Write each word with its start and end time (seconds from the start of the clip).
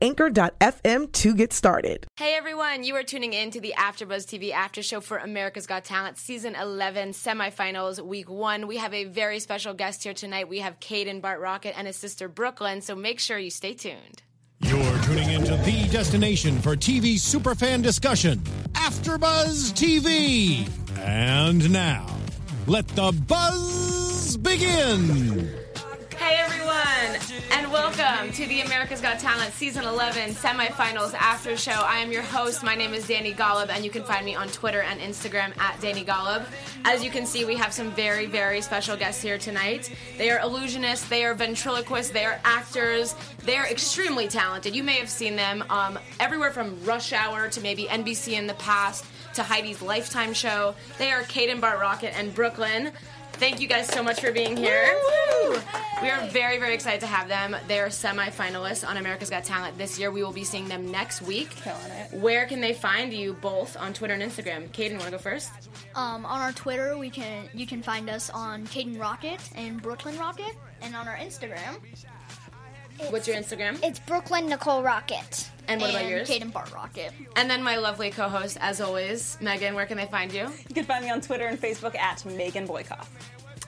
anchor.fm 0.00 1.12
to 1.12 1.34
get 1.34 1.52
started. 1.52 2.06
Hey 2.16 2.34
everyone, 2.34 2.84
you 2.84 2.94
are 2.96 3.02
tuning 3.02 3.32
in 3.32 3.50
to 3.50 3.60
the 3.60 3.74
AfterBuzz 3.76 4.26
TV 4.26 4.52
after 4.52 4.82
show 4.82 5.00
for 5.00 5.18
America's 5.18 5.66
Got 5.66 5.84
Talent 5.84 6.18
season 6.18 6.54
11 6.54 7.10
semifinals 7.10 8.00
week 8.00 8.30
1. 8.30 8.66
We 8.66 8.76
have 8.78 8.94
a 8.94 9.04
very 9.04 9.40
special 9.40 9.74
guest 9.74 10.04
here 10.04 10.14
tonight. 10.14 10.48
We 10.48 10.60
have 10.60 10.80
Kadan 10.80 11.20
Bart 11.20 11.40
Rockett 11.40 11.74
and 11.76 11.86
his 11.86 11.96
sister 11.96 12.28
Brooklyn, 12.28 12.80
so 12.80 12.94
make 12.94 13.20
sure 13.20 13.38
you 13.38 13.50
stay 13.50 13.74
tuned. 13.74 14.22
You're 14.60 14.98
tuning 15.02 15.30
into 15.30 15.56
the 15.56 15.88
destination 15.90 16.60
for 16.60 16.76
TV 16.76 17.14
superfan 17.14 17.82
discussion, 17.82 18.38
AfterBuzz 18.74 19.72
TV. 19.72 20.68
And 20.98 21.70
now, 21.72 22.06
let 22.66 22.86
the 22.88 23.12
buzz 23.26 24.36
begin. 24.36 25.61
Hey 26.22 26.36
everyone, 26.36 27.20
and 27.50 27.72
welcome 27.72 28.30
to 28.30 28.46
the 28.46 28.60
America's 28.60 29.00
Got 29.00 29.18
Talent 29.18 29.52
season 29.54 29.84
11 29.84 30.30
semifinals 30.34 31.14
after 31.14 31.56
show. 31.56 31.72
I 31.72 31.96
am 31.96 32.12
your 32.12 32.22
host. 32.22 32.62
My 32.62 32.76
name 32.76 32.94
is 32.94 33.08
Dani 33.08 33.34
Golub, 33.34 33.70
and 33.70 33.84
you 33.84 33.90
can 33.90 34.04
find 34.04 34.24
me 34.24 34.36
on 34.36 34.46
Twitter 34.46 34.82
and 34.82 35.00
Instagram 35.00 35.58
at 35.58 35.80
Dani 35.80 36.06
Golub. 36.06 36.44
As 36.84 37.02
you 37.02 37.10
can 37.10 37.26
see, 37.26 37.44
we 37.44 37.56
have 37.56 37.72
some 37.72 37.90
very, 37.90 38.26
very 38.26 38.60
special 38.60 38.96
guests 38.96 39.20
here 39.20 39.36
tonight. 39.36 39.92
They 40.16 40.30
are 40.30 40.38
illusionists, 40.38 41.08
they 41.08 41.24
are 41.24 41.34
ventriloquists, 41.34 42.12
they 42.12 42.24
are 42.24 42.38
actors, 42.44 43.16
they 43.44 43.56
are 43.56 43.66
extremely 43.66 44.28
talented. 44.28 44.76
You 44.76 44.84
may 44.84 45.00
have 45.00 45.10
seen 45.10 45.34
them 45.34 45.64
um, 45.70 45.98
everywhere 46.20 46.52
from 46.52 46.82
Rush 46.84 47.12
Hour 47.12 47.48
to 47.48 47.60
maybe 47.60 47.86
NBC 47.86 48.34
in 48.34 48.46
the 48.46 48.54
past 48.54 49.04
to 49.34 49.42
Heidi's 49.42 49.82
Lifetime 49.82 50.34
show. 50.34 50.76
They 50.98 51.10
are 51.10 51.22
Kadan 51.22 51.60
Bart 51.60 51.80
Rockett 51.80 52.12
and 52.14 52.32
Brooklyn. 52.32 52.92
Thank 53.42 53.60
you 53.60 53.66
guys 53.66 53.88
so 53.88 54.04
much 54.04 54.20
for 54.20 54.30
being 54.30 54.56
here. 54.56 54.96
We 56.00 56.10
are 56.10 56.24
very, 56.28 56.58
very 56.58 56.74
excited 56.74 57.00
to 57.00 57.08
have 57.08 57.26
them. 57.26 57.56
They 57.66 57.80
are 57.80 57.90
semi-finalists 57.90 58.88
on 58.88 58.98
America's 58.98 59.30
Got 59.30 59.42
Talent 59.42 59.76
this 59.76 59.98
year. 59.98 60.12
We 60.12 60.22
will 60.22 60.30
be 60.30 60.44
seeing 60.44 60.68
them 60.68 60.92
next 60.92 61.22
week. 61.22 61.50
Killing 61.50 61.90
it. 61.90 62.12
Where 62.12 62.46
can 62.46 62.60
they 62.60 62.72
find 62.72 63.12
you 63.12 63.32
both 63.32 63.76
on 63.76 63.94
Twitter 63.94 64.14
and 64.14 64.22
Instagram? 64.22 64.70
Kadan, 64.70 64.92
want 64.92 65.06
to 65.06 65.10
go 65.10 65.18
first? 65.18 65.50
Um, 65.96 66.24
on 66.24 66.40
our 66.40 66.52
Twitter, 66.52 66.96
we 66.96 67.10
can 67.10 67.48
you 67.52 67.66
can 67.66 67.82
find 67.82 68.08
us 68.08 68.30
on 68.30 68.64
Kadan 68.68 68.96
Rockett 68.96 69.40
and 69.56 69.82
Brooklyn 69.82 70.14
Rockett, 70.14 70.54
and 70.80 70.94
on 70.94 71.08
our 71.08 71.16
Instagram, 71.16 71.80
What's 73.10 73.26
your 73.26 73.36
Instagram? 73.36 73.82
It's 73.82 73.98
Brooklyn 73.98 74.46
Nicole 74.46 74.82
Rockett. 74.82 75.48
And 75.68 75.80
what 75.80 75.90
about 75.90 76.02
and 76.02 76.10
yours? 76.10 76.28
Kadan 76.28 76.52
Bart 76.52 76.70
Rockett. 76.70 77.12
And 77.36 77.48
then 77.48 77.62
my 77.62 77.76
lovely 77.76 78.10
co-host, 78.10 78.58
as 78.60 78.80
always, 78.80 79.38
Megan. 79.40 79.74
Where 79.74 79.86
can 79.86 79.96
they 79.96 80.06
find 80.06 80.32
you? 80.32 80.48
You 80.68 80.74
can 80.74 80.84
find 80.84 81.04
me 81.04 81.10
on 81.10 81.20
Twitter 81.20 81.46
and 81.46 81.60
Facebook 81.60 81.96
at 81.96 82.24
Megan 82.24 82.66
Boykoff. 82.66 83.06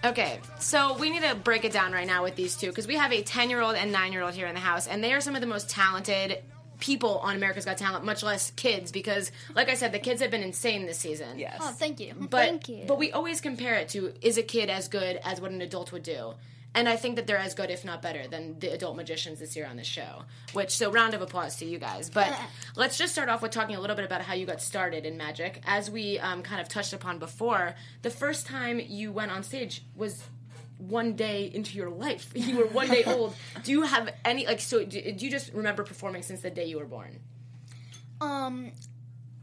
Okay, 0.04 0.38
so 0.58 0.98
we 0.98 1.08
need 1.08 1.22
to 1.22 1.34
break 1.34 1.64
it 1.64 1.72
down 1.72 1.92
right 1.92 2.06
now 2.06 2.22
with 2.22 2.36
these 2.36 2.56
two 2.56 2.68
because 2.68 2.86
we 2.86 2.96
have 2.96 3.10
a 3.12 3.22
10 3.22 3.48
year 3.48 3.62
old 3.62 3.74
and 3.74 3.90
9 3.90 4.12
year 4.12 4.22
old 4.22 4.34
here 4.34 4.46
in 4.46 4.54
the 4.54 4.60
house, 4.60 4.86
and 4.86 5.02
they 5.02 5.14
are 5.14 5.20
some 5.20 5.34
of 5.34 5.40
the 5.40 5.46
most 5.46 5.70
talented 5.70 6.42
people 6.78 7.18
on 7.20 7.36
America's 7.36 7.64
Got 7.64 7.78
Talent, 7.78 8.04
much 8.04 8.22
less 8.22 8.50
kids, 8.50 8.92
because, 8.92 9.32
like 9.54 9.70
I 9.70 9.74
said, 9.74 9.92
the 9.92 9.98
kids 9.98 10.20
have 10.20 10.30
been 10.30 10.42
insane 10.42 10.84
this 10.84 10.98
season. 10.98 11.38
Yes. 11.38 11.58
Oh, 11.62 11.70
thank 11.70 12.00
you. 12.00 12.12
But, 12.18 12.46
Thank 12.46 12.68
you. 12.68 12.84
But 12.86 12.98
we 12.98 13.12
always 13.12 13.40
compare 13.40 13.76
it 13.76 13.88
to 13.90 14.12
is 14.20 14.36
a 14.36 14.42
kid 14.42 14.68
as 14.68 14.88
good 14.88 15.18
as 15.24 15.40
what 15.40 15.50
an 15.52 15.62
adult 15.62 15.92
would 15.92 16.02
do? 16.02 16.34
And 16.74 16.88
I 16.88 16.96
think 16.96 17.16
that 17.16 17.26
they're 17.26 17.38
as 17.38 17.54
good, 17.54 17.70
if 17.70 17.84
not 17.84 18.02
better, 18.02 18.26
than 18.26 18.58
the 18.58 18.72
adult 18.72 18.96
magicians 18.96 19.38
this 19.38 19.54
year 19.54 19.66
on 19.66 19.76
the 19.76 19.84
show. 19.84 20.24
Which, 20.54 20.70
so 20.70 20.90
round 20.90 21.14
of 21.14 21.22
applause 21.22 21.56
to 21.56 21.64
you 21.64 21.78
guys. 21.78 22.10
But 22.10 22.36
let's 22.74 22.98
just 22.98 23.12
start 23.12 23.28
off 23.28 23.42
with 23.42 23.52
talking 23.52 23.76
a 23.76 23.80
little 23.80 23.94
bit 23.94 24.04
about 24.04 24.22
how 24.22 24.34
you 24.34 24.44
got 24.44 24.60
started 24.60 25.06
in 25.06 25.16
magic. 25.16 25.62
As 25.64 25.88
we 25.90 26.18
um, 26.18 26.42
kind 26.42 26.60
of 26.60 26.68
touched 26.68 26.92
upon 26.92 27.18
before, 27.18 27.74
the 28.02 28.10
first 28.10 28.46
time 28.46 28.80
you 28.80 29.12
went 29.12 29.30
on 29.30 29.44
stage 29.44 29.84
was 29.94 30.24
one 30.78 31.14
day 31.14 31.50
into 31.52 31.76
your 31.76 31.90
life. 31.90 32.32
You 32.34 32.58
were 32.58 32.66
one 32.66 32.88
day 32.88 33.04
old. 33.04 33.36
Do 33.62 33.70
you 33.70 33.82
have 33.82 34.12
any, 34.24 34.46
like, 34.46 34.60
so 34.60 34.84
do, 34.84 35.00
do 35.00 35.24
you 35.24 35.30
just 35.30 35.52
remember 35.52 35.84
performing 35.84 36.22
since 36.22 36.40
the 36.42 36.50
day 36.50 36.64
you 36.66 36.78
were 36.78 36.86
born? 36.86 37.20
Um, 38.20 38.72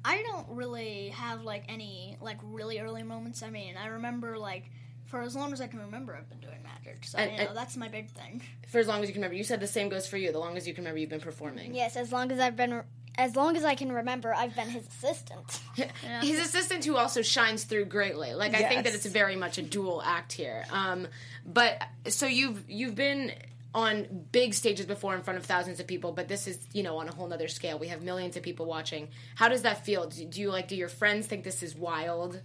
I 0.04 0.24
don't 0.24 0.48
really 0.50 1.10
have 1.10 1.44
like 1.44 1.66
any 1.70 2.18
like 2.22 2.38
really 2.44 2.80
early 2.80 3.04
moments. 3.04 3.44
I 3.44 3.50
mean, 3.50 3.76
I 3.78 3.88
remember 3.88 4.38
like 4.38 4.70
for 5.12 5.22
as 5.22 5.36
long 5.36 5.52
as 5.52 5.60
I 5.60 5.68
can 5.68 5.80
remember, 5.80 6.16
I've 6.16 6.30
been 6.30 6.40
doing 6.40 6.64
magic. 6.64 7.04
So 7.04 7.18
And- 7.18 7.32
you 7.34 7.38
know 7.38 7.48
and- 7.50 7.58
that's 7.58 7.76
my 7.76 7.90
big 7.90 8.10
thing. 8.10 8.42
For 8.70 8.80
as 8.80 8.88
long 8.88 9.04
as 9.04 9.10
you 9.10 9.14
can 9.14 9.22
remember. 9.22 9.36
You 9.36 9.44
said 9.44 9.60
the 9.60 9.68
same 9.68 9.90
goes 9.90 10.08
for 10.08 10.16
you. 10.16 10.32
The 10.32 10.40
long 10.40 10.56
as 10.56 10.66
you 10.66 10.74
can 10.74 10.86
remember, 10.86 11.00
you've 11.00 11.10
been 11.10 11.20
performing. 11.20 11.76
Yes, 11.76 11.98
as 11.98 12.14
long 12.14 12.32
as 12.32 12.40
I've 12.40 12.56
been, 12.56 12.82
as 13.18 13.36
long 13.36 13.58
as 13.58 13.66
I 13.66 13.76
can 13.76 13.92
remember, 13.92 14.34
I've 14.34 14.56
been 14.56 14.70
his 14.70 14.88
assistant. 14.88 15.60
His 16.22 16.40
assistant 16.40 16.86
who 16.86 16.96
also 16.96 17.22
shines 17.22 17.66
through 17.66 17.86
greatly. 17.86 18.34
Like 18.34 18.56
I 18.56 18.64
think 18.70 18.86
that 18.86 18.96
it's 18.96 19.06
very 19.06 19.36
much 19.36 19.58
a 19.58 19.62
dual 19.62 20.02
act 20.02 20.32
here. 20.32 20.64
Um, 20.72 21.08
but 21.46 21.84
so 22.08 22.26
you've 22.26 22.64
you've 22.70 22.96
been 22.96 23.34
on 23.74 24.26
big 24.32 24.54
stages 24.54 24.86
before 24.86 25.16
in 25.16 25.22
front 25.24 25.40
of 25.40 25.46
thousands 25.46 25.80
of 25.80 25.88
people, 25.88 26.14
but 26.14 26.28
this 26.30 26.48
is 26.48 26.58
you 26.72 26.84
know 26.84 26.98
on 26.98 27.10
a 27.10 27.14
whole 27.14 27.28
nother 27.28 27.50
scale. 27.50 27.78
We 27.78 27.90
have 27.90 28.02
millions 28.02 28.38
of 28.38 28.44
people 28.44 28.66
watching. 28.66 29.10
How 29.36 29.50
does 29.50 29.64
that 29.64 29.86
feel? 29.86 30.08
Do, 30.08 30.24
do 30.26 30.40
you 30.40 30.50
like? 30.50 30.70
Do 30.70 30.78
your 30.78 30.90
friends 30.90 31.28
think 31.28 31.44
this 31.44 31.62
is 31.64 31.76
wild? 31.76 32.40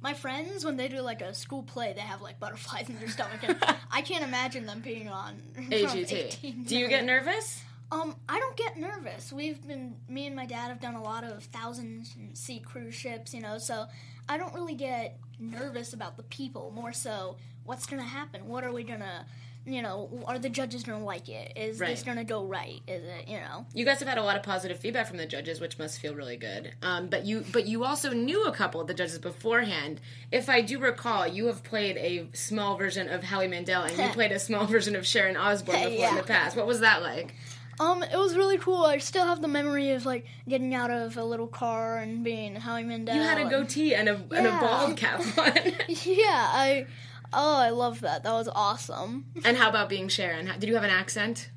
My 0.00 0.14
friends, 0.14 0.64
when 0.64 0.76
they 0.76 0.88
do 0.88 1.00
like 1.00 1.22
a 1.22 1.34
school 1.34 1.62
play, 1.62 1.92
they 1.92 2.00
have 2.02 2.22
like 2.22 2.38
butterflies 2.38 2.88
in 2.88 2.98
their 2.98 3.08
stomach, 3.08 3.40
and 3.42 3.56
I 3.90 4.02
can't 4.02 4.22
imagine 4.24 4.64
them 4.66 4.80
being 4.80 5.08
on 5.08 5.42
in 5.56 5.64
front 5.64 5.84
of 5.84 6.06
AGT. 6.08 6.68
Do 6.68 6.76
you 6.78 6.88
get 6.88 7.04
nervous? 7.04 7.62
Um, 7.90 8.16
I 8.28 8.38
don't 8.38 8.56
get 8.56 8.76
nervous. 8.76 9.32
We've 9.32 9.66
been, 9.66 9.96
me 10.08 10.26
and 10.26 10.36
my 10.36 10.44
dad 10.44 10.68
have 10.68 10.80
done 10.80 10.94
a 10.94 11.02
lot 11.02 11.24
of 11.24 11.42
thousand 11.44 12.06
seat 12.34 12.64
cruise 12.64 12.94
ships, 12.94 13.32
you 13.32 13.40
know, 13.40 13.56
so 13.58 13.86
I 14.28 14.36
don't 14.36 14.52
really 14.54 14.74
get 14.74 15.18
nervous 15.38 15.94
about 15.94 16.16
the 16.18 16.22
people. 16.24 16.70
More 16.74 16.92
so, 16.92 17.36
what's 17.64 17.86
gonna 17.86 18.02
happen? 18.02 18.46
What 18.46 18.62
are 18.62 18.72
we 18.72 18.84
gonna, 18.84 19.24
you 19.68 19.82
know, 19.82 20.22
are 20.26 20.38
the 20.38 20.48
judges 20.48 20.82
gonna 20.82 21.04
like 21.04 21.28
it? 21.28 21.52
Is 21.56 21.78
Right. 21.78 21.90
this 21.90 22.02
gonna 22.02 22.24
go 22.24 22.44
right? 22.44 22.80
Is 22.86 23.04
it, 23.04 23.28
you 23.28 23.38
know? 23.38 23.66
You 23.74 23.84
guys 23.84 23.98
have 24.00 24.08
had 24.08 24.18
a 24.18 24.22
lot 24.22 24.36
of 24.36 24.42
positive 24.42 24.78
feedback 24.78 25.06
from 25.06 25.16
the 25.18 25.26
judges, 25.26 25.60
which 25.60 25.78
must 25.78 26.00
feel 26.00 26.14
really 26.14 26.36
good. 26.36 26.72
Um, 26.82 27.08
but 27.08 27.24
you, 27.24 27.44
but 27.52 27.66
you 27.66 27.84
also 27.84 28.12
knew 28.12 28.44
a 28.44 28.52
couple 28.52 28.80
of 28.80 28.86
the 28.86 28.94
judges 28.94 29.18
beforehand. 29.18 30.00
If 30.32 30.48
I 30.48 30.60
do 30.60 30.78
recall, 30.78 31.26
you 31.26 31.46
have 31.46 31.62
played 31.62 31.96
a 31.98 32.28
small 32.34 32.76
version 32.76 33.08
of 33.08 33.22
Howie 33.24 33.48
Mandel, 33.48 33.82
and 33.84 33.96
you 33.96 34.08
played 34.12 34.32
a 34.32 34.38
small 34.38 34.66
version 34.66 34.96
of 34.96 35.06
Sharon 35.06 35.36
Osbourne 35.36 35.90
before 35.90 36.08
in 36.08 36.14
the 36.16 36.22
past. 36.22 36.56
What 36.56 36.66
was 36.66 36.80
that 36.80 37.02
like? 37.02 37.34
Um, 37.80 38.02
it 38.02 38.16
was 38.18 38.36
really 38.36 38.58
cool. 38.58 38.84
I 38.84 38.98
still 38.98 39.24
have 39.24 39.40
the 39.40 39.46
memory 39.46 39.92
of 39.92 40.04
like 40.04 40.26
getting 40.48 40.74
out 40.74 40.90
of 40.90 41.16
a 41.16 41.22
little 41.22 41.46
car 41.46 41.98
and 41.98 42.24
being 42.24 42.56
Howie 42.56 42.82
Mandel. 42.82 43.14
You 43.14 43.22
had 43.22 43.38
a 43.38 43.48
goatee 43.48 43.94
and 43.94 44.08
a 44.08 44.14
and 44.32 44.48
a 44.48 44.50
bald 44.60 44.96
cap 44.96 45.20
on. 45.38 45.52
Yeah, 45.88 46.24
I. 46.52 46.86
Oh, 47.32 47.56
I 47.58 47.70
love 47.70 48.00
that. 48.00 48.22
That 48.22 48.32
was 48.32 48.48
awesome. 48.48 49.26
and 49.44 49.56
how 49.56 49.68
about 49.68 49.88
being 49.88 50.08
Sharon? 50.08 50.50
Did 50.58 50.68
you 50.68 50.74
have 50.74 50.84
an 50.84 50.90
accent, 50.90 51.50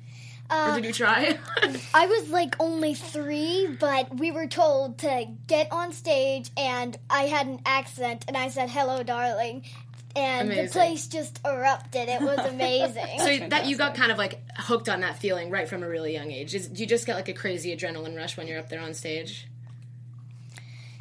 or 0.50 0.56
Uh, 0.56 0.74
did 0.76 0.84
you 0.84 0.92
try? 0.92 1.38
I 1.94 2.06
was 2.06 2.28
like 2.30 2.54
only 2.60 2.94
three, 2.94 3.68
but 3.80 4.14
we 4.18 4.30
were 4.30 4.46
told 4.46 4.98
to 4.98 5.26
get 5.46 5.72
on 5.72 5.92
stage, 5.92 6.50
and 6.56 6.98
I 7.08 7.22
had 7.22 7.46
an 7.46 7.60
accent, 7.64 8.24
and 8.28 8.36
I 8.36 8.48
said 8.48 8.68
"Hello, 8.68 9.02
darling," 9.02 9.64
and 10.14 10.48
Amazing. 10.50 10.64
the 10.66 10.70
place 10.72 11.06
just 11.06 11.40
erupted. 11.42 12.08
It 12.10 12.20
was 12.20 12.38
amazing. 12.40 13.18
so 13.18 13.48
that 13.48 13.64
you 13.66 13.76
got 13.78 13.94
kind 13.94 14.12
of 14.12 14.18
like 14.18 14.42
hooked 14.58 14.90
on 14.90 15.00
that 15.00 15.16
feeling 15.18 15.48
right 15.48 15.66
from 15.66 15.82
a 15.82 15.88
really 15.88 16.12
young 16.12 16.30
age. 16.30 16.54
Is, 16.54 16.68
do 16.68 16.82
you 16.82 16.86
just 16.86 17.06
get 17.06 17.16
like 17.16 17.28
a 17.28 17.32
crazy 17.32 17.74
adrenaline 17.74 18.14
rush 18.14 18.36
when 18.36 18.46
you're 18.46 18.58
up 18.58 18.68
there 18.68 18.80
on 18.80 18.92
stage? 18.92 19.48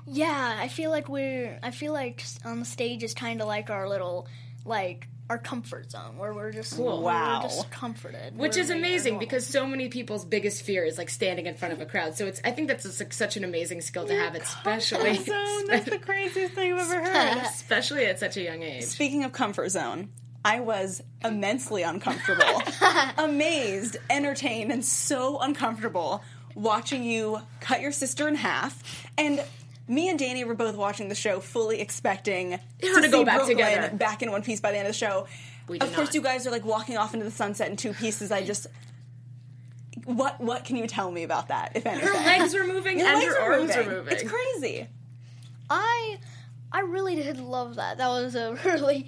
Yeah, 0.08 0.58
I 0.60 0.68
feel 0.68 0.90
like 0.92 1.08
we're. 1.10 1.60
I 1.62 1.72
feel 1.72 1.94
like 1.94 2.24
on 2.44 2.60
the 2.60 2.66
stage 2.66 3.04
is 3.04 3.14
kind 3.14 3.42
of 3.42 3.48
like 3.48 3.70
our 3.70 3.88
little, 3.88 4.28
like 4.66 5.08
our 5.30 5.38
comfort 5.38 5.90
zone 5.90 6.18
where 6.18 6.34
we're 6.34 6.52
just 6.52 6.76
Cool. 6.76 7.02
Wow. 7.04 7.38
we're 7.44 7.48
just 7.50 7.72
comforted, 7.72 8.38
Which 8.38 8.56
We're 8.58 8.64
is 8.64 8.70
amazing 8.70 9.18
because 9.18 9.48
so 9.48 9.66
many 9.66 9.88
people's 9.88 10.26
biggest 10.26 10.64
fear 10.64 10.84
is 10.84 10.98
like 10.98 11.10
standing 11.10 11.46
in 11.46 11.56
front 11.56 11.74
of 11.74 11.80
a 11.80 11.86
crowd. 11.86 12.16
So 12.16 12.26
it's 12.26 12.42
I 12.44 12.52
think 12.52 12.68
that's 12.68 12.84
just, 12.84 13.00
like, 13.00 13.14
such 13.14 13.38
an 13.38 13.46
amazing 13.46 13.80
skill 13.82 14.06
to 14.08 14.14
have, 14.14 14.36
especially 14.36 15.16
zone. 15.24 15.68
That's 15.68 15.90
the 15.90 16.00
craziest 16.00 16.54
thing 16.54 16.74
I've 16.74 16.80
ever 16.92 17.02
heard. 17.02 17.38
especially 17.46 18.06
at 18.08 18.20
such 18.20 18.36
a 18.36 18.42
young 18.42 18.62
age. 18.62 18.84
Speaking 18.84 19.24
of 19.24 19.32
comfort 19.32 19.70
zone, 19.70 20.10
I 20.44 20.60
was 20.60 21.02
immensely 21.24 21.84
uncomfortable, 21.84 22.62
amazed, 23.18 23.98
entertained, 24.10 24.72
and 24.72 24.84
so 24.84 25.40
uncomfortable 25.40 26.24
watching 26.56 27.04
you 27.04 27.40
cut 27.62 27.80
your 27.80 27.92
sister 27.94 28.28
in 28.28 28.36
half. 28.36 29.08
And 29.18 29.42
me 29.88 30.10
and 30.10 30.20
Dani 30.20 30.46
were 30.46 30.54
both 30.56 30.76
watching 30.76 31.10
the 31.10 31.16
show, 31.16 31.40
fully 31.40 31.82
expecting 31.82 32.52
Her 32.52 33.02
to 33.02 33.08
go 33.10 33.20
see 33.20 33.24
back 33.26 33.36
Brooklyn 33.38 33.58
together. 33.58 33.96
back 33.96 34.22
in 34.22 34.32
one 34.32 34.42
piece 34.44 34.60
by 34.62 34.72
the 34.72 34.78
end 34.78 34.88
of 34.88 34.94
the 34.94 34.98
show. 34.98 35.28
We 35.68 35.80
of 35.80 35.94
course, 35.94 36.08
not. 36.10 36.14
you 36.16 36.22
guys 36.22 36.46
are 36.48 36.52
like 36.52 36.66
walking 36.66 36.98
off 36.98 37.14
into 37.14 37.24
the 37.26 37.32
sunset 37.32 37.70
in 37.70 37.78
two 37.78 37.94
pieces. 37.94 38.32
I 38.32 38.44
just 38.44 38.68
What 40.06 40.40
what 40.42 40.66
can 40.66 40.76
you 40.78 40.88
tell 40.88 41.12
me 41.12 41.24
about 41.24 41.50
that, 41.50 41.74
if 41.76 41.86
anything? 41.86 42.06
Your 42.08 42.16
legs 42.24 42.54
were 42.54 42.66
moving 42.66 43.00
Your 43.00 43.08
and 43.08 43.20
legs 43.20 43.26
your 43.34 43.42
are 43.42 43.54
arms 43.54 43.68
moving. 43.76 43.86
were 43.88 43.94
moving. 43.98 44.14
It's 44.14 44.24
crazy. 44.30 44.88
I 45.70 46.18
I 46.72 46.82
really 46.82 47.16
did 47.16 47.38
love 47.40 47.76
that. 47.76 47.98
That 47.98 48.08
was 48.08 48.36
a 48.36 48.54
really 48.66 49.08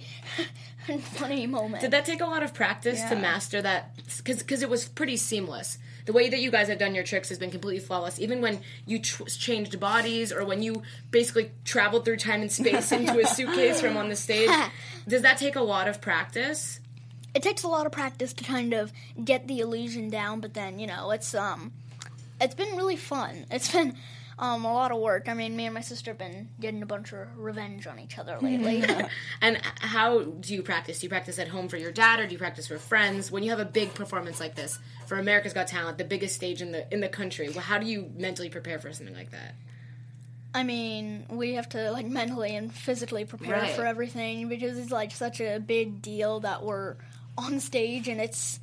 funny 1.13 1.47
moment. 1.47 1.81
Did 1.81 1.91
that 1.91 2.05
take 2.05 2.21
a 2.21 2.25
lot 2.25 2.43
of 2.43 2.53
practice 2.53 3.01
to 3.03 3.15
master 3.15 3.61
that? 3.61 3.95
Because 4.23 4.61
it 4.61 4.69
was 4.69 4.87
pretty 4.87 5.17
seamless. 5.17 5.77
The 6.05 6.13
way 6.13 6.29
that 6.29 6.39
you 6.39 6.51
guys 6.51 6.67
have 6.67 6.79
done 6.79 6.95
your 6.95 7.03
tricks 7.03 7.29
has 7.29 7.39
been 7.39 7.51
completely 7.51 7.79
flawless. 7.79 8.19
Even 8.19 8.41
when 8.41 8.59
you 8.85 8.99
tr- 8.99 9.23
changed 9.23 9.79
bodies 9.79 10.31
or 10.31 10.45
when 10.45 10.61
you 10.61 10.83
basically 11.11 11.51
traveled 11.63 12.05
through 12.05 12.17
time 12.17 12.41
and 12.41 12.51
space 12.51 12.91
into 12.91 13.19
a 13.19 13.25
suitcase 13.25 13.81
from 13.81 13.97
on 13.97 14.09
the 14.09 14.15
stage, 14.15 14.49
does 15.07 15.21
that 15.21 15.37
take 15.37 15.55
a 15.55 15.61
lot 15.61 15.87
of 15.87 16.01
practice? 16.01 16.79
it 17.33 17.41
takes 17.41 17.63
a 17.63 17.67
lot 17.67 17.85
of 17.85 17.91
practice 17.91 18.33
to 18.33 18.43
kind 18.43 18.73
of 18.73 18.93
get 19.23 19.47
the 19.47 19.59
illusion 19.59 20.09
down, 20.09 20.39
but 20.39 20.53
then 20.53 20.79
you 20.79 20.87
know 20.87 21.11
it's 21.11 21.33
um, 21.33 21.71
it's 22.39 22.55
been 22.55 22.75
really 22.75 22.95
fun. 22.95 23.45
It's 23.49 23.71
been 23.71 23.95
um 24.39 24.65
a 24.65 24.73
lot 24.73 24.91
of 24.91 24.99
work. 24.99 25.29
I 25.29 25.33
mean, 25.33 25.55
me 25.55 25.65
and 25.65 25.73
my 25.73 25.81
sister 25.81 26.11
have 26.11 26.17
been 26.17 26.49
getting 26.59 26.81
a 26.81 26.85
bunch 26.85 27.13
of 27.13 27.37
revenge 27.37 27.85
on 27.87 27.99
each 27.99 28.17
other 28.17 28.37
lately. 28.41 28.83
And 29.41 29.57
how 29.79 30.21
do 30.23 30.53
you 30.53 30.63
practice? 30.63 30.99
Do 30.99 31.05
you 31.05 31.09
practice 31.09 31.37
at 31.39 31.47
home 31.49 31.67
for 31.67 31.77
your 31.77 31.91
dad, 31.91 32.19
or 32.19 32.25
do 32.27 32.31
you 32.33 32.37
practice 32.39 32.67
for 32.67 32.77
friends? 32.77 33.29
When 33.31 33.43
you 33.43 33.49
have 33.49 33.59
a 33.59 33.65
big 33.65 33.93
performance 33.93 34.39
like 34.39 34.55
this 34.55 34.79
for 35.05 35.17
America's 35.17 35.53
Got 35.53 35.67
Talent, 35.67 35.97
the 35.97 36.03
biggest 36.05 36.35
stage 36.35 36.61
in 36.61 36.71
the 36.71 36.91
in 36.93 36.99
the 37.01 37.09
country, 37.09 37.49
well, 37.49 37.59
how 37.61 37.77
do 37.77 37.85
you 37.85 38.09
mentally 38.15 38.49
prepare 38.49 38.79
for 38.79 38.91
something 38.93 39.15
like 39.15 39.31
that? 39.31 39.55
I 40.55 40.63
mean, 40.63 41.25
we 41.29 41.53
have 41.55 41.69
to 41.69 41.91
like 41.91 42.05
mentally 42.05 42.55
and 42.55 42.71
physically 42.73 43.25
prepare 43.25 43.59
Right. 43.61 43.71
for 43.71 43.85
everything 43.85 44.49
because 44.49 44.77
it's 44.77 44.91
like 44.91 45.11
such 45.11 45.41
a 45.41 45.59
big 45.59 46.01
deal 46.01 46.41
that 46.41 46.63
we're 46.63 46.95
on 47.37 47.59
stage 47.59 48.07
and 48.07 48.21
it's 48.21 48.59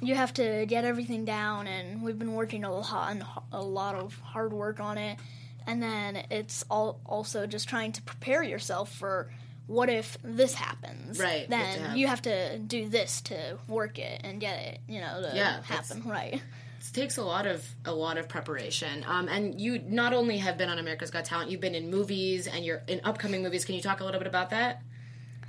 you 0.00 0.14
have 0.14 0.34
to 0.34 0.66
get 0.66 0.84
everything 0.84 1.24
down 1.24 1.66
and 1.66 2.02
we've 2.02 2.18
been 2.18 2.34
working 2.34 2.64
a 2.64 2.72
lot 2.74 3.10
and 3.10 3.24
a 3.52 3.62
lot 3.62 3.94
of 3.94 4.18
hard 4.20 4.52
work 4.52 4.80
on 4.80 4.98
it 4.98 5.18
and 5.66 5.82
then 5.82 6.22
it's 6.30 6.64
all 6.70 7.00
also 7.06 7.46
just 7.46 7.68
trying 7.68 7.92
to 7.92 8.02
prepare 8.02 8.42
yourself 8.42 8.92
for 8.92 9.30
what 9.66 9.88
if 9.88 10.18
this 10.22 10.52
happens 10.54 11.18
Right, 11.18 11.48
you 11.48 11.56
have 11.56 11.64
to 11.72 11.72
then 11.76 11.80
have- 11.88 11.96
you 11.96 12.06
have 12.06 12.22
to 12.22 12.58
do 12.58 12.88
this 12.88 13.20
to 13.22 13.58
work 13.68 13.98
it 13.98 14.20
and 14.24 14.40
get 14.40 14.58
it 14.60 14.80
you 14.88 15.00
know 15.00 15.22
to 15.22 15.36
Yeah, 15.36 15.62
happen 15.62 16.02
right 16.04 16.34
It 16.34 16.92
takes 16.92 17.16
a 17.16 17.22
lot 17.22 17.46
of 17.46 17.66
a 17.86 17.92
lot 17.92 18.18
of 18.18 18.28
preparation. 18.28 19.04
Um, 19.08 19.26
and 19.28 19.58
you 19.58 19.78
not 19.78 20.12
only 20.12 20.36
have 20.38 20.58
been 20.58 20.68
on 20.68 20.78
America's 20.78 21.10
Got 21.10 21.24
Talent, 21.24 21.50
you've 21.50 21.62
been 21.62 21.74
in 21.74 21.90
movies 21.90 22.46
and 22.46 22.62
you're 22.62 22.82
in 22.86 23.00
upcoming 23.04 23.42
movies. 23.42 23.64
Can 23.64 23.74
you 23.74 23.80
talk 23.80 24.00
a 24.00 24.04
little 24.04 24.20
bit 24.20 24.26
about 24.26 24.50
that? 24.50 24.82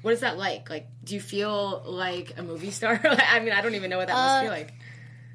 What 0.05 0.13
is 0.13 0.19
that 0.19 0.37
like? 0.37 0.69
Like, 0.69 0.87
do 1.03 1.15
you 1.15 1.19
feel 1.19 1.81
like 1.83 2.37
a 2.37 2.43
movie 2.43 2.69
star? 2.69 3.01
I 3.03 3.39
mean, 3.39 3.53
I 3.53 3.61
don't 3.61 3.73
even 3.73 3.89
know 3.89 3.97
what 3.97 4.05
that 4.05 4.13
must 4.13 4.43
feel 4.43 4.51
like. 4.51 4.71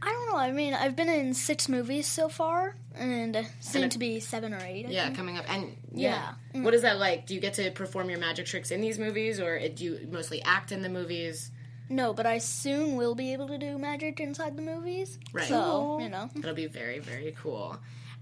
I 0.00 0.12
don't 0.12 0.28
know. 0.30 0.36
I 0.36 0.52
mean, 0.52 0.74
I've 0.74 0.94
been 0.94 1.08
in 1.08 1.34
six 1.34 1.68
movies 1.68 2.06
so 2.06 2.28
far, 2.28 2.76
and 2.94 3.34
uh, 3.36 3.42
soon 3.58 3.90
to 3.90 3.98
be 3.98 4.20
seven 4.20 4.54
or 4.54 4.60
eight. 4.64 4.86
I 4.86 4.90
Yeah, 4.90 5.04
think. 5.06 5.16
coming 5.16 5.38
up. 5.38 5.44
And 5.52 5.76
yeah. 5.92 6.34
Yeah. 6.54 6.62
What 6.62 6.72
is 6.74 6.82
that 6.82 7.00
like? 7.00 7.26
Do 7.26 7.34
you 7.34 7.40
get 7.40 7.54
to 7.54 7.72
perform 7.72 8.10
your 8.10 8.20
magic 8.20 8.46
tricks 8.46 8.70
in 8.70 8.80
these 8.80 8.96
movies 8.96 9.40
or 9.40 9.58
do 9.68 9.84
you 9.84 10.08
mostly 10.08 10.40
act 10.42 10.70
in 10.70 10.82
the 10.82 10.88
movies? 10.88 11.50
No, 11.88 12.14
but 12.14 12.24
I 12.24 12.38
soon 12.38 12.94
will 12.94 13.16
be 13.16 13.32
able 13.32 13.48
to 13.48 13.58
do 13.58 13.76
magic 13.76 14.20
inside 14.20 14.56
the 14.56 14.62
movies. 14.62 15.18
Right. 15.32 15.48
So 15.48 15.98
you 15.98 16.08
know, 16.08 16.30
That'll 16.36 16.54
be 16.54 16.66
very, 16.68 17.00
very 17.00 17.34
cool. 17.42 17.76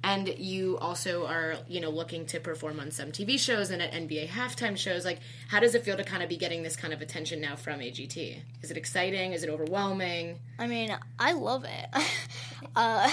And 0.05 0.29
you 0.39 0.79
also 0.79 1.27
are, 1.27 1.57
you 1.67 1.81
know, 1.81 1.91
looking 1.91 2.25
to 2.27 2.39
perform 2.39 2.79
on 2.79 2.93
some 2.93 3.11
TV 3.11 3.39
shows 3.39 3.71
and 3.71 3.83
at 3.83 3.93
NBA 3.93 4.29
halftime 4.29 4.77
shows. 4.77 5.05
Like, 5.05 5.19
how 5.49 5.59
does 5.59 5.75
it 5.75 5.85
feel 5.85 5.97
to 5.97 6.05
kind 6.05 6.23
of 6.23 6.29
be 6.29 6.37
getting 6.37 6.63
this 6.63 6.77
kind 6.77 6.95
of 6.95 7.03
attention 7.03 7.41
now 7.41 7.57
from 7.57 7.81
AGT? 7.81 8.41
Is 8.63 8.71
it 8.71 8.77
exciting? 8.77 9.33
Is 9.33 9.43
it 9.43 9.51
overwhelming? 9.51 10.39
I 10.59 10.69
mean, 10.69 10.97
I 11.19 11.33
love 11.33 11.65
it. 11.65 12.03
uh, 12.77 13.13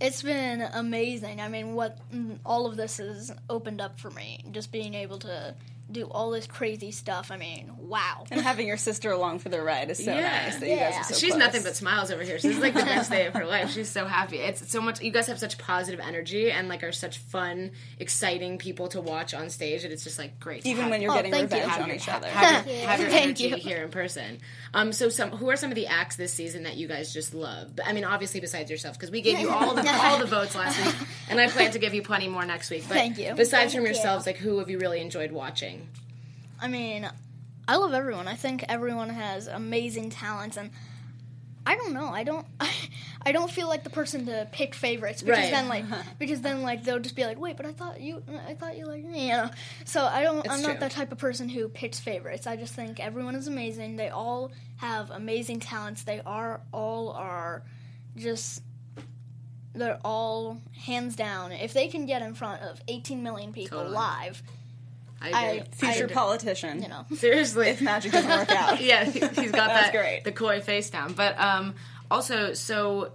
it's 0.00 0.22
been 0.22 0.62
amazing. 0.62 1.40
I 1.40 1.48
mean, 1.48 1.74
what 1.74 1.98
mm, 2.10 2.38
all 2.44 2.66
of 2.66 2.76
this 2.76 2.96
has 2.96 3.32
opened 3.50 3.80
up 3.80 4.00
for 4.00 4.10
me, 4.10 4.44
just 4.50 4.72
being 4.72 4.94
able 4.94 5.18
to 5.20 5.54
do 5.90 6.04
all 6.06 6.30
this 6.30 6.46
crazy 6.46 6.90
stuff. 6.90 7.30
I 7.30 7.36
mean, 7.36 7.70
wow. 7.78 8.24
And 8.30 8.40
having 8.40 8.66
your 8.66 8.78
sister 8.78 9.10
along 9.12 9.40
for 9.40 9.50
the 9.50 9.60
ride 9.60 9.90
is 9.90 10.02
so 10.02 10.12
Yeah. 10.14 10.44
nice 10.44 10.56
that 10.56 10.68
you 10.68 10.76
guys 10.76 10.94
Yeah. 10.94 11.00
are 11.00 11.04
so 11.04 11.14
She's 11.14 11.30
close. 11.30 11.38
nothing 11.38 11.62
but 11.62 11.76
smiles 11.76 12.10
over 12.10 12.22
here. 12.22 12.38
She's 12.38 12.58
like 12.58 12.72
the 12.74 12.82
best 12.84 13.10
day 13.10 13.26
of 13.26 13.34
her 13.34 13.44
life. 13.44 13.70
She's 13.70 13.90
so 13.90 14.06
happy. 14.06 14.38
It's 14.38 14.70
so 14.72 14.80
much. 14.80 15.02
You 15.02 15.10
guys 15.10 15.26
have 15.26 15.38
such 15.38 15.58
positive 15.58 16.00
energy 16.00 16.50
and 16.50 16.68
like 16.68 16.82
are 16.82 16.90
such 16.90 17.18
fun, 17.18 17.72
exciting 17.98 18.56
people 18.58 18.88
to 18.88 19.00
watch 19.00 19.34
on 19.34 19.50
stage. 19.50 19.84
And 19.84 19.92
it's 19.92 20.04
just 20.04 20.18
like 20.18 20.40
great. 20.40 20.64
even 20.66 20.88
when 20.88 21.02
you're 21.02 21.12
Oh, 21.12 21.16
getting 21.16 21.32
thank 21.32 21.50
you. 21.50 21.56
revenge 21.58 21.72
have 21.72 21.82
on 21.82 21.88
your, 21.88 21.96
each 21.96 22.08
other. 22.08 22.28
have 22.28 22.66
your, 22.66 22.76
have 22.86 23.00
your 23.00 23.08
Thank 23.10 23.24
energy 23.24 23.44
you. 23.48 23.56
here 23.56 23.82
in 23.84 23.90
person. 23.90 24.40
Um, 24.72 24.92
so 24.92 25.08
some 25.10 25.30
who 25.30 25.50
are 25.50 25.56
some 25.56 25.70
of 25.70 25.76
the 25.76 25.86
acts 25.86 26.16
this 26.16 26.32
season 26.32 26.62
that 26.64 26.76
you 26.76 26.88
guys 26.88 27.12
just 27.12 27.34
love? 27.34 27.78
I 27.84 27.92
mean, 27.92 28.04
obviously 28.04 28.40
besides 28.40 28.70
yourselves, 28.70 28.96
because 28.96 29.10
we 29.10 29.20
gave 29.20 29.38
you 29.38 29.50
all 29.50 29.74
the 29.74 29.86
all 30.04 30.18
the 30.18 30.26
votes 30.26 30.54
last 30.54 30.84
week, 30.84 30.94
and 31.28 31.38
I 31.38 31.46
plan 31.48 31.70
to 31.72 31.78
give 31.78 31.92
you 31.94 32.02
plenty 32.02 32.26
more 32.28 32.44
next 32.46 32.70
week. 32.70 32.84
But 32.88 32.94
Thank 32.94 33.18
you. 33.18 33.34
Besides 33.34 33.74
from 33.74 33.84
Thank 33.84 33.94
you. 33.96 34.00
yourselves, 34.02 34.26
like 34.26 34.38
who 34.38 34.58
have 34.58 34.70
you 34.70 34.78
really 34.78 35.00
enjoyed 35.00 35.30
watching? 35.30 35.83
I 36.64 36.68
mean, 36.68 37.06
I 37.68 37.76
love 37.76 37.92
everyone. 37.92 38.26
I 38.26 38.36
think 38.36 38.64
everyone 38.70 39.10
has 39.10 39.48
amazing 39.48 40.08
talents, 40.08 40.56
and 40.56 40.70
I 41.66 41.76
don't 41.76 41.92
know. 41.92 42.08
I 42.08 42.24
don't. 42.24 42.46
I, 43.26 43.32
don't 43.32 43.50
feel 43.50 43.68
like 43.68 43.84
the 43.84 43.90
person 43.90 44.24
to 44.26 44.48
pick 44.50 44.74
favorites 44.74 45.22
because 45.22 45.38
Right. 45.44 45.50
then 45.50 45.68
like 45.68 45.84
because 46.18 46.40
then 46.40 46.62
like 46.62 46.84
they'll 46.84 46.98
just 47.00 47.16
be 47.16 47.24
like, 47.26 47.38
wait, 47.38 47.58
but 47.58 47.66
I 47.66 47.72
thought 47.72 48.00
you, 48.00 48.22
I 48.48 48.54
thought 48.54 48.78
you 48.78 48.86
liked 48.86 49.04
me, 49.06 49.28
you 49.28 49.34
know. 49.34 49.50
So 49.84 50.02
I 50.04 50.22
don't. 50.22 50.48
I'm 50.48 50.60
true. 50.62 50.68
not 50.72 50.80
that 50.80 50.92
type 50.92 51.12
of 51.12 51.18
person 51.18 51.50
who 51.50 51.68
picks 51.68 52.00
favorites. 52.00 52.46
I 52.46 52.56
just 52.56 52.74
think 52.74 52.98
everyone 52.98 53.34
is 53.34 53.46
amazing. 53.46 53.96
They 53.96 54.08
all 54.08 54.50
have 54.76 55.10
amazing 55.10 55.60
talents. 55.60 56.02
They 56.04 56.22
are 56.24 56.60
all 56.72 57.10
are 57.10 57.62
just. 58.16 58.62
They're 59.74 59.98
all 60.04 60.60
hands 60.86 61.16
down. 61.16 61.52
If 61.52 61.72
they 61.74 61.88
can 61.88 62.06
get 62.06 62.22
in 62.22 62.34
front 62.34 62.62
of 62.62 62.80
18 62.88 63.22
million 63.22 63.52
people 63.52 63.78
Totally. 63.78 63.96
live, 63.96 64.40
I 65.20 65.30
I- 65.30 65.42
agree. 65.52 65.68
Future 65.72 66.08
I 66.10 66.12
politician. 66.12 66.82
you 66.82 66.88
know. 66.88 67.04
Seriously, 67.16 67.68
If 67.68 67.80
magic 67.80 68.12
doesn't 68.12 68.30
work 68.30 68.50
out. 68.62 68.80
yeah, 68.80 69.04
he- 69.04 69.20
he's 69.20 69.52
got 69.52 69.68
That's 69.68 69.86
that 69.86 69.92
great. 69.92 70.24
the 70.24 70.32
coy 70.32 70.60
face 70.60 70.90
down. 70.90 71.12
But 71.14 71.38
um, 71.38 71.74
also, 72.10 72.52
so 72.54 73.12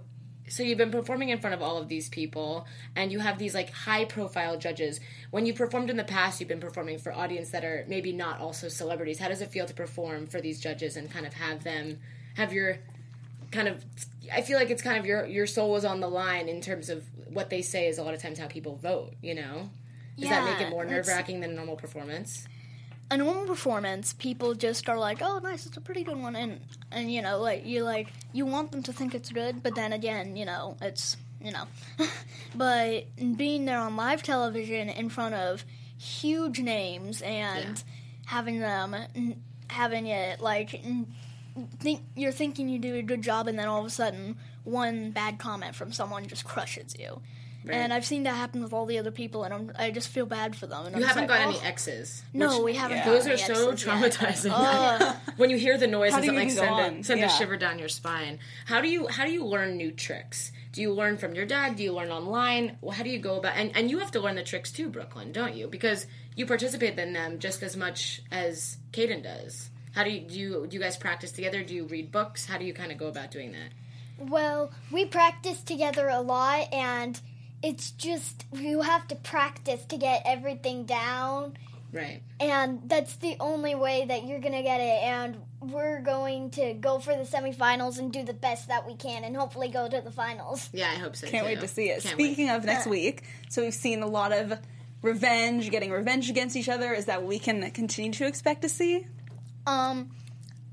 so 0.48 0.64
you've 0.64 0.78
been 0.78 0.90
performing 0.90 1.28
in 1.28 1.38
front 1.38 1.54
of 1.54 1.62
all 1.62 1.78
of 1.78 1.86
these 1.86 2.08
people, 2.08 2.66
and 2.96 3.12
you 3.12 3.20
have 3.20 3.38
these 3.38 3.54
like 3.54 3.70
high 3.70 4.04
profile 4.04 4.58
judges. 4.58 4.98
When 5.30 5.46
you 5.46 5.54
performed 5.54 5.90
in 5.90 5.96
the 5.96 6.02
past, 6.02 6.40
you've 6.40 6.48
been 6.48 6.58
performing 6.58 6.98
for 6.98 7.12
audience 7.12 7.50
that 7.50 7.64
are 7.64 7.84
maybe 7.86 8.12
not 8.12 8.40
also 8.40 8.68
celebrities. 8.68 9.20
How 9.20 9.28
does 9.28 9.40
it 9.42 9.50
feel 9.52 9.66
to 9.66 9.74
perform 9.74 10.26
for 10.26 10.40
these 10.40 10.58
judges 10.58 10.96
and 10.96 11.08
kind 11.08 11.24
of 11.26 11.34
have 11.34 11.62
them 11.62 12.00
have 12.34 12.52
your 12.52 12.78
kind 13.52 13.68
of? 13.68 13.84
I 14.32 14.42
feel 14.42 14.58
like 14.58 14.70
it's 14.70 14.82
kind 14.82 14.98
of 14.98 15.06
your 15.06 15.24
your 15.26 15.46
soul 15.46 15.76
is 15.76 15.84
on 15.84 16.00
the 16.00 16.08
line 16.08 16.48
in 16.48 16.60
terms 16.60 16.88
of 16.88 17.04
what 17.32 17.48
they 17.50 17.62
say 17.62 17.86
is 17.86 17.98
a 17.98 18.02
lot 18.02 18.14
of 18.14 18.20
times 18.20 18.38
how 18.40 18.48
people 18.48 18.74
vote. 18.74 19.12
You 19.22 19.36
know. 19.36 19.70
Does 20.20 20.30
that 20.30 20.44
make 20.44 20.60
it 20.60 20.70
more 20.70 20.84
nerve 20.84 21.06
wracking 21.06 21.40
than 21.40 21.50
a 21.50 21.54
normal 21.54 21.76
performance? 21.76 22.46
a 23.12 23.16
normal 23.16 23.44
performance, 23.44 24.12
people 24.12 24.54
just 24.54 24.88
are 24.88 24.96
like, 24.96 25.18
"Oh, 25.20 25.40
nice, 25.42 25.66
it's 25.66 25.76
a 25.76 25.80
pretty 25.80 26.04
good 26.04 26.16
one," 26.16 26.36
and 26.36 26.60
and 26.92 27.12
you 27.12 27.22
know, 27.22 27.40
like 27.40 27.66
you 27.66 27.82
like 27.82 28.08
you 28.32 28.46
want 28.46 28.70
them 28.70 28.82
to 28.84 28.92
think 28.92 29.14
it's 29.14 29.30
good, 29.30 29.62
but 29.64 29.74
then 29.74 29.92
again, 29.92 30.36
you 30.36 30.44
know, 30.44 30.76
it's 30.80 31.16
you 31.42 31.50
know, 31.50 31.64
but 32.54 33.06
being 33.36 33.64
there 33.64 33.78
on 33.80 33.96
live 33.96 34.22
television 34.22 34.88
in 34.88 35.08
front 35.08 35.34
of 35.34 35.64
huge 35.98 36.60
names 36.60 37.20
and 37.22 37.78
Yeah. 37.78 37.92
having 38.26 38.60
them 38.60 38.94
having 39.68 40.06
it 40.06 40.40
like 40.40 40.80
think 41.78 42.02
you're 42.14 42.32
thinking 42.32 42.68
you 42.68 42.78
do 42.78 42.94
a 42.94 43.02
good 43.02 43.22
job, 43.22 43.48
and 43.48 43.58
then 43.58 43.66
all 43.66 43.80
of 43.80 43.86
a 43.86 43.90
sudden 43.90 44.36
one 44.62 45.10
bad 45.10 45.38
comment 45.38 45.74
from 45.74 45.92
someone 45.92 46.28
just 46.28 46.44
crushes 46.44 46.94
you. 46.96 47.20
And 47.68 47.92
I've 47.92 48.06
seen 48.06 48.22
that 48.22 48.34
happen 48.36 48.62
with 48.62 48.72
all 48.72 48.86
the 48.86 48.98
other 48.98 49.10
people, 49.10 49.44
and 49.44 49.52
I'm, 49.52 49.72
I 49.78 49.90
just 49.90 50.08
feel 50.08 50.24
bad 50.26 50.56
for 50.56 50.66
them. 50.66 50.86
And 50.86 50.96
You 50.96 51.02
I'm 51.02 51.08
haven't 51.08 51.28
like, 51.28 51.40
got 51.40 51.48
any 51.48 51.56
"Oh." 51.58 51.66
X's. 51.68 52.22
No, 52.32 52.56
which- 52.58 52.64
we 52.64 52.74
haven't. 52.74 52.96
yeah. 52.98 53.04
got 53.04 53.10
Those 53.12 53.26
are 53.26 53.36
so 53.36 53.70
exes 53.70 53.86
yet. 53.86 53.94
traumatizing. 53.94 54.50
Ugh. 54.54 55.16
when 55.36 55.50
you 55.50 55.58
hear 55.58 55.76
the 55.76 55.86
noise, 55.86 56.12
How 56.12 56.18
it's 56.18 56.28
like 56.28 56.50
send 56.50 56.68
a, 56.68 56.72
on? 56.72 57.02
send 57.02 57.22
a 57.22 57.28
shiver 57.28 57.56
down 57.56 57.78
your 57.78 57.88
spine. 57.88 58.38
How 58.64 58.80
do 58.80 58.88
you 58.88 59.06
how 59.08 59.24
do 59.26 59.30
you 59.32 59.44
learn 59.44 59.76
new 59.76 59.90
tricks? 59.92 60.52
Do 60.72 60.80
you 60.80 60.92
learn 60.92 61.16
from 61.18 61.34
your 61.34 61.46
dad? 61.46 61.76
Do 61.76 61.82
you 61.82 61.92
learn 61.92 62.10
online? 62.10 62.78
Well, 62.80 62.92
how 62.92 63.02
do 63.02 63.10
you 63.10 63.18
go 63.18 63.36
about? 63.36 63.56
And 63.56 63.76
and 63.76 63.90
you 63.90 63.98
have 63.98 64.12
to 64.12 64.20
learn 64.20 64.36
the 64.36 64.42
tricks 64.44 64.70
too, 64.72 64.88
Brooklyn, 64.88 65.30
don't 65.32 65.54
you? 65.54 65.66
Because 65.68 66.06
you 66.36 66.46
participate 66.46 66.98
in 66.98 67.12
them 67.12 67.38
just 67.40 67.62
as 67.62 67.76
much 67.76 68.22
as 68.30 68.78
Kadan 68.92 69.22
does. 69.22 69.68
How 69.92 70.04
do 70.04 70.10
you 70.10 70.20
do? 70.20 70.38
You, 70.38 70.66
do 70.68 70.76
you 70.76 70.82
guys 70.82 70.96
practice 70.96 71.32
together? 71.32 71.62
Do 71.62 71.74
you 71.74 71.84
read 71.84 72.10
books? 72.12 72.46
How 72.46 72.56
do 72.56 72.64
you 72.64 72.72
kind 72.72 72.90
of 72.92 72.96
go 72.98 73.08
about 73.08 73.30
doing 73.32 73.52
that? 73.52 73.72
Well, 74.18 74.70
we 74.92 75.04
practice 75.06 75.60
together 75.62 76.08
a 76.08 76.20
lot, 76.20 76.72
and 76.72 77.20
it's 77.62 77.90
just 77.92 78.44
you 78.52 78.82
have 78.82 79.06
to 79.08 79.16
practice 79.16 79.84
to 79.86 79.96
get 79.96 80.22
everything 80.24 80.84
down, 80.84 81.56
Right. 81.92 82.22
and 82.38 82.82
that's 82.88 83.16
the 83.16 83.36
only 83.40 83.74
way 83.74 84.04
that 84.06 84.24
you're 84.24 84.40
gonna 84.40 84.62
get 84.62 84.80
it. 84.80 85.02
And 85.02 85.42
we're 85.60 86.00
going 86.00 86.50
to 86.52 86.72
go 86.72 86.98
for 86.98 87.14
the 87.14 87.24
semifinals 87.24 87.98
and 87.98 88.10
do 88.12 88.22
the 88.24 88.32
best 88.32 88.68
that 88.68 88.86
we 88.86 88.94
can, 88.94 89.24
and 89.24 89.36
hopefully 89.36 89.68
go 89.68 89.88
to 89.88 90.00
the 90.00 90.10
finals. 90.10 90.70
Yeah, 90.72 90.90
I 90.90 90.94
hope 90.94 91.16
so. 91.16 91.26
Can't 91.26 91.44
too. 91.44 91.50
wait 91.52 91.60
to 91.60 91.68
see 91.68 91.90
it. 91.90 92.02
Can't 92.02 92.16
wait. 92.16 92.24
Speaking 92.26 92.50
of 92.50 92.64
next 92.64 92.86
week, 92.86 93.24
so 93.50 93.62
we've 93.62 93.74
seen 93.74 94.02
a 94.02 94.06
lot 94.06 94.32
of 94.32 94.58
revenge, 95.02 95.70
getting 95.70 95.90
revenge 95.90 96.30
against 96.30 96.56
each 96.56 96.68
other. 96.68 96.92
Is 96.94 97.06
that 97.06 97.20
what 97.20 97.28
we 97.28 97.38
can 97.38 97.70
continue 97.72 98.12
to 98.12 98.26
expect 98.26 98.62
to 98.62 98.68
see? 98.68 99.06
Um, 99.66 100.10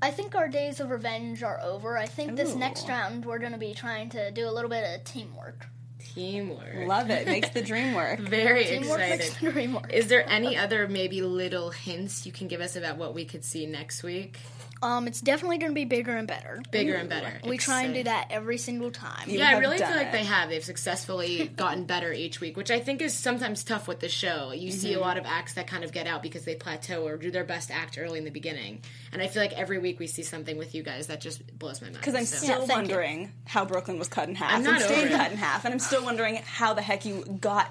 I 0.00 0.10
think 0.10 0.34
our 0.34 0.48
days 0.48 0.80
of 0.80 0.90
revenge 0.90 1.42
are 1.42 1.60
over. 1.60 1.98
I 1.98 2.06
think 2.06 2.36
this 2.36 2.54
next 2.54 2.88
round 2.88 3.24
we're 3.26 3.38
going 3.38 3.52
to 3.52 3.58
be 3.58 3.74
trying 3.74 4.08
to 4.10 4.30
do 4.30 4.48
a 4.48 4.52
little 4.52 4.70
bit 4.70 4.84
of 4.94 5.04
teamwork. 5.04 5.66
Teamwork. 6.14 6.86
Love 6.86 7.10
it. 7.10 7.26
Makes 7.26 7.50
the 7.50 7.62
dream 7.62 7.94
work. 7.94 8.18
Very 8.20 8.64
Teamwork 8.64 9.00
excited. 9.00 9.18
makes 9.18 9.34
the 9.40 9.52
dream 9.52 9.74
work. 9.74 9.92
Is 9.92 10.08
there 10.08 10.28
any 10.28 10.56
other 10.56 10.88
maybe 10.88 11.22
little 11.22 11.70
hints 11.70 12.26
you 12.26 12.32
can 12.32 12.48
give 12.48 12.60
us 12.60 12.76
about 12.76 12.96
what 12.98 13.14
we 13.14 13.24
could 13.24 13.44
see 13.44 13.66
next 13.66 14.02
week? 14.02 14.38
Um, 14.82 15.06
it's 15.08 15.20
definitely 15.20 15.58
going 15.58 15.70
to 15.72 15.74
be 15.74 15.84
bigger 15.84 16.16
and 16.16 16.28
better. 16.28 16.62
Bigger 16.70 16.94
and 16.94 17.08
better. 17.08 17.40
We 17.46 17.58
try 17.58 17.82
and 17.82 17.94
do 17.94 18.04
that 18.04 18.28
every 18.30 18.58
single 18.58 18.90
time. 18.90 19.28
You 19.28 19.38
Yeah, 19.38 19.48
I 19.48 19.58
really 19.58 19.78
feel 19.78 19.88
done 19.88 19.96
like 19.96 20.06
it. 20.08 20.12
they 20.12 20.24
have. 20.24 20.48
They've 20.50 20.62
successfully 20.64 21.48
gotten 21.56 21.84
better 21.84 22.12
each 22.12 22.40
week, 22.40 22.56
which 22.56 22.70
I 22.70 22.78
think 22.80 23.02
is 23.02 23.12
sometimes 23.14 23.64
tough 23.64 23.88
with 23.88 24.00
the 24.00 24.08
show. 24.08 24.52
You 24.52 24.70
see 24.70 24.90
Mm-hmm. 24.90 24.98
a 24.98 25.00
lot 25.00 25.18
of 25.18 25.26
acts 25.26 25.54
that 25.54 25.66
kind 25.66 25.84
of 25.84 25.92
get 25.92 26.06
out 26.06 26.22
because 26.22 26.44
they 26.44 26.54
plateau 26.54 27.04
or 27.06 27.16
do 27.16 27.30
their 27.30 27.44
best 27.44 27.70
act 27.70 27.98
early 27.98 28.18
in 28.18 28.24
the 28.24 28.30
beginning. 28.30 28.80
And 29.12 29.20
I 29.20 29.26
feel 29.26 29.42
like 29.42 29.52
every 29.52 29.78
week 29.78 29.98
we 29.98 30.06
see 30.06 30.22
something 30.22 30.56
with 30.56 30.74
you 30.74 30.82
guys 30.82 31.08
that 31.08 31.20
just 31.20 31.58
blows 31.58 31.80
my 31.80 31.88
mind. 31.88 31.98
Because 31.98 32.14
I'm 32.14 32.24
So- 32.24 32.36
still 32.36 32.66
thank 32.66 32.68
you. 32.70 32.74
wondering 32.94 33.32
how 33.46 33.64
Brooklyn 33.64 33.98
was 33.98 34.08
cut 34.08 34.28
in 34.28 34.34
half. 34.34 34.52
I'm 34.52 34.62
not 34.62 34.76
and 34.76 34.84
stayed 34.84 34.98
over 34.98 35.06
it. 35.08 35.16
cut 35.16 35.32
in 35.32 35.38
half, 35.38 35.64
and 35.64 35.74
I'm 35.74 35.80
still 35.80 36.04
wondering 36.04 36.36
how 36.36 36.74
the 36.74 36.82
heck 36.82 37.04
you 37.04 37.24
got 37.40 37.70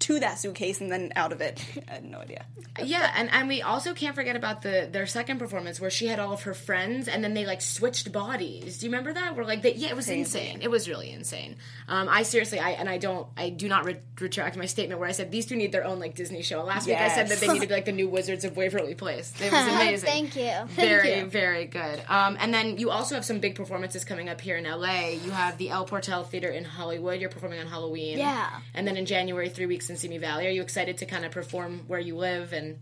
to 0.00 0.20
that 0.20 0.38
suitcase 0.38 0.80
and 0.80 0.90
then 0.90 1.12
out 1.16 1.32
of 1.32 1.40
it. 1.40 1.64
I 1.88 1.94
had 1.94 2.04
no 2.04 2.18
idea. 2.18 2.44
Yeah, 2.82 3.10
and, 3.16 3.28
and 3.32 3.48
we 3.48 3.62
also 3.62 3.92
can't 3.94 4.14
forget 4.14 4.36
about 4.36 4.62
the 4.62 4.88
their 4.90 5.06
second 5.06 5.38
performance 5.38 5.80
where 5.80 5.90
she 5.90 6.06
had 6.06 6.20
all 6.20 6.32
of 6.32 6.42
her 6.42 6.54
friends 6.54 7.08
and 7.08 7.24
then 7.24 7.34
they 7.34 7.44
like 7.44 7.60
switched 7.60 8.12
bodies. 8.12 8.78
Do 8.78 8.86
you 8.86 8.92
remember 8.92 9.12
that? 9.14 9.34
Where 9.34 9.44
like 9.44 9.62
they, 9.62 9.74
yeah, 9.74 9.88
it 9.88 9.96
was 9.96 10.06
Crazy. 10.06 10.20
insane. 10.20 10.58
It 10.62 10.70
was 10.70 10.88
really 10.88 11.10
insane. 11.10 11.56
Um, 11.88 12.08
I 12.08 12.22
seriously, 12.22 12.60
I 12.60 12.70
and 12.70 12.88
I 12.88 12.98
don't, 12.98 13.26
I 13.36 13.50
do 13.50 13.68
not 13.68 13.84
re- 13.84 13.98
retract 14.20 14.56
my 14.56 14.66
statement 14.66 15.00
where 15.00 15.08
I 15.08 15.12
said 15.12 15.30
these 15.32 15.46
two 15.46 15.56
need 15.56 15.72
their 15.72 15.84
own 15.84 15.98
like 15.98 16.14
Disney 16.14 16.42
show. 16.42 16.62
Last 16.62 16.86
week 16.86 16.96
I 16.96 17.08
said 17.08 17.28
that 17.28 17.40
they 17.40 17.48
need 17.48 17.62
to 17.62 17.66
be 17.66 17.74
like 17.74 17.84
the 17.84 17.92
new 17.92 18.08
Wizards 18.08 18.44
of 18.44 18.56
Waverly 18.56 18.94
Place. 18.94 19.32
It 19.40 19.50
was 19.52 19.66
amazing. 19.66 20.08
Thank 20.08 20.36
you. 20.36 20.52
Very, 20.68 21.22
very 21.22 21.64
good. 21.66 22.00
Um, 22.08 22.36
and 22.38 22.54
then 22.54 22.78
you 22.78 22.90
also 22.90 23.16
have 23.16 23.24
some 23.24 23.40
big 23.40 23.56
performances 23.56 24.04
coming 24.04 24.28
up 24.28 24.40
here 24.40 24.56
in 24.56 24.64
LA. 24.64 25.08
You 25.08 25.30
have 25.32 25.58
the 25.58 25.70
El 25.70 25.84
Portal 25.84 26.22
Theater 26.22 26.48
in 26.48 26.64
Hollywood. 26.64 27.20
You're 27.20 27.30
performing 27.30 27.58
on 27.58 27.66
Halloween. 27.66 28.18
Yeah. 28.18 28.48
And 28.74 28.86
then 28.86 28.96
in 28.96 29.04
January, 29.06 29.48
three 29.48 29.66
weeks 29.66 29.87
in 29.90 29.96
Simi 29.96 30.18
Valley. 30.18 30.46
Are 30.46 30.50
you 30.50 30.62
excited 30.62 30.98
to 30.98 31.06
kind 31.06 31.24
of 31.24 31.32
perform 31.32 31.84
where 31.86 32.00
you 32.00 32.16
live 32.16 32.52
and? 32.52 32.78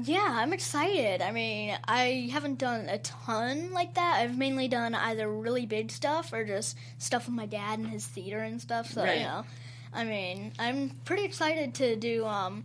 Yeah, 0.00 0.26
I'm 0.28 0.52
excited. 0.52 1.22
I 1.22 1.32
mean, 1.32 1.76
I 1.86 2.28
haven't 2.32 2.58
done 2.58 2.88
a 2.88 2.98
ton 2.98 3.72
like 3.72 3.94
that. 3.94 4.18
I've 4.20 4.38
mainly 4.38 4.68
done 4.68 4.94
either 4.94 5.28
really 5.28 5.66
big 5.66 5.90
stuff 5.90 6.32
or 6.32 6.44
just 6.44 6.76
stuff 6.98 7.26
with 7.26 7.34
my 7.34 7.46
dad 7.46 7.80
and 7.80 7.88
his 7.88 8.06
theater 8.06 8.38
and 8.38 8.60
stuff. 8.60 8.92
So, 8.92 9.02
Right. 9.02 9.18
you 9.18 9.24
know, 9.24 9.44
I 9.92 10.04
mean, 10.04 10.52
I'm 10.58 10.90
pretty 11.04 11.24
excited 11.24 11.74
to 11.76 11.96
do, 11.96 12.24
um, 12.26 12.64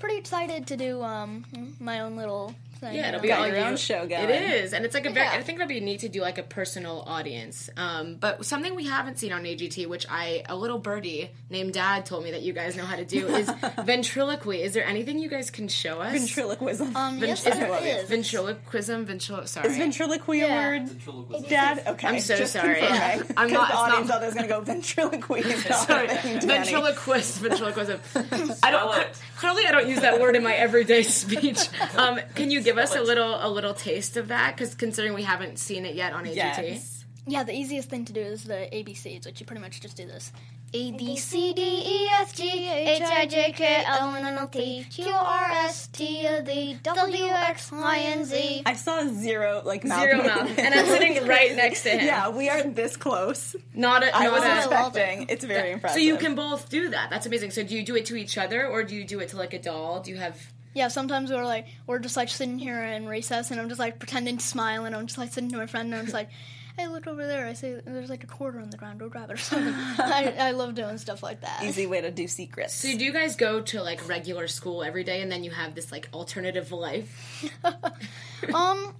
pretty 0.00 0.16
excited 0.16 0.66
to 0.66 0.76
do, 0.76 1.02
um, 1.02 1.76
my 1.78 2.00
own 2.00 2.16
little 2.16 2.54
thing. 2.76 2.94
Yeah, 2.94 3.08
it'll 3.08 3.20
be 3.20 3.28
Got 3.28 3.40
all 3.40 3.46
your 3.48 3.56
you. 3.56 3.62
own 3.64 3.76
show 3.76 4.06
going. 4.06 4.28
It 4.30 4.42
is, 4.64 4.72
and 4.72 4.84
it's 4.84 4.94
like 4.94 5.06
a 5.06 5.10
very. 5.10 5.26
Yeah. 5.26 5.32
I 5.34 5.42
think 5.42 5.56
it'll 5.60 5.68
be 5.68 5.80
neat 5.80 6.00
to 6.00 6.08
do 6.08 6.20
like 6.20 6.38
a 6.38 6.42
personal 6.42 7.02
audience. 7.06 7.68
Um, 7.76 8.16
but 8.16 8.44
something 8.46 8.74
we 8.74 8.86
haven't 8.86 9.18
seen 9.18 9.32
on 9.32 9.44
AGT, 9.44 9.86
which 9.88 10.06
I 10.10 10.44
a 10.48 10.56
little 10.56 10.78
birdie 10.78 11.30
named 11.50 11.72
Dad 11.74 12.06
told 12.06 12.24
me 12.24 12.30
that 12.32 12.42
you 12.42 12.52
guys 12.52 12.76
know 12.76 12.84
how 12.84 12.96
to 12.96 13.04
do, 13.04 13.26
is 13.28 13.50
ventriloquy. 13.84 14.62
Is 14.62 14.74
there 14.74 14.84
anything 14.86 15.18
you 15.18 15.28
guys 15.28 15.50
can 15.50 15.68
show 15.68 16.00
us? 16.00 16.12
Ventriloquism. 16.12 16.94
Um, 16.96 17.18
yes, 17.18 17.46
is 17.46 17.54
there 17.58 17.70
love 17.70 17.82
it. 17.84 18.04
is. 18.04 18.08
Ventriloquism, 18.10 19.06
ventrilo. 19.06 19.46
Sorry, 19.48 19.68
is 19.68 19.76
ventriloquy 19.76 20.38
Yeah. 20.38 20.46
a 20.46 20.80
word? 20.80 21.48
Dad? 21.48 21.82
Okay. 21.86 22.08
I'm 22.08 22.20
so 22.20 22.36
just 22.36 22.52
sorry. 22.52 22.76
confirming. 22.80 23.26
I'm 23.36 23.48
'Cause 23.48 23.52
not- 23.52 23.68
The 23.68 23.74
audience 23.76 24.08
not- 24.08 24.14
out 24.16 24.20
there's 24.20 24.34
going 24.34 24.48
to 24.48 24.54
go 24.54 24.60
ventriloquy. 24.60 25.42
Sorry, 25.86 26.06
a 26.08 26.40
ventriloquist, 26.40 27.40
ventriloquism. 27.40 28.00
I 28.62 28.70
don't. 28.70 29.06
Clearly, 29.46 29.68
I 29.68 29.70
don't 29.70 29.88
use 29.88 30.00
that 30.00 30.20
word 30.20 30.34
in 30.34 30.42
my 30.42 30.54
everyday 30.54 31.02
speech. 31.04 31.68
Um, 31.96 32.18
can 32.34 32.50
you 32.50 32.62
give 32.62 32.78
us 32.78 32.96
a 32.96 33.00
little, 33.00 33.38
a 33.40 33.48
little 33.48 33.74
taste 33.74 34.16
of 34.16 34.28
that? 34.28 34.56
Because 34.56 34.74
considering 34.74 35.14
we 35.14 35.22
haven't 35.22 35.60
seen 35.60 35.86
it 35.86 35.94
yet 35.94 36.12
on 36.12 36.24
AGT. 36.24 36.34
Yes. 36.34 37.04
Yeah, 37.28 37.44
the 37.44 37.54
easiest 37.54 37.88
thing 37.88 38.04
to 38.06 38.12
do 38.12 38.20
is 38.20 38.42
the 38.42 38.68
ABCs, 38.72 39.24
which 39.24 39.38
you 39.38 39.46
pretty 39.46 39.62
much 39.62 39.80
just 39.80 39.96
do 39.96 40.04
this. 40.04 40.32
A 40.72 40.92
B 40.92 41.16
C 41.16 41.52
D 41.52 41.62
E 41.62 42.08
F 42.20 42.34
G 42.34 42.68
H 42.68 43.02
I 43.02 43.26
J 43.26 43.52
K 43.52 43.84
L 43.86 44.14
M 44.14 44.26
N 44.26 44.38
O 44.38 44.46
P 44.46 44.84
Q 44.90 45.06
R 45.10 45.50
S 45.50 45.86
T 45.88 46.26
U 46.26 46.42
V 46.42 46.78
W 46.82 47.24
X 47.24 47.70
Y 47.72 47.96
and 47.96 48.26
Z. 48.26 48.62
I 48.66 48.74
saw 48.74 49.06
zero 49.06 49.62
like 49.64 49.84
mouth 49.84 50.02
Zero 50.02 50.22
mouth, 50.22 50.58
and 50.58 50.74
I'm 50.74 50.86
sitting 50.96 51.26
right 51.26 51.54
next 51.54 51.82
to 51.84 51.90
him. 51.90 52.04
Yeah, 52.06 52.28
we 52.28 52.48
are 52.48 52.62
this 52.64 52.96
close. 52.96 53.54
Not 53.74 54.02
a, 54.02 54.14
I 54.14 54.24
not 54.24 54.32
wasn't 54.32 54.50
a. 54.50 54.54
I 54.54 54.82
love 54.82 54.96
expecting. 54.96 55.26
It's 55.28 55.44
very 55.44 55.70
impressive. 55.70 55.96
So 55.96 56.00
you 56.00 56.16
can 56.16 56.34
both 56.34 56.68
do 56.68 56.90
that. 56.90 57.10
That's 57.10 57.26
amazing. 57.26 57.52
So 57.52 57.62
do 57.62 57.74
you 57.76 57.84
do 57.84 57.96
it 57.96 58.06
to 58.06 58.16
each 58.16 58.36
other, 58.36 58.66
or 58.66 58.82
do 58.82 58.94
you 58.94 59.04
do 59.04 59.20
it 59.20 59.28
to 59.30 59.36
like 59.36 59.54
a 59.54 59.58
doll? 59.60 60.00
Do 60.00 60.10
you 60.10 60.16
have? 60.16 60.52
Yeah, 60.74 60.88
sometimes 60.88 61.30
we're 61.30 61.44
like 61.44 61.66
we're 61.86 62.00
just 62.00 62.16
like 62.16 62.28
sitting 62.28 62.58
here 62.58 62.82
in 62.84 63.06
recess, 63.06 63.50
and 63.50 63.60
I'm 63.60 63.68
just 63.68 63.78
like 63.78 63.98
pretending 63.98 64.38
to 64.38 64.44
smile, 64.44 64.84
and 64.84 64.94
I'm 64.96 65.06
just 65.06 65.16
like 65.16 65.32
sitting 65.32 65.50
to 65.50 65.56
my 65.56 65.66
friend, 65.66 65.86
and 65.86 65.94
I'm 65.94 66.04
just 66.04 66.14
like, 66.14 66.28
"Hey, 66.76 66.88
look 66.88 67.06
over 67.06 67.26
there! 67.26 67.46
I 67.46 67.52
say 67.54 67.80
there's 67.84 68.10
like 68.10 68.22
a 68.24 68.26
quarter 68.26 68.58
on 68.60 68.70
the 68.70 68.76
ground. 68.76 69.00
Go 69.00 69.08
grab 69.08 69.30
it 69.30 69.34
or 69.34 69.36
something." 69.50 69.72
I, 69.98 70.34
I 70.38 70.50
love 70.52 70.74
doing 70.74 70.98
stuff 70.98 71.22
like 71.22 71.40
that. 71.40 71.62
easy 71.62 71.86
way 71.86 72.00
to 72.00 72.10
do 72.10 72.26
secrets. 72.28 72.74
So 72.74 72.88
do 72.96 73.04
you 73.04 73.12
guys 73.12 73.36
go 73.36 73.60
to 73.62 73.82
like 73.82 74.06
regular 74.08 74.46
school 74.48 74.82
every 74.82 75.04
day, 75.04 75.22
and 75.22 75.30
then 75.32 75.42
you 75.44 75.50
have 75.50 75.74
this 75.74 75.90
like 75.92 76.08
alternative 76.12 76.72
life? 76.72 77.50
Um, 78.54 78.94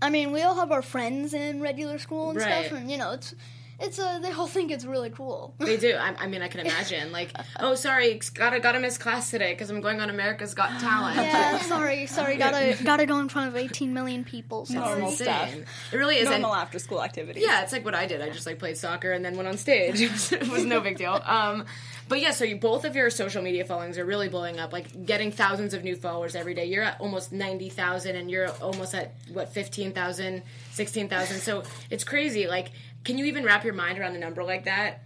I 0.00 0.08
mean, 0.10 0.32
we 0.32 0.42
all 0.42 0.54
have 0.56 0.72
our 0.72 0.82
friends 0.82 1.32
in 1.34 1.60
regular 1.60 1.98
school 1.98 2.30
and 2.30 2.38
Right. 2.38 2.66
stuff, 2.66 2.78
and 2.78 2.90
you 2.90 2.96
know, 2.96 3.12
it's 3.12 3.34
it's 3.82 3.98
uh, 3.98 4.18
they 4.20 4.30
all 4.32 4.46
think 4.46 4.70
it's 4.70 4.84
really 4.84 5.10
cool. 5.10 5.54
They 5.58 5.76
do. 5.76 5.94
I, 5.94 6.14
I 6.18 6.26
mean, 6.26 6.40
I 6.42 6.48
can 6.48 6.60
imagine. 6.60 7.12
Like, 7.12 7.32
oh, 7.60 7.74
sorry, 7.74 8.20
gotta 8.34 8.60
gotta 8.60 8.80
miss 8.80 8.96
class 8.98 9.30
today 9.30 9.52
because 9.52 9.70
I'm 9.70 9.80
going 9.80 10.00
on 10.00 10.08
America's 10.10 10.54
Got 10.54 10.80
Talent. 10.80 11.16
yeah, 11.16 11.58
sorry, 11.58 12.06
sorry, 12.06 12.36
gotta 12.36 12.76
gotta 12.84 13.06
go 13.06 13.18
in 13.18 13.28
front 13.28 13.48
of 13.48 13.56
18 13.56 13.92
million 13.92 14.24
people. 14.24 14.66
Sorry. 14.66 14.78
Normal 14.88 15.10
stuff. 15.10 15.52
It 15.92 15.96
really 15.96 16.16
is. 16.16 16.28
and- 16.28 16.42
Normal 16.42 16.54
after 16.56 16.78
school 16.78 17.02
activities. 17.02 17.42
Yeah, 17.46 17.62
it's 17.62 17.72
like 17.72 17.84
what 17.84 17.94
I 17.94 18.06
did. 18.06 18.22
I 18.22 18.30
just 18.30 18.46
like 18.46 18.58
played 18.58 18.76
soccer 18.76 19.12
and 19.12 19.24
then 19.24 19.36
went 19.36 19.48
on 19.48 19.58
stage. 19.58 20.00
It 20.00 20.10
was, 20.10 20.32
it 20.32 20.48
was 20.48 20.64
no 20.64 20.80
big 20.80 20.96
deal. 20.96 21.20
Um, 21.24 21.66
but 22.08 22.20
yeah, 22.20 22.32
so 22.32 22.44
you, 22.44 22.56
both 22.56 22.84
of 22.84 22.94
your 22.94 23.08
social 23.10 23.42
media 23.42 23.64
followings 23.64 23.96
are 23.96 24.04
really 24.04 24.28
blowing 24.28 24.58
up, 24.58 24.72
like 24.72 25.06
getting 25.06 25.32
thousands 25.32 25.72
of 25.72 25.82
new 25.82 25.96
followers 25.96 26.34
every 26.34 26.52
day. 26.52 26.66
You're 26.66 26.82
at 26.84 27.00
almost 27.00 27.32
90,000 27.32 28.16
and 28.16 28.30
you're 28.30 28.50
almost 28.60 28.94
at 28.94 29.14
what 29.32 29.48
15,000, 29.52 30.42
16,000. 30.72 31.40
So 31.40 31.62
it's 31.90 32.04
crazy. 32.04 32.46
Like, 32.46 32.70
can 33.04 33.18
you 33.18 33.24
even 33.26 33.44
wrap 33.44 33.64
your 33.64 33.74
mind 33.74 33.98
around 33.98 34.14
a 34.16 34.18
number 34.18 34.42
like 34.44 34.64
that? 34.64 35.02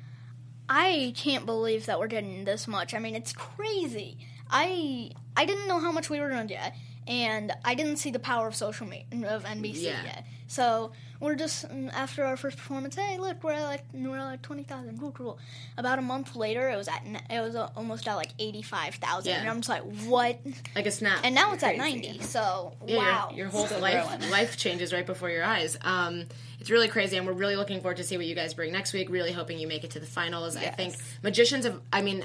I 0.68 1.12
can't 1.16 1.46
believe 1.46 1.86
that 1.86 1.98
we're 1.98 2.08
getting 2.08 2.44
this 2.44 2.66
much. 2.66 2.92
I 2.94 2.98
mean, 2.98 3.14
it's 3.14 3.32
crazy. 3.32 4.18
I 4.50 5.10
I 5.36 5.44
didn't 5.44 5.68
know 5.68 5.78
how 5.80 5.92
much 5.92 6.10
we 6.10 6.20
were 6.20 6.28
gonna 6.28 6.46
get, 6.46 6.74
and 7.06 7.52
I 7.64 7.74
didn't 7.74 7.96
see 7.96 8.10
the 8.10 8.18
power 8.18 8.46
of 8.48 8.54
social 8.56 8.86
media 8.86 9.28
of 9.34 9.44
NBC 9.44 9.82
Yeah. 9.84 10.04
yet. 10.04 10.24
So 10.48 10.92
we're 11.20 11.34
just 11.34 11.68
mm, 11.68 11.92
after 11.92 12.24
our 12.24 12.36
first 12.36 12.56
performance. 12.56 12.94
Hey, 12.94 13.18
look, 13.18 13.42
we're 13.42 13.52
at 13.52 13.62
like 13.64 13.84
we're 13.92 14.16
at 14.18 14.24
like 14.24 14.42
twenty 14.42 14.62
thousand. 14.62 14.98
Cool, 14.98 15.12
cool. 15.12 15.38
About 15.78 15.98
a 15.98 16.02
month 16.02 16.36
later, 16.36 16.68
it 16.68 16.76
was 16.76 16.88
at 16.88 17.02
it 17.30 17.40
was 17.40 17.56
almost 17.56 18.06
at 18.08 18.14
like 18.14 18.30
eighty 18.38 18.62
five 18.62 18.94
thousand, 18.96 19.30
Yeah. 19.32 19.40
and 19.40 19.48
I'm 19.50 19.56
just 19.60 19.68
like, 19.68 19.82
what? 20.06 20.38
Like 20.74 20.86
a 20.86 20.90
snap. 20.90 21.20
And 21.24 21.34
now 21.34 21.52
it's 21.52 21.62
at 21.62 21.76
ninety. 21.76 22.20
So 22.20 22.74
Yeah, 22.86 22.96
wow. 22.98 23.28
Your, 23.30 23.38
your 23.38 23.48
whole 23.48 23.66
life 23.80 24.30
life 24.30 24.56
changes 24.56 24.92
right 24.92 25.06
before 25.06 25.30
your 25.30 25.44
eyes. 25.44 25.76
Um, 25.82 26.24
it's 26.58 26.70
really 26.70 26.88
crazy, 26.88 27.16
and 27.18 27.26
we're 27.26 27.34
really 27.34 27.54
looking 27.54 27.80
forward 27.80 27.98
to 27.98 28.02
see 28.04 28.16
what 28.16 28.24
you 28.26 28.34
guys 28.34 28.54
bring 28.54 28.72
next 28.72 28.92
week. 28.94 29.10
Really 29.10 29.30
hoping 29.30 29.58
you 29.58 29.68
make 29.68 29.84
it 29.84 29.90
to 29.92 30.00
the 30.00 30.06
finals. 30.06 30.56
I 30.56 30.68
think 30.70 30.94
magicians 31.22 31.64
have. 31.66 31.80
I 31.92 32.00
mean, 32.02 32.24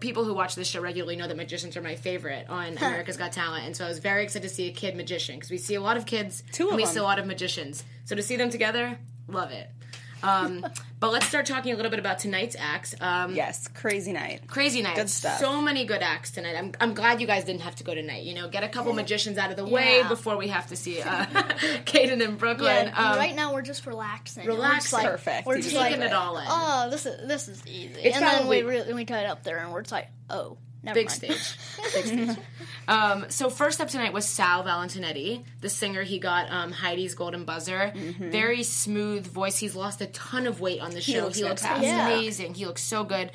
people 0.00 0.24
who 0.24 0.32
watch 0.34 0.54
this 0.54 0.68
show 0.68 0.80
regularly 0.80 1.16
know 1.16 1.26
that 1.26 1.36
magicians 1.36 1.76
are 1.76 1.82
my 1.82 1.96
favorite 1.96 2.46
on 2.48 2.76
America's 2.78 3.16
Got 3.16 3.32
Talent, 3.32 3.66
and 3.66 3.76
so 3.76 3.84
I 3.84 3.88
was 3.88 3.98
very 3.98 4.22
excited 4.22 4.48
to 4.48 4.54
see 4.54 4.68
a 4.68 4.72
kid 4.72 4.96
magician 4.96 5.34
because 5.34 5.50
we 5.50 5.58
see 5.58 5.74
a 5.74 5.80
lot 5.80 5.96
of 5.96 6.06
kids, 6.06 6.42
Two 6.52 6.66
of 6.66 6.70
and 6.70 6.76
we 6.76 6.84
them. 6.84 6.92
see 6.94 7.00
a 7.00 7.02
lot 7.02 7.18
of 7.18 7.26
magicians. 7.26 7.84
So 8.04 8.16
to 8.16 8.22
see 8.22 8.36
them 8.36 8.50
together, 8.50 8.98
love 9.28 9.50
it. 9.50 9.70
Um, 10.22 10.64
but 11.00 11.10
let's 11.12 11.26
start 11.26 11.46
talking 11.46 11.72
a 11.72 11.76
little 11.76 11.90
bit 11.90 11.98
about 11.98 12.20
tonight's 12.20 12.54
acts. 12.58 12.94
Um, 13.00 13.34
Yes, 13.34 13.66
crazy 13.68 14.12
night. 14.12 14.46
Crazy 14.46 14.80
night. 14.82 14.94
Good 14.96 15.10
stuff. 15.10 15.38
So 15.40 15.60
many 15.60 15.84
good 15.84 16.00
acts 16.02 16.30
tonight. 16.30 16.54
I'm, 16.56 16.72
I'm 16.80 16.94
glad 16.94 17.20
you 17.20 17.26
guys 17.26 17.44
didn't 17.44 17.62
have 17.62 17.74
to 17.76 17.84
go 17.84 17.94
tonight. 17.94 18.22
You 18.22 18.34
know, 18.34 18.48
get 18.48 18.62
a 18.62 18.68
couple 18.68 18.92
magicians 18.92 19.36
out 19.38 19.50
of 19.50 19.56
the 19.56 19.64
way 19.64 19.98
Yeah. 19.98 20.08
before 20.08 20.36
we 20.36 20.48
have 20.48 20.68
to 20.68 20.76
see 20.76 21.00
uh, 21.00 21.24
Kadan 21.86 22.22
in 22.22 22.36
Brooklyn. 22.36 22.86
yeah, 22.86 23.10
Um, 23.12 23.18
right 23.18 23.34
now 23.34 23.52
we're 23.52 23.62
just 23.62 23.84
relaxing. 23.86 24.46
Relaxing. 24.46 24.98
like, 24.98 25.08
Perfect. 25.10 25.46
We're 25.46 25.56
just 25.56 25.70
taking 25.74 26.00
like, 26.00 26.10
it 26.10 26.12
all 26.14 26.38
in. 26.38 26.44
Oh, 26.48 26.88
this 26.90 27.04
is 27.06 27.26
this 27.26 27.48
is 27.48 27.66
easy. 27.66 28.00
It's 28.00 28.16
and 28.16 28.24
then 28.24 28.48
we 28.48 28.62
really 28.62 28.94
we 28.94 29.04
got 29.04 29.26
up 29.26 29.42
there 29.42 29.58
and 29.58 29.72
we're 29.72 29.82
just 29.82 29.92
like, 29.92 30.08
oh, 30.30 30.56
never 30.82 30.94
Big 30.94 31.06
mind. 31.06 31.16
stage. 31.16 31.58
Big 31.94 32.04
stage. 32.06 32.44
Um, 32.88 33.26
so 33.28 33.48
first 33.48 33.80
up 33.80 33.88
tonight 33.88 34.12
was 34.12 34.26
Sal 34.26 34.64
Valentinetti, 34.64 35.44
the 35.60 35.68
singer. 35.68 36.02
He 36.02 36.18
got 36.18 36.50
um, 36.50 36.72
Heidi's 36.72 37.14
Golden 37.14 37.44
Buzzer. 37.44 37.92
Very 38.18 38.62
smooth 38.62 39.26
voice. 39.26 39.58
He's 39.58 39.76
lost 39.76 40.00
a 40.00 40.06
ton 40.06 40.46
of 40.46 40.60
weight 40.60 40.80
on 40.80 40.90
the 40.90 41.00
show. 41.00 41.24
looks 41.24 41.38
he 41.38 41.44
looks 41.44 41.62
fantastic. 41.62 41.88
Yeah. 41.88 42.08
amazing. 42.08 42.54
He 42.54 42.66
looks 42.66 42.82
so 42.82 43.04
good. 43.04 43.30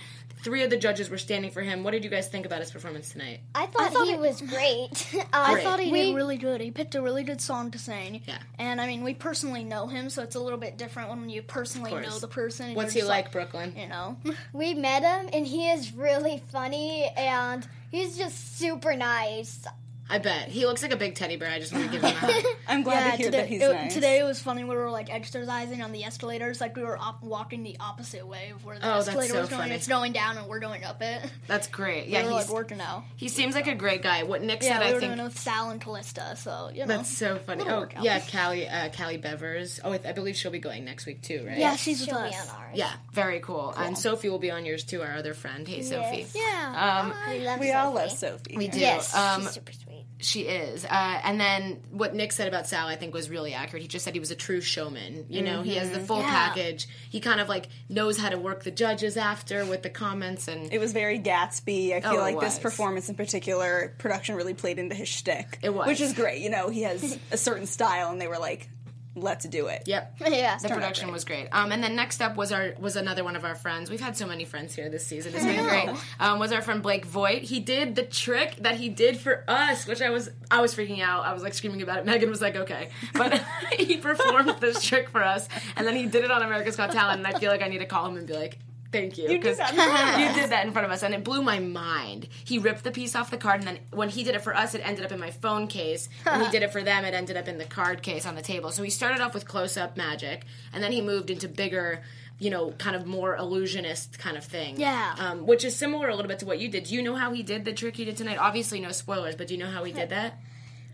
Three 0.48 0.64
of 0.64 0.70
the 0.70 0.78
judges 0.78 1.10
were 1.10 1.18
standing 1.18 1.52
for 1.52 1.62
him. 1.62 1.84
What 1.84 1.92
did 1.92 2.06
you 2.06 2.10
guys 2.10 2.30
think 2.30 2.46
about 2.46 2.62
his 2.62 2.72
performance 2.72 3.12
tonight? 3.12 3.42
I 3.54 3.66
thought, 3.66 3.92
thought 3.92 4.08
he 4.08 4.14
it- 4.14 4.20
was 4.22 4.40
great. 4.40 5.14
Um, 5.14 5.24
I 5.34 5.62
thought 5.62 5.82
he 5.82 5.92
we- 5.92 6.04
did 6.06 6.16
really 6.16 6.38
good. 6.38 6.62
He 6.62 6.72
picked 6.72 6.96
a 6.96 7.02
really 7.02 7.26
good 7.26 7.42
song 7.42 7.70
to 7.72 7.78
sing. 7.78 8.22
Yeah. 8.26 8.38
And 8.58 8.80
I 8.80 8.88
mean, 8.88 9.04
we 9.04 9.14
personally 9.14 9.66
know 9.66 9.88
him, 9.88 10.10
so 10.10 10.24
it's 10.24 10.36
a 10.36 10.40
little 10.40 10.58
bit 10.58 10.78
different 10.78 11.10
when 11.10 11.30
you 11.30 11.42
personally 11.42 11.92
know 11.92 12.18
the 12.18 12.30
person. 12.30 12.76
What's 12.76 12.94
he 12.94 13.02
just 13.02 13.10
like, 13.10 13.34
Brooklyn? 13.34 13.74
You 13.76 13.90
know. 13.90 14.16
we 14.54 14.74
met 14.74 15.04
him 15.04 15.30
and 15.34 15.46
he 15.46 15.70
is 15.70 15.92
really 15.92 16.42
funny 16.50 17.12
and 17.18 17.68
he's 17.92 18.18
just 18.18 18.58
super 18.58 18.96
nice. 18.96 19.66
I 20.10 20.20
bet 20.20 20.48
he 20.48 20.66
looks 20.66 20.82
like 20.82 20.94
a 20.94 20.96
big 20.98 21.16
teddy 21.16 21.36
bear. 21.36 21.50
I 21.50 21.60
just 21.60 21.74
want 21.74 21.86
to 21.86 21.92
give 21.92 22.02
him 22.02 22.10
a 22.10 22.14
hug. 22.14 22.44
I'm 22.68 22.84
glad 22.84 23.06
Yeah, 23.06 23.12
to 23.12 23.18
hear 23.18 23.26
today, 23.28 23.38
that 23.40 23.48
he's 23.48 23.62
it, 23.62 23.74
nice. 23.74 23.94
today 23.94 24.20
it 24.20 24.24
was 24.24 24.40
funny. 24.40 24.64
We 24.64 24.76
were 24.76 24.90
like 24.90 25.14
exercising 25.14 25.82
on 25.82 25.92
the 25.92 26.06
escalators, 26.06 26.62
like 26.62 26.76
we 26.78 26.84
were 26.84 26.98
op- 26.98 27.22
walking 27.22 27.64
the 27.64 27.76
opposite 27.82 28.26
way 28.26 28.52
of 28.56 28.64
where 28.64 28.80
the 28.80 28.86
Oh, 28.88 28.94
that's 28.96 29.10
escalator 29.10 29.34
so 29.34 29.42
was 29.42 29.50
going. 29.50 29.62
funny. 29.64 29.76
It's 29.76 29.88
going 29.88 30.14
down, 30.14 30.38
and 30.38 30.48
we're 30.48 30.60
going 30.60 30.84
up 30.86 31.02
it. 31.02 31.22
That's 31.48 31.68
great. 31.68 32.08
we 32.08 32.14
Yeah, 32.14 32.24
were 32.26 32.32
like 32.32 32.46
he's, 32.46 32.52
working 32.54 32.80
out. 32.80 33.04
he 33.18 33.28
seems 33.28 33.54
like 33.56 33.68
a 33.68 33.76
great 33.76 34.02
guy. 34.02 34.24
What 34.24 34.42
Nick 34.44 34.64
Yeah, 34.64 34.78
said, 34.78 34.80
we 34.80 34.86
I 34.86 34.94
were 34.94 35.00
think 35.00 35.10
doing 35.14 35.20
it 35.20 35.24
with 35.26 35.38
Sal 35.40 35.70
and 35.72 35.82
Calysta. 35.82 36.38
So 36.38 36.70
you 36.74 36.82
know, 36.82 36.88
that's 36.88 37.10
so 37.18 37.38
funny. 37.40 37.64
Oh 37.68 37.80
workout. 37.82 38.04
yeah, 38.04 38.22
Callie, 38.32 38.68
uh, 38.68 38.90
Callie 38.90 39.18
Bevier. 39.18 39.80
Oh, 39.84 39.92
I 39.92 40.00
I 40.06 40.12
believe 40.14 40.36
she'll 40.38 40.52
be 40.52 40.60
going 40.60 40.86
next 40.86 41.06
week 41.06 41.22
too, 41.22 41.44
right? 41.46 41.58
yeah, 41.58 41.76
she's 41.76 42.00
with 42.00 42.10
She'll 42.10 42.22
be 42.22 42.30
us. 42.30 42.50
on 42.50 42.56
ours. 42.56 42.72
Yeah, 42.76 42.92
very 43.14 43.40
cool. 43.42 43.74
And 43.76 43.98
Sophie 43.98 44.30
will 44.30 44.40
be 44.40 44.52
on 44.52 44.66
yours 44.66 44.84
too, 44.86 45.02
our 45.02 45.16
other 45.16 45.34
friend. 45.34 45.68
Hey, 45.68 45.82
Sophie. 45.82 46.28
Yeah, 46.34 47.02
Um, 47.04 47.14
We 47.30 47.46
love 47.46 47.60
we 47.60 47.72
all 47.74 47.94
love 47.94 48.12
Sophie. 48.12 48.56
we 48.58 48.68
do. 48.70 48.80
Yes, 48.80 49.14
Um, 49.16 49.42
she's 49.42 49.52
super 49.52 49.72
sweet. 49.74 49.97
She 50.20 50.42
is. 50.42 50.84
Uh, 50.84 51.20
and 51.24 51.40
then 51.40 51.80
what 51.92 52.16
Nick 52.16 52.32
said 52.32 52.48
about 52.48 52.68
Sal, 52.68 52.88
I 52.88 52.96
think, 52.96 53.14
was 53.14 53.30
really 53.30 53.54
accurate. 53.54 53.84
He 53.84 53.88
just 53.88 54.04
said 54.04 54.14
he 54.14 54.20
was 54.20 54.32
a 54.32 54.36
true 54.36 54.62
showman. 54.62 55.26
You 55.30 55.44
know, 55.44 55.62
he 55.62 55.76
has 55.76 55.92
the 55.92 56.00
full 56.00 56.22
Yeah. 56.22 56.30
package. 56.30 56.88
He 57.10 57.20
kind 57.20 57.40
of 57.40 57.48
like 57.50 57.68
knows 57.88 58.18
how 58.18 58.30
to 58.30 58.38
work 58.38 58.64
the 58.64 58.72
judges 58.72 59.16
after 59.16 59.64
with 59.66 59.84
the 59.84 59.90
comments 59.92 60.48
and. 60.48 60.74
It 60.74 60.80
was 60.80 60.92
very 60.92 61.20
Gatsby. 61.20 61.94
I 61.94 62.02
feel 62.02 62.12
Oh, 62.14 62.16
like 62.18 62.40
this 62.40 62.58
performance 62.58 63.10
in 63.10 63.16
particular, 63.16 63.94
production 64.00 64.36
really 64.36 64.56
played 64.56 64.80
into 64.80 64.96
his 64.96 65.08
shtick. 65.08 65.60
It 65.62 65.70
was. 65.74 65.86
Which 65.88 66.02
is 66.02 66.14
great. 66.14 66.42
You 66.42 66.50
know, 66.50 66.70
he 66.70 66.82
has 66.82 67.20
a 67.32 67.38
certain 67.38 67.68
style, 67.68 68.10
and 68.12 68.20
they 68.20 68.28
were 68.28 68.40
like, 68.40 68.70
let's 69.18 69.46
do 69.46 69.68
it. 69.68 69.84
Yep. 69.86 70.18
yeah. 70.28 70.58
The 70.58 70.70
production 70.70 71.12
was 71.12 71.26
great. 71.26 71.48
Um, 71.52 71.72
and 71.72 71.84
then 71.84 71.96
next 71.96 72.22
up 72.22 72.36
was 72.36 72.52
our 72.52 72.74
was 72.80 72.96
another 72.96 73.24
one 73.24 73.36
of 73.36 73.44
our 73.44 73.56
friends. 73.56 73.90
We've 73.90 74.02
had 74.02 74.16
so 74.16 74.26
many 74.28 74.46
friends 74.46 74.76
here 74.76 74.90
this 74.90 75.06
season. 75.06 75.34
It's 75.36 75.46
been 75.46 75.66
great. 75.66 75.90
Um, 76.20 76.40
was 76.40 76.52
our 76.52 76.62
friend 76.62 76.82
Blake 76.82 77.06
Vogt. 77.06 77.44
He 77.44 77.60
did 77.60 77.96
the 77.96 78.04
trick 78.04 78.58
that 78.58 78.76
he 78.76 78.90
did 78.90 79.18
for 79.18 79.44
us, 79.48 79.88
which 79.88 80.02
I 80.02 80.10
was 80.10 80.30
I 80.52 80.62
was 80.62 80.76
freaking 80.76 81.02
out. 81.02 81.26
I 81.26 81.34
was 81.34 81.44
like 81.44 81.54
screaming 81.54 81.82
about 81.82 82.00
it. 82.00 82.06
Megan 82.06 82.30
was 82.30 82.42
like, 82.42 82.56
okay, 82.56 82.90
but 83.14 83.44
he 83.80 83.98
performed 83.98 84.56
this 84.60 84.84
trick 84.84 85.10
for 85.10 85.24
us, 85.24 85.48
and 85.76 85.86
then 85.86 85.96
he 85.96 86.06
did 86.06 86.24
it 86.24 86.32
on 86.32 86.42
America's 86.42 86.76
Got 86.76 86.92
Talent. 86.92 87.26
And 87.26 87.28
I 87.28 87.40
feel 87.40 87.52
like 87.52 87.62
I 87.62 87.68
need 87.68 87.80
to 87.80 87.86
call 87.86 88.06
him 88.06 88.18
and 88.18 88.28
be 88.28 88.34
like. 88.34 88.60
Thank 88.92 89.18
you. 89.18 89.30
You 89.30 89.40
did 89.40 89.58
that 89.58 89.72
in 89.72 89.76
front 89.76 90.14
of 90.14 90.20
you 90.20 90.42
did 90.42 90.50
that 90.52 90.66
in 90.66 90.72
front 90.72 90.86
of 90.86 90.92
us, 90.92 91.04
and 91.04 91.14
it 91.14 91.24
blew 91.24 91.42
my 91.42 91.60
mind. 91.60 92.28
He 92.46 92.58
ripped 92.58 92.84
the 92.84 92.92
piece 92.92 93.16
off 93.16 93.30
the 93.32 93.38
card, 93.38 93.60
and 93.60 93.68
then 93.68 93.80
when 93.92 94.10
he 94.10 94.24
did 94.24 94.36
it 94.36 94.42
for 94.42 94.56
us, 94.56 94.76
it 94.76 94.82
ended 94.88 95.06
up 95.06 95.12
in 95.12 95.20
my 95.20 95.32
phone 95.32 95.68
case. 95.68 96.08
When 96.24 96.46
he 96.46 96.50
did 96.52 96.64
it 96.64 96.72
for 96.72 96.84
them, 96.84 97.06
it 97.06 97.14
ended 97.14 97.38
up 97.38 97.48
in 97.48 97.58
the 97.58 97.66
card 97.66 98.02
case 98.02 98.26
on 98.26 98.36
the 98.36 98.42
table. 98.42 98.72
So 98.72 98.84
he 98.84 98.90
started 98.90 99.22
off 99.22 99.34
with 99.34 99.48
close 99.48 99.78
up 99.78 99.98
magic, 99.98 100.46
and 100.74 100.84
then 100.84 100.92
he 100.92 101.02
moved 101.02 101.30
into 101.30 101.48
bigger, 101.48 102.02
you 102.40 102.50
know, 102.50 102.72
kind 102.72 102.96
of 102.96 103.06
more 103.06 103.36
illusionist 103.36 104.20
kind 104.20 104.38
of 104.38 104.44
thing. 104.44 104.80
Yeah. 104.80 105.16
Um, 105.18 105.46
which 105.46 105.66
is 105.66 105.76
similar 105.76 106.08
a 106.08 106.16
little 106.16 106.30
bit 106.30 106.40
to 106.40 106.46
what 106.46 106.60
you 106.60 106.70
did. 106.70 106.86
Do 106.86 106.96
you 106.96 107.02
know 107.02 107.16
how 107.16 107.34
he 107.34 107.44
did 107.44 107.66
the 107.66 107.74
trick 107.74 107.98
he 107.98 108.06
did 108.06 108.18
tonight? 108.18 108.38
Obviously, 108.40 108.80
no 108.80 108.92
spoilers, 108.92 109.36
but 109.36 109.48
do 109.48 109.54
you 109.56 109.60
know 109.60 109.70
how 109.70 109.84
he 109.84 109.92
did 109.92 110.10
that? 110.10 110.40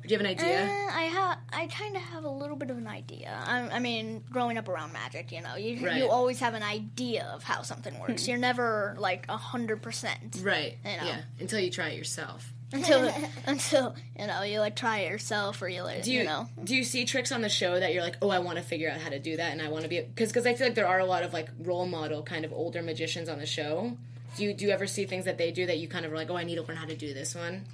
Do 0.06 0.10
you 0.14 0.18
have 0.18 0.26
an 0.26 0.32
idea? 0.32 0.64
Uh, 0.64 0.92
I 0.98 1.04
have, 1.04 1.38
I 1.54 1.68
kind 1.68 1.96
of 1.96 2.02
have 2.02 2.26
a 2.26 2.30
little 2.30 2.56
bit 2.58 2.70
of 2.70 2.78
an 2.78 2.88
idea. 2.88 3.42
I, 3.46 3.70
I 3.70 3.80
mean, 3.80 4.24
growing 4.30 4.58
up 4.58 4.68
around 4.68 4.92
magic, 4.92 5.32
you 5.32 5.42
know, 5.42 5.56
you 5.56 5.86
Right. 5.86 5.98
you 5.98 6.10
always 6.10 6.40
have 6.42 6.54
an 6.56 6.64
idea 6.64 7.26
of 7.34 7.44
how 7.44 7.62
something 7.62 7.98
works. 8.00 8.28
You're 8.28 8.38
never 8.38 8.96
like 9.00 9.26
a 9.30 9.38
hundred 9.38 9.82
percent 9.82 10.42
right. 10.44 10.78
you 10.84 10.98
know. 10.98 11.06
Yeah. 11.06 11.22
Until 11.40 11.60
you 11.60 11.70
try 11.72 11.90
it 11.90 11.98
yourself. 11.98 12.52
until 12.74 13.14
until 13.46 13.96
you 14.20 14.26
know 14.28 14.42
you 14.42 14.60
like 14.60 14.76
try 14.76 15.00
it 15.00 15.10
yourself 15.12 15.62
or 15.62 15.70
you 15.70 15.84
like 15.84 16.04
Do 16.04 16.12
you, 16.12 16.20
you, 16.22 16.26
know. 16.26 16.50
do 16.64 16.76
you 16.76 16.84
see 16.84 17.06
tricks 17.06 17.32
on 17.32 17.42
the 17.42 17.50
show 17.50 17.80
that 17.80 17.94
you're 17.94 18.02
like, 18.04 18.18
oh, 18.22 18.30
I 18.30 18.40
want 18.40 18.58
to 18.58 18.64
figure 18.64 18.90
out 18.90 19.00
how 19.00 19.10
to 19.10 19.20
do 19.20 19.38
that, 19.38 19.52
and 19.52 19.62
I 19.62 19.70
want 19.70 19.84
to 19.84 19.90
be 19.90 20.02
because 20.02 20.30
because 20.32 20.46
I 20.48 20.54
feel 20.56 20.68
like 20.68 20.76
there 20.76 20.88
are 20.88 21.00
a 21.00 21.06
lot 21.06 21.24
of 21.24 21.34
like 21.34 21.50
role 21.62 21.86
model 21.86 22.24
kind 22.24 22.44
of 22.46 22.52
older 22.52 22.82
magicians 22.82 23.30
on 23.30 23.38
the 23.40 23.46
show. 23.46 23.96
Do 24.36 24.44
you 24.44 24.54
do 24.56 24.66
you 24.66 24.72
ever 24.72 24.88
see 24.88 25.06
things 25.06 25.26
that 25.26 25.38
they 25.38 25.52
do 25.52 25.68
that 25.68 25.78
you 25.78 25.88
kind 25.88 26.04
of 26.06 26.12
are 26.12 26.16
like, 26.16 26.32
oh, 26.32 26.36
I 26.36 26.44
need 26.44 26.56
to 26.56 26.64
learn 26.64 26.76
how 26.78 26.88
to 26.88 26.96
do 26.96 27.14
this 27.14 27.36
one? 27.36 27.66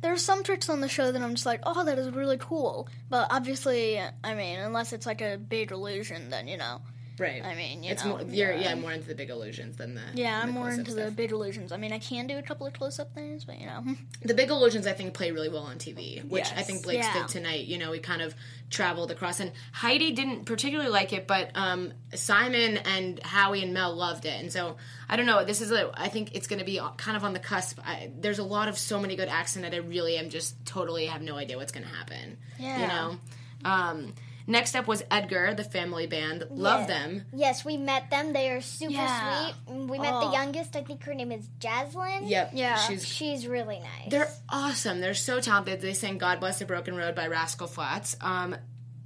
There's 0.00 0.24
some 0.24 0.44
tricks 0.44 0.68
on 0.68 0.80
the 0.80 0.88
show 0.88 1.10
that 1.10 1.20
I'm 1.20 1.34
just 1.34 1.46
like, 1.46 1.60
oh, 1.64 1.84
that 1.84 1.98
is 1.98 2.10
really 2.10 2.38
cool. 2.38 2.88
But 3.10 3.28
obviously, 3.30 4.00
I 4.00 4.34
mean, 4.34 4.60
unless 4.60 4.92
it's 4.92 5.06
like 5.06 5.20
a 5.20 5.36
big 5.36 5.72
illusion, 5.72 6.30
then 6.30 6.46
you 6.46 6.56
know. 6.56 6.80
Right. 7.18 7.44
I 7.44 7.54
mean, 7.54 7.82
you 7.82 7.92
it's 7.92 8.04
know, 8.04 8.18
more 8.18 8.22
you're 8.22 8.54
yeah. 8.54 8.74
more 8.74 8.92
into 8.92 9.08
the 9.08 9.14
big 9.14 9.30
illusions 9.30 9.76
than 9.76 9.94
the 9.94 10.02
Yeah, 10.14 10.40
I'm 10.40 10.48
the 10.48 10.52
more 10.52 10.70
into 10.70 10.94
the 10.94 11.10
big 11.10 11.32
illusions. 11.32 11.72
I 11.72 11.76
mean, 11.76 11.92
I 11.92 11.98
can 11.98 12.26
do 12.26 12.38
a 12.38 12.42
couple 12.42 12.66
of 12.66 12.72
close-up 12.72 13.14
things, 13.14 13.44
but 13.44 13.58
you 13.58 13.66
know. 13.66 13.84
the 14.22 14.34
big 14.34 14.50
illusions 14.50 14.86
I 14.86 14.92
think 14.92 15.14
play 15.14 15.30
really 15.30 15.48
well 15.48 15.64
on 15.64 15.76
TV, 15.78 16.24
which 16.28 16.50
I 16.52 16.62
think 16.62 16.82
Blake 16.82 16.98
Yeah. 16.98 17.12
did 17.12 17.28
tonight. 17.28 17.66
You 17.66 17.78
know, 17.78 17.90
we 17.90 17.98
kind 17.98 18.22
of 18.22 18.34
traveled 18.70 19.10
across, 19.10 19.40
and 19.40 19.52
Heidi 19.72 20.12
didn't 20.12 20.44
particularly 20.44 20.90
like 20.90 21.12
it, 21.12 21.26
but 21.26 21.50
um, 21.54 21.92
Simon 22.14 22.78
and 22.78 23.22
Howie 23.22 23.62
and 23.62 23.74
Mel 23.74 23.94
loved 23.94 24.24
it, 24.24 24.40
and 24.40 24.52
so 24.52 24.76
I 25.08 25.16
don't 25.16 25.26
know. 25.26 25.44
This 25.44 25.60
is 25.60 25.72
a 25.72 25.90
I 25.94 26.08
think 26.08 26.34
it's 26.34 26.46
going 26.46 26.60
to 26.60 26.64
be 26.64 26.80
kind 26.96 27.16
of 27.16 27.24
on 27.24 27.32
the 27.32 27.40
cusp. 27.40 27.78
I, 27.84 28.10
there's 28.18 28.38
a 28.38 28.44
lot 28.44 28.68
of 28.68 28.78
so 28.78 29.00
many 29.00 29.16
good 29.16 29.28
acts 29.28 29.56
in 29.56 29.64
it. 29.64 29.74
I 29.74 29.78
really 29.78 30.16
am 30.18 30.28
just 30.30 30.64
totally 30.66 31.06
have 31.06 31.22
no 31.22 31.36
idea 31.36 31.56
what's 31.56 31.72
going 31.72 31.86
to 31.86 31.92
happen. 31.92 32.38
Yeah. 32.58 32.80
You 32.80 32.86
know. 32.88 33.18
Um, 33.64 34.14
next 34.48 34.74
up 34.74 34.88
was 34.88 35.04
Edgar, 35.10 35.54
the 35.54 35.62
family 35.62 36.08
band. 36.08 36.44
Love 36.50 36.80
Yeah. 36.80 36.86
them. 36.86 37.26
Yes, 37.32 37.64
we 37.64 37.76
met 37.76 38.10
them. 38.10 38.32
They 38.32 38.50
are 38.50 38.60
super 38.60 38.92
Yeah. 38.94 39.52
sweet. 39.66 39.76
We 39.88 39.98
met 40.00 40.12
Oh. 40.14 40.26
the 40.26 40.32
youngest. 40.32 40.74
I 40.74 40.82
think 40.82 41.04
her 41.04 41.14
name 41.14 41.30
is 41.30 41.48
Jaslyn. 41.60 42.28
Yep. 42.28 42.50
Yeah. 42.54 42.76
She's 42.78 43.06
She's 43.06 43.46
really 43.46 43.78
nice. 43.78 44.08
They're 44.10 44.32
awesome. 44.48 45.00
They're 45.00 45.14
so 45.14 45.40
talented. 45.40 45.80
They 45.80 45.94
sang 45.94 46.18
"God 46.18 46.40
Bless 46.40 46.58
the 46.58 46.64
Broken 46.64 46.96
Road" 46.96 47.14
by 47.14 47.28
Rascal 47.28 47.68
Flatts. 47.68 48.16
Um, 48.20 48.56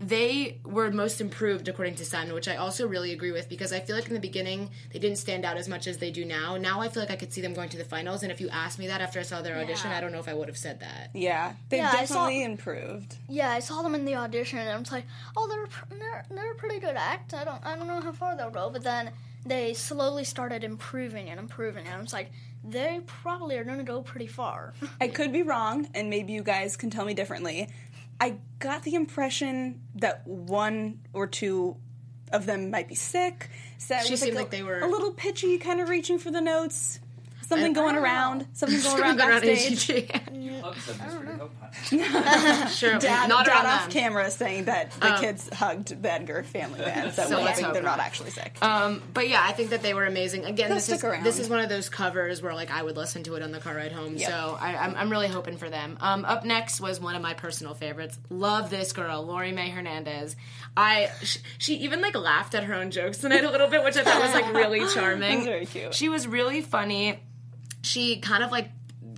they 0.02 0.58
were 0.64 0.90
most 0.90 1.20
improved 1.20 1.68
according 1.68 1.94
to 1.96 2.04
Simon, 2.04 2.34
which 2.34 2.48
I 2.48 2.56
also 2.56 2.86
really 2.88 3.12
agree 3.12 3.30
with 3.30 3.48
because 3.48 3.72
I 3.72 3.78
feel 3.80 3.94
like 3.94 4.08
in 4.08 4.14
the 4.14 4.20
beginning 4.20 4.70
they 4.92 4.98
didn't 4.98 5.18
stand 5.18 5.44
out 5.44 5.56
as 5.56 5.68
much 5.68 5.86
as 5.86 5.98
they 5.98 6.10
do 6.10 6.24
now. 6.24 6.56
Now 6.56 6.80
I 6.80 6.88
feel 6.88 7.02
like 7.02 7.12
I 7.12 7.16
could 7.16 7.32
see 7.32 7.40
them 7.40 7.54
going 7.54 7.68
to 7.70 7.76
the 7.78 7.84
finals, 7.84 8.22
and 8.22 8.32
if 8.32 8.40
you 8.40 8.48
asked 8.50 8.78
me 8.78 8.88
that 8.88 9.00
after 9.00 9.20
I 9.20 9.22
saw 9.22 9.42
their 9.42 9.56
audition, 9.58 9.90
I 9.92 10.00
don't 10.00 10.12
know 10.12 10.18
if 10.18 10.28
I 10.28 10.34
would 10.34 10.48
have 10.48 10.58
said 10.58 10.80
that. 10.80 11.10
Yeah, 11.14 11.54
they've 11.68 11.78
Yeah, 11.78 11.90
I 11.92 12.04
saw- 12.04 12.14
definitely 12.26 12.42
improved. 12.42 13.16
Yeah, 13.28 13.50
I 13.50 13.60
saw 13.60 13.82
them 13.82 13.94
in 13.94 14.04
the 14.04 14.16
audition, 14.16 14.58
and 14.58 14.68
I 14.68 14.76
was 14.78 14.90
like, 14.90 15.04
"Oh, 15.36 15.46
they're 15.48 15.98
they're 15.98 16.24
they're 16.30 16.52
a 16.52 16.56
pretty 16.56 16.80
good 16.80 16.96
act. 16.96 17.32
I 17.34 17.44
don't 17.44 17.64
I 17.64 17.76
don't 17.76 17.86
know 17.86 18.00
how 18.00 18.12
far 18.12 18.36
they'll 18.36 18.50
go." 18.50 18.70
But 18.70 18.82
then 18.82 19.10
they 19.46 19.74
slowly 19.74 20.24
started 20.24 20.64
improving 20.64 21.30
and 21.30 21.38
improving, 21.38 21.86
and 21.86 21.94
I 21.94 22.00
was 22.00 22.12
like, 22.12 22.30
"They 22.64 23.00
probably 23.06 23.56
are 23.56 23.64
going 23.64 23.78
to 23.78 23.84
go 23.84 24.02
pretty 24.02 24.26
far." 24.26 24.74
I 25.00 25.08
could 25.08 25.32
be 25.32 25.42
wrong, 25.42 25.88
and 25.94 26.10
maybe 26.10 26.32
you 26.32 26.42
guys 26.42 26.76
can 26.76 26.90
tell 26.90 27.04
me 27.04 27.14
differently. 27.14 27.68
I 28.22 28.37
got 28.61 28.85
the 28.85 28.94
impression 28.94 29.80
that 29.96 30.24
one 30.28 31.00
or 31.12 31.26
two 31.26 31.76
of 32.30 32.46
them 32.46 32.70
might 32.70 32.87
be 32.87 32.94
sick. 32.94 33.50
So 33.78 33.98
She 33.98 34.16
seemed 34.16 34.37
a- 34.37 34.40
like 34.42 34.50
they 34.50 34.62
were- 34.62 34.78
a 34.78 34.87
little 34.87 35.11
pitchy, 35.12 35.58
kind 35.58 35.80
of 35.80 35.88
reaching 35.88 36.20
for 36.20 36.30
the 36.30 36.40
notes. 36.40 37.00
Something 37.52 37.72
going 37.72 37.96
around. 37.96 38.46
Something 38.52 38.80
going 38.82 39.00
around 39.02 39.20
Around 39.20 39.42
backstage. 39.42 39.86
ACG. 39.88 40.60
Hugs 40.62 40.86
them, 40.86 40.96
Mr. 40.98 41.38
Goat. 41.38 42.70
sure, 42.70 42.98
Dad, 42.98 43.28
not 43.28 43.46
dad 43.46 43.52
around 43.64 43.66
off 43.66 43.82
them. 43.82 43.90
camera 43.90 44.30
saying 44.30 44.64
that 44.66 44.92
the 44.92 45.16
kids 45.20 45.48
hugged 45.52 46.00
the 46.02 46.12
Edgar 46.12 46.42
family 46.44 46.80
band, 46.84 47.12
so, 47.14 47.24
So 47.24 47.38
we're 47.38 47.44
let's 47.44 47.60
hope 47.60 47.72
they're 47.72 47.82
not 47.82 47.98
not. 47.98 48.06
actually 48.06 48.30
sick. 48.30 48.56
Um, 48.62 49.02
but 49.12 49.28
yeah, 49.28 49.42
I 49.44 49.52
think 49.52 49.70
that 49.70 49.82
they 49.82 49.92
were 49.94 50.04
amazing. 50.06 50.44
Again, 50.44 50.68
They'll 50.68 50.76
this 50.76 50.88
is 50.88 51.02
around. 51.02 51.24
this 51.24 51.38
is 51.38 51.48
one 51.48 51.60
of 51.60 51.68
those 51.68 51.88
covers 51.88 52.42
where 52.42 52.54
like 52.54 52.70
I 52.70 52.82
would 52.82 52.96
listen 52.96 53.22
to 53.24 53.34
it 53.34 53.42
on 53.42 53.50
the 53.52 53.58
car 53.58 53.74
ride 53.74 53.92
home. 53.92 54.16
Yep. 54.16 54.30
So 54.30 54.58
I, 54.60 54.76
I'm, 54.76 54.94
I'm 54.94 55.10
really 55.10 55.28
hoping 55.28 55.56
for 55.56 55.68
them. 55.68 55.96
Um, 56.00 56.24
up 56.24 56.44
next 56.44 56.80
was 56.80 57.00
one 57.00 57.14
of 57.16 57.22
my 57.22 57.34
personal 57.34 57.74
favorites. 57.74 58.18
Love 58.30 58.70
this 58.70 58.92
girl, 58.92 59.24
Lori 59.24 59.52
Mae 59.52 59.70
Hernandez. 59.70 60.36
I 60.76 61.10
sh- 61.22 61.38
she 61.58 61.74
even 61.78 62.00
like 62.00 62.14
laughed 62.16 62.54
at 62.54 62.64
her 62.64 62.74
own 62.74 62.90
jokes 62.90 63.18
tonight 63.18 63.44
a 63.44 63.50
little 63.50 63.68
bit, 63.68 63.82
which 63.84 63.96
I 63.96 64.04
thought 64.04 64.22
was 64.22 64.32
like 64.34 64.52
really 64.54 64.86
charming. 64.94 65.38
was 65.38 65.46
very 65.46 65.66
cute. 65.66 65.94
She 65.94 66.08
was 66.08 66.26
really 66.26 66.60
funny. 66.60 67.20
She 67.83 68.18
kind 68.18 68.42
of 68.42 68.51
like 68.51 68.71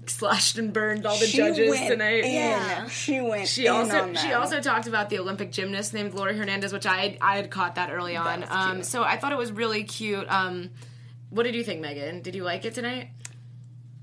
slashed 0.07 0.59
and 0.59 0.73
burned 0.73 1.07
all 1.07 1.19
the 1.19 1.27
she 1.27 1.37
judges 1.37 1.79
tonight. 1.81 2.25
In. 2.25 2.33
Yeah. 2.33 2.89
She 2.89 3.21
went 3.21 3.49
She 3.49 3.69
also 3.69 4.13
she 4.15 4.33
also 4.33 4.61
talked 4.61 4.87
about 4.87 5.11
the 5.11 5.19
Olympic 5.19 5.53
gymnast 5.53 5.95
named 5.95 6.15
Laurie 6.15 6.37
Hernandez, 6.37 6.73
which 6.73 6.87
I 6.87 6.97
had, 6.97 7.19
I 7.21 7.37
had 7.37 7.51
caught 7.51 7.77
that 7.77 7.91
early 7.91 8.17
on. 8.17 8.45
um, 8.49 8.83
so 8.83 9.03
I 9.03 9.17
thought 9.17 9.33
it 9.33 9.39
was 9.39 9.53
really 9.53 9.85
cute. 9.85 10.27
Um, 10.29 10.71
what 11.31 11.45
did 11.45 11.55
you 11.55 11.65
think, 11.65 11.81
Megan? 11.81 12.23
Did 12.23 12.35
you 12.35 12.45
like 12.45 12.65
it 12.65 12.75
tonight? 12.75 13.11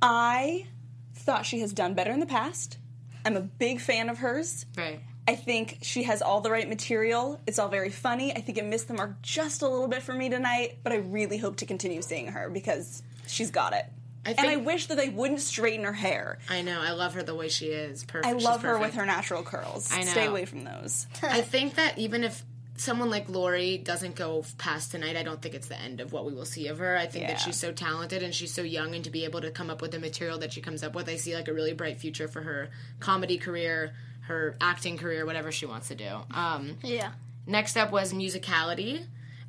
I 0.01 0.67
thought 1.15 1.45
she 1.45 1.59
has 1.59 1.71
done 1.73 1.93
better 1.93 2.11
in 2.11 2.19
the 2.19 2.25
past. 2.25 2.77
I'm 3.23 3.37
a 3.37 3.41
big 3.41 3.79
fan 3.79 4.09
of 4.09 4.17
hers. 4.17 4.65
Right. 4.75 4.99
I 5.27 5.35
think 5.35 5.77
she 5.83 6.03
has 6.03 6.21
all 6.23 6.41
the 6.41 6.49
right 6.49 6.67
material. 6.67 7.39
It's 7.45 7.59
all 7.59 7.69
very 7.69 7.91
funny. 7.91 8.35
I 8.35 8.41
think 8.41 8.57
it 8.57 8.65
missed 8.65 8.87
the 8.87 8.95
mark 8.95 9.21
just 9.21 9.61
a 9.61 9.67
little 9.67 9.87
bit 9.87 10.01
for 10.01 10.13
me 10.13 10.29
tonight, 10.29 10.79
but 10.83 10.91
I 10.91 10.97
really 10.97 11.37
hope 11.37 11.57
to 11.57 11.65
continue 11.67 12.01
seeing 12.01 12.27
her 12.27 12.49
because 12.49 13.03
she's 13.27 13.51
got 13.51 13.73
it. 13.73 13.85
I 14.25 14.31
and 14.31 14.47
I 14.47 14.55
wish 14.57 14.85
that 14.87 14.97
they 14.97 15.09
wouldn't 15.09 15.41
straighten 15.41 15.83
her 15.85 15.93
hair. 15.93 16.37
I 16.49 16.61
know. 16.61 16.79
I 16.79 16.91
love 16.91 17.15
her 17.15 17.23
the 17.23 17.33
way 17.35 17.49
she 17.49 17.67
is. 17.67 18.03
Perfect. 18.03 18.25
I 18.27 18.33
She's 18.37 18.43
love 18.43 18.61
her 18.61 18.77
with 18.77 18.93
her 18.95 19.05
natural 19.05 19.41
curls. 19.43 19.91
I 19.91 20.03
know. 20.03 20.11
Stay 20.11 20.25
away 20.27 20.45
from 20.45 20.63
those. 20.63 21.07
I 21.23 21.41
think 21.41 21.75
that 21.75 21.97
even 21.97 22.23
if 22.23 22.43
someone 22.77 23.09
like 23.09 23.29
Lori 23.29 23.77
doesn't 23.77 24.15
go 24.15 24.43
past 24.57 24.91
tonight, 24.91 25.15
I 25.15 25.23
don't 25.23 25.41
think 25.41 25.53
it's 25.55 25.67
the 25.67 25.79
end 25.79 26.01
of 26.01 26.13
what 26.13 26.25
we 26.25 26.33
will 26.33 26.45
see 26.45 26.67
of 26.67 26.79
her. 26.79 26.97
I 26.97 27.05
think 27.07 27.23
Yeah. 27.23 27.27
that 27.33 27.39
she's 27.39 27.57
so 27.57 27.71
talented 27.71 28.23
and 28.23 28.33
she's 28.33 28.53
so 28.53 28.61
young, 28.63 28.95
and 28.95 29.03
to 29.03 29.09
be 29.11 29.23
able 29.25 29.41
to 29.41 29.51
come 29.51 29.69
up 29.69 29.81
with 29.81 29.91
the 29.91 29.99
material 29.99 30.37
that 30.39 30.53
she 30.53 30.61
comes 30.61 30.83
up 30.83 30.95
with, 30.95 31.07
I 31.09 31.15
see 31.15 31.35
like 31.35 31.47
a 31.47 31.53
really 31.53 31.73
bright 31.73 31.99
future 31.99 32.27
for 32.27 32.41
her 32.41 32.69
comedy 32.99 33.37
career, 33.37 33.93
her 34.21 34.55
acting 34.61 34.97
career, 34.97 35.25
whatever 35.25 35.51
she 35.51 35.65
wants 35.65 35.87
to 35.89 35.95
do. 35.95 36.09
Um, 36.33 36.77
Yeah. 36.83 37.11
Next 37.47 37.75
up 37.75 37.91
was 37.91 38.13
musicality. 38.13 39.05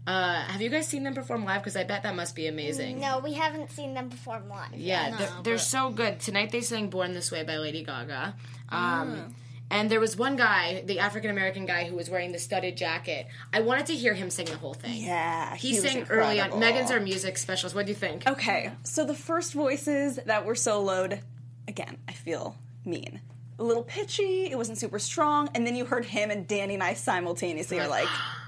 Uh, 0.06 0.42
have 0.42 0.60
you 0.60 0.68
guys 0.68 0.88
seen 0.88 1.04
them 1.04 1.14
perform 1.14 1.44
live? 1.44 1.60
Because 1.62 1.76
I 1.76 1.84
bet 1.84 2.02
that 2.02 2.16
must 2.16 2.34
be 2.34 2.48
amazing. 2.48 2.98
No, 2.98 3.20
we 3.20 3.34
haven't 3.34 3.70
seen 3.70 3.94
them 3.94 4.10
perform 4.10 4.48
live. 4.48 4.74
Yeah, 4.74 5.16
they're, 5.16 5.30
they're 5.44 5.58
so 5.58 5.90
good. 5.90 6.18
Tonight 6.18 6.50
they 6.50 6.60
sang 6.60 6.90
"Born 6.90 7.12
This 7.12 7.30
Way" 7.30 7.44
by 7.44 7.56
Lady 7.58 7.84
Gaga. 7.84 8.34
Um, 8.68 9.34
And 9.70 9.90
there 9.90 10.00
was 10.00 10.18
one 10.18 10.36
guy, 10.36 10.82
the 10.84 10.98
African 10.98 11.30
American 11.30 11.64
guy, 11.64 11.84
who 11.84 11.96
was 11.96 12.10
wearing 12.10 12.32
the 12.32 12.38
studded 12.38 12.76
jacket. 12.76 13.26
I 13.54 13.60
wanted 13.60 13.86
to 13.86 13.94
hear 13.94 14.12
him 14.12 14.28
sing 14.28 14.44
the 14.46 14.56
whole 14.56 14.74
thing. 14.74 15.02
Yeah, 15.02 15.54
he, 15.54 15.70
he 15.70 15.80
was 15.80 15.90
sang 15.90 16.06
early 16.10 16.40
on. 16.40 16.58
Megan's 16.58 16.90
our 16.90 17.00
music 17.00 17.38
specialist. 17.38 17.74
What 17.74 17.86
do 17.86 17.92
you 17.92 17.96
think? 17.96 18.26
Okay, 18.26 18.70
so 18.82 19.06
the 19.06 19.14
first 19.14 19.54
voices 19.54 20.16
that 20.26 20.44
were 20.44 20.54
soloed, 20.54 21.20
again, 21.68 21.96
I 22.06 22.12
feel 22.12 22.56
mean. 22.84 23.20
A 23.58 23.62
little 23.62 23.84
pitchy, 23.84 24.50
it 24.50 24.58
wasn't 24.58 24.76
super 24.78 24.98
strong, 24.98 25.48
and 25.54 25.66
then 25.66 25.76
you 25.76 25.84
heard 25.86 26.04
him 26.04 26.30
and 26.30 26.46
Dani 26.48 26.74
and 26.74 26.82
I 26.82 26.94
simultaneously 26.94 27.78
are 27.80 27.88
like, 27.88 28.08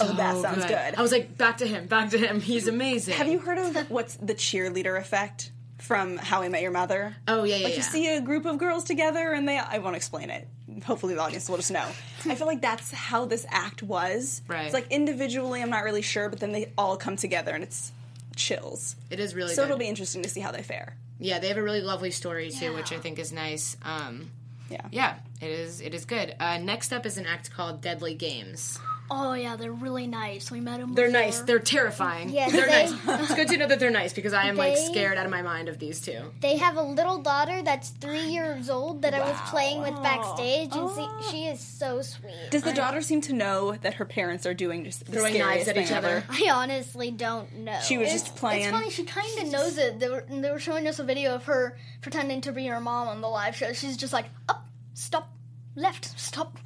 oh, 0.00 0.14
that 0.16 0.36
sounds 0.42 0.64
good. 0.64 0.94
I 0.96 1.02
was 1.02 1.12
like, 1.12 1.36
back 1.36 1.58
to 1.58 1.66
him, 1.66 1.86
back 1.86 2.10
to 2.10 2.18
him. 2.18 2.40
He's 2.40 2.66
amazing. 2.68 3.14
Have 3.14 3.28
you 3.28 3.38
heard 3.38 3.58
of 3.58 3.90
what's 3.90 4.14
the 4.16 4.34
cheerleader 4.34 4.98
effect 4.98 5.50
from 5.78 6.16
How 6.16 6.42
I 6.42 6.48
Met 6.48 6.62
Your 6.62 6.70
Mother? 6.70 7.16
Oh 7.26 7.44
yeah, 7.44 7.56
yeah. 7.56 7.64
Like 7.64 7.72
yeah. 7.72 7.76
you 7.78 7.82
see 7.82 8.16
a 8.16 8.20
group 8.20 8.46
of 8.46 8.58
girls 8.58 8.84
together 8.84 9.32
and 9.32 9.48
they 9.48 9.58
I 9.58 9.78
won't 9.78 9.96
explain 9.96 10.30
it. 10.30 10.46
Hopefully 10.84 11.14
the 11.14 11.20
audience 11.22 11.48
will 11.48 11.56
just 11.56 11.70
know. 11.70 11.86
I 12.26 12.34
feel 12.34 12.46
like 12.46 12.60
that's 12.60 12.90
how 12.92 13.24
this 13.24 13.46
act 13.48 13.82
was. 13.82 14.42
Right. 14.48 14.64
It's 14.64 14.74
like 14.74 14.90
individually 14.90 15.62
I'm 15.62 15.70
not 15.70 15.84
really 15.84 16.02
sure, 16.02 16.28
but 16.28 16.40
then 16.40 16.52
they 16.52 16.72
all 16.76 16.96
come 16.96 17.16
together 17.16 17.52
and 17.52 17.62
it's 17.64 17.92
chills. 18.36 18.94
It 19.10 19.18
is 19.20 19.34
really 19.34 19.54
So 19.54 19.62
good. 19.62 19.66
it'll 19.66 19.78
be 19.78 19.88
interesting 19.88 20.22
to 20.22 20.28
see 20.28 20.40
how 20.40 20.52
they 20.52 20.62
fare. 20.62 20.96
yeah, 21.18 21.38
they 21.40 21.48
have 21.48 21.56
a 21.58 21.62
really 21.62 21.80
lovely 21.80 22.10
story 22.12 22.50
too, 22.50 22.74
which 22.74 22.92
I 22.92 22.98
think 22.98 23.18
is 23.18 23.32
nice. 23.32 23.76
Um, 23.82 24.30
Yeah. 24.70 24.82
yeah, 24.92 25.14
it 25.40 25.50
is. 25.50 25.80
It 25.80 25.94
is 25.94 26.04
good. 26.04 26.34
Uh, 26.38 26.58
next 26.58 26.92
up 26.92 27.06
is 27.06 27.18
an 27.18 27.26
act 27.26 27.50
called 27.52 27.80
Deadly 27.80 28.14
Games. 28.14 28.78
Oh 29.10 29.32
yeah, 29.32 29.56
they're 29.56 29.72
really 29.72 30.06
nice. 30.06 30.50
We 30.50 30.60
met 30.60 30.80
them. 30.80 30.94
They're 30.94 31.10
nice. 31.10 31.40
They're 31.40 31.58
terrifying. 31.58 32.28
Yes, 32.30 32.52
they're 32.52 32.66
they- 32.66 32.90
nice. 32.90 33.22
It's 33.22 33.34
good 33.34 33.48
to 33.48 33.56
know 33.56 33.66
that 33.66 33.80
they're 33.80 33.90
nice 33.90 34.12
because 34.12 34.32
I 34.32 34.48
am 34.48 34.56
like 34.56 34.76
scared 34.76 35.16
out 35.16 35.24
of 35.24 35.30
my 35.30 35.42
mind 35.42 35.68
of 35.68 35.78
these 35.78 36.00
two. 36.00 36.20
They 36.40 36.56
have 36.56 36.76
a 36.76 36.82
little 36.82 37.18
daughter 37.18 37.62
that's 37.62 37.90
three 37.90 38.20
years 38.20 38.68
old 38.68 39.02
that 39.02 39.14
I 39.14 39.20
was 39.20 39.36
playing 39.50 39.80
with 39.80 39.94
backstage, 40.02 40.74
and 40.74 40.90
see, 40.90 41.06
oh. 41.08 41.28
she 41.30 41.46
is 41.46 41.60
so 41.60 42.02
sweet. 42.02 42.50
Does 42.50 42.62
the 42.62 42.72
daughter 42.72 43.00
seem 43.00 43.20
to 43.22 43.32
know 43.32 43.72
that 43.72 43.94
her 43.94 44.04
parents 44.04 44.46
are 44.46 44.54
doing 44.54 44.84
just 44.84 45.06
the 45.06 45.12
Throwing 45.12 45.38
knives 45.38 45.68
at 45.68 45.76
each 45.76 45.92
other? 45.92 46.24
I 46.28 46.48
honestly 46.52 47.10
don't 47.10 47.60
know. 47.60 47.80
She 47.80 47.98
was 47.98 48.12
just 48.12 48.36
playing. 48.36 48.64
It's 48.64 48.70
funny. 48.70 48.90
She 48.90 49.04
kind 49.04 49.38
of 49.38 49.48
knows 49.48 49.78
it. 49.78 50.00
They 50.00 50.08
were, 50.08 50.24
they 50.28 50.50
were 50.50 50.58
showing 50.58 50.86
us 50.86 50.98
a 50.98 51.04
video 51.04 51.34
of 51.34 51.44
her 51.44 51.76
pretending 52.00 52.40
to 52.42 52.52
be 52.52 52.66
her 52.66 52.80
mom 52.80 53.08
on 53.08 53.20
the 53.20 53.28
live 53.28 53.56
show. 53.56 53.72
She's 53.72 53.96
just 53.96 54.12
like 54.12 54.26
up, 54.48 54.66
stop, 54.94 55.30
left, 55.74 56.18
stop, 56.18 56.58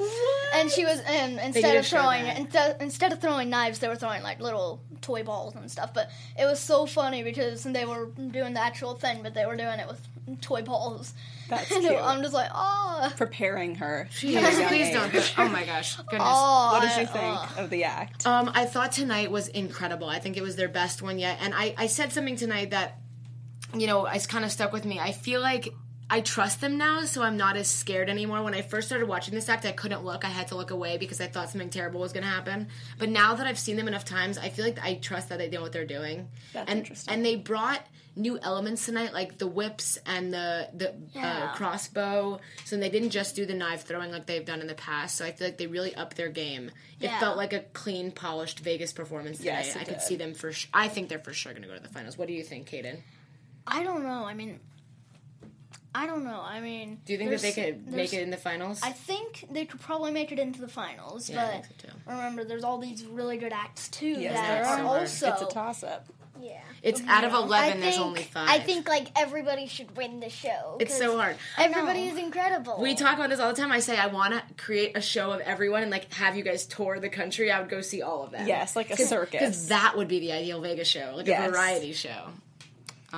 and 0.55 0.71
she 0.71 0.85
was. 0.85 0.99
Um, 1.01 1.05
and 1.09 1.39
instead 1.41 1.77
of 1.77 1.87
throwing 1.87 2.27
instead, 2.27 2.77
instead 2.81 3.13
of 3.13 3.21
throwing 3.21 3.51
knives, 3.51 3.79
they 3.79 3.89
were 3.89 3.97
throwing 3.97 4.23
like 4.23 4.41
little 4.41 4.81
toy 5.01 5.23
balls 5.23 5.55
and 5.55 5.71
stuff. 5.71 5.93
But 5.95 6.11
it 6.39 6.45
was 6.45 6.61
so 6.61 6.87
funny 6.87 7.23
because 7.23 7.65
they 7.65 7.85
were 7.85 8.07
doing 8.07 8.55
the 8.55 8.61
actual 8.61 8.95
thing, 8.95 9.23
but 9.23 9.35
they 9.35 9.47
were 9.47 9.57
doing 9.57 9.79
it 9.79 9.89
with 9.89 10.41
toy 10.41 10.63
balls. 10.63 11.15
That's 11.49 11.71
And 11.73 11.83
cute. 11.83 11.99
I'm 12.01 12.23
just 12.23 12.33
like, 12.35 12.51
oh. 12.55 13.13
Preparing 13.17 13.75
her. 13.77 14.09
Yes, 14.21 14.69
please 14.69 14.91
don't. 14.93 15.39
Oh 15.39 15.49
my 15.49 15.65
gosh, 15.65 15.97
goodness. 16.09 16.23
Oh, 16.25 16.73
What 16.73 16.83
did 16.83 16.91
I- 16.93 17.01
you 17.03 17.09
ah. 17.13 17.47
think 17.53 17.65
of 17.65 17.71
the 17.71 17.85
act? 17.85 18.27
Um, 18.27 18.51
I 18.55 18.65
thought 18.65 18.93
tonight 18.93 19.31
was 19.31 19.49
incredible. 19.49 20.09
I 20.09 20.19
think 20.21 20.37
it 20.37 20.43
was 20.43 20.57
their 20.57 20.69
best 20.69 21.03
one 21.03 21.19
yet. 21.19 21.39
And 21.43 21.53
I, 21.55 21.75
I 21.77 21.87
said 21.89 22.13
something 22.13 22.37
tonight 22.37 22.71
that, 22.71 22.99
you 23.75 23.87
know, 23.87 24.07
it's 24.07 24.27
kind 24.27 24.45
of 24.45 24.53
stuck 24.53 24.73
with 24.73 24.85
me. 24.85 24.99
I 25.01 25.13
feel 25.13 25.41
like 25.41 25.75
I 26.13 26.21
trust 26.21 26.61
them 26.61 26.77
now, 26.77 27.07
so 27.07 27.23
I'm 27.23 27.39
not 27.39 27.57
as 27.57 27.69
scared 27.69 28.11
anymore. 28.11 28.43
When 28.43 28.53
I 28.53 28.61
first 28.61 28.87
started 28.87 29.09
watching 29.09 29.35
this 29.35 29.49
act, 29.49 29.65
I 29.65 29.73
couldn't 29.73 30.05
look. 30.05 30.27
I 30.27 30.29
had 30.29 30.49
to 30.49 30.57
look 30.57 30.71
away 30.71 30.99
because 30.99 31.23
I 31.23 31.27
thought 31.27 31.49
something 31.49 31.71
terrible 31.71 32.01
was 32.01 32.13
going 32.13 32.23
to 32.25 32.29
happen. 32.29 32.69
But 32.99 33.09
now 33.09 33.35
that 33.35 33.47
I've 33.47 33.59
seen 33.59 33.77
them 33.77 33.89
enough 33.89 34.05
times, 34.05 34.37
I 34.37 34.51
feel 34.51 34.67
like 34.67 34.79
I 34.79 34.97
trust 34.97 35.31
that 35.31 35.39
they 35.39 35.49
know 35.49 35.63
what 35.63 35.73
they're 35.73 35.87
doing. 35.87 36.29
That's 36.53 36.71
and, 36.71 36.81
interesting. 36.81 37.15
And 37.15 37.25
they 37.25 37.37
brought 37.37 37.81
new 38.15 38.39
elements 38.43 38.85
tonight, 38.85 39.15
like 39.15 39.39
the 39.39 39.47
whips 39.47 39.99
and 40.05 40.35
the 40.35 40.69
the 40.75 40.95
uh, 41.19 41.55
crossbow. 41.55 42.41
So 42.67 42.77
they 42.77 42.91
didn't 42.91 43.09
just 43.09 43.35
do 43.35 43.47
the 43.47 43.55
knife 43.55 43.87
throwing 43.87 44.13
like 44.13 44.27
they've 44.27 44.45
done 44.45 44.61
in 44.61 44.67
the 44.67 44.75
past. 44.75 45.17
So 45.17 45.25
I 45.25 45.33
feel 45.33 45.47
like 45.47 45.57
they 45.57 45.67
really 45.67 45.95
upped 45.95 46.19
their 46.19 46.29
game. 46.29 46.69
It 47.01 47.07
Yeah. 47.07 47.21
felt 47.21 47.39
like 47.39 47.55
a 47.55 47.61
clean, 47.73 48.13
polished 48.13 48.61
Vegas 48.61 48.93
performance 48.93 49.39
tonight. 49.39 49.65
Yes, 49.65 49.77
I 49.77 49.85
could 49.85 50.03
see 50.03 50.17
them 50.17 50.35
for. 50.35 50.53
Sh- 50.53 50.69
I 50.75 50.89
think 50.89 51.09
they're 51.09 51.21
for 51.21 51.33
sure 51.33 51.53
going 51.53 51.63
to 51.63 51.69
go 51.69 51.75
to 51.75 51.81
the 51.81 51.89
finals. 51.89 52.19
What 52.19 52.29
do 52.29 52.35
you 52.35 52.43
think, 52.43 52.69
Kadan? 52.69 52.99
I 53.67 53.83
don't 53.83 54.03
know. 54.03 54.27
I 54.27 54.35
mean, 54.35 54.61
I 55.95 56.07
don't 56.07 56.25
know. 56.25 56.41
I 56.43 56.61
mean, 56.61 57.01
Do 57.05 57.13
you 57.13 57.19
think 57.19 57.31
that 57.31 57.41
they 57.43 57.53
could 57.53 57.93
make 57.93 58.13
it 58.15 58.23
in 58.23 58.31
the 58.31 58.37
finals? 58.37 58.81
I 58.83 58.93
think 58.93 59.47
they 59.51 59.65
could 59.67 59.81
probably 59.81 60.11
make 60.11 60.33
it 60.33 60.39
into 60.39 60.61
the 60.61 60.69
finals, 60.69 61.29
Yeah, 61.29 61.43
I 61.43 61.45
but 61.45 61.53
think 61.53 61.67
so 61.83 61.89
too. 61.89 61.95
remember, 62.07 62.45
there's 62.45 62.65
all 62.65 62.79
these 62.79 63.05
really 63.05 63.37
good 63.37 63.53
acts 63.53 63.89
too 63.89 64.07
Yes, 64.09 64.35
that 64.35 64.49
there 64.49 64.65
are 64.67 64.79
are. 64.81 65.01
also. 65.01 65.33
it's 65.33 65.43
a 65.43 65.47
toss 65.47 65.83
up. 65.83 66.07
yeah. 66.41 66.61
it's 66.83 67.03
out 67.07 67.25
of 67.25 67.35
eleven. 67.35 67.79
I 67.79 67.81
there's 67.83 67.95
think, 67.97 68.07
only 68.07 68.23
five. 68.23 68.49
I 68.49 68.59
think 68.59 68.89
like 68.89 69.09
everybody 69.17 69.67
should 69.67 69.95
win 69.97 70.21
the 70.21 70.31
show. 70.31 70.79
It's 70.81 70.97
so 70.97 71.17
hard. 71.19 71.37
Everybody 71.59 72.07
is 72.09 72.17
incredible. 72.17 72.79
We 72.81 72.95
talk 72.95 73.17
about 73.17 73.29
this 73.29 73.39
all 73.39 73.53
the 73.53 73.61
time. 73.61 73.71
I 73.71 73.81
say 73.81 73.99
I 73.99 74.07
want 74.07 74.33
to 74.33 74.43
create 74.65 74.97
a 74.97 75.01
show 75.03 75.31
of 75.33 75.41
everyone 75.43 75.83
and 75.83 75.91
like 75.91 76.13
have 76.15 76.37
you 76.37 76.43
guys 76.43 76.65
tour 76.65 76.99
the 77.01 77.11
country. 77.11 77.51
I 77.51 77.61
would 77.61 77.69
go 77.71 77.83
see 77.83 78.01
all 78.03 78.23
of 78.25 78.31
them. 78.31 78.47
Yes, 78.49 78.75
like 78.77 78.87
a 78.87 78.91
because 78.91 79.09
circus. 79.11 79.67
that 79.67 79.95
would 79.97 80.09
be 80.09 80.21
the 80.21 80.33
ideal 80.33 80.61
Vegas 80.63 80.89
show, 80.89 81.13
like 81.17 81.27
Yes. 81.27 81.47
a 81.49 81.51
variety 81.53 81.93
show. 81.93 82.29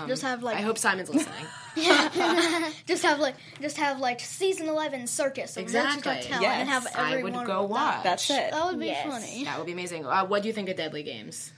Just 0.08 0.22
have 0.22 0.42
like 0.42 0.56
I 0.56 0.60
hope 0.60 0.78
Simon's 0.78 1.08
listening. 1.08 1.46
just 2.86 3.02
have 3.02 3.18
like 3.20 3.34
just 3.60 3.76
have 3.76 4.00
like 4.00 4.20
season 4.20 4.68
eleven 4.68 5.06
circus 5.06 5.56
of 5.56 5.68
America's 5.68 6.02
Got 6.02 6.16
Exactly. 6.18 6.30
Talent 6.36 6.58
and 6.60 6.68
Yes, 6.68 6.68
have 6.68 6.96
I 6.96 7.10
everyone 7.12 7.32
would 7.38 7.46
go 7.46 7.62
with 7.62 7.70
watch. 7.72 7.94
That. 7.96 8.04
That's 8.04 8.30
it. 8.30 8.50
That 8.52 8.66
would 8.66 8.78
be 8.80 8.86
Yes. 8.86 9.06
funny. 9.06 9.44
that 9.44 9.58
would 9.58 9.66
be 9.66 9.72
amazing. 9.72 10.06
Uh, 10.06 10.24
what 10.26 10.42
do 10.42 10.48
you 10.48 10.54
think 10.54 10.68
of 10.68 10.76
Deadly 10.76 11.02
Games? 11.02 11.52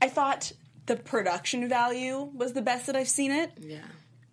I 0.00 0.08
thought 0.08 0.52
the 0.86 0.96
production 0.96 1.68
value 1.68 2.30
was 2.34 2.52
the 2.52 2.62
best 2.62 2.86
that 2.86 2.96
I've 2.96 3.08
seen 3.08 3.30
it. 3.32 3.52
Yeah. 3.60 3.78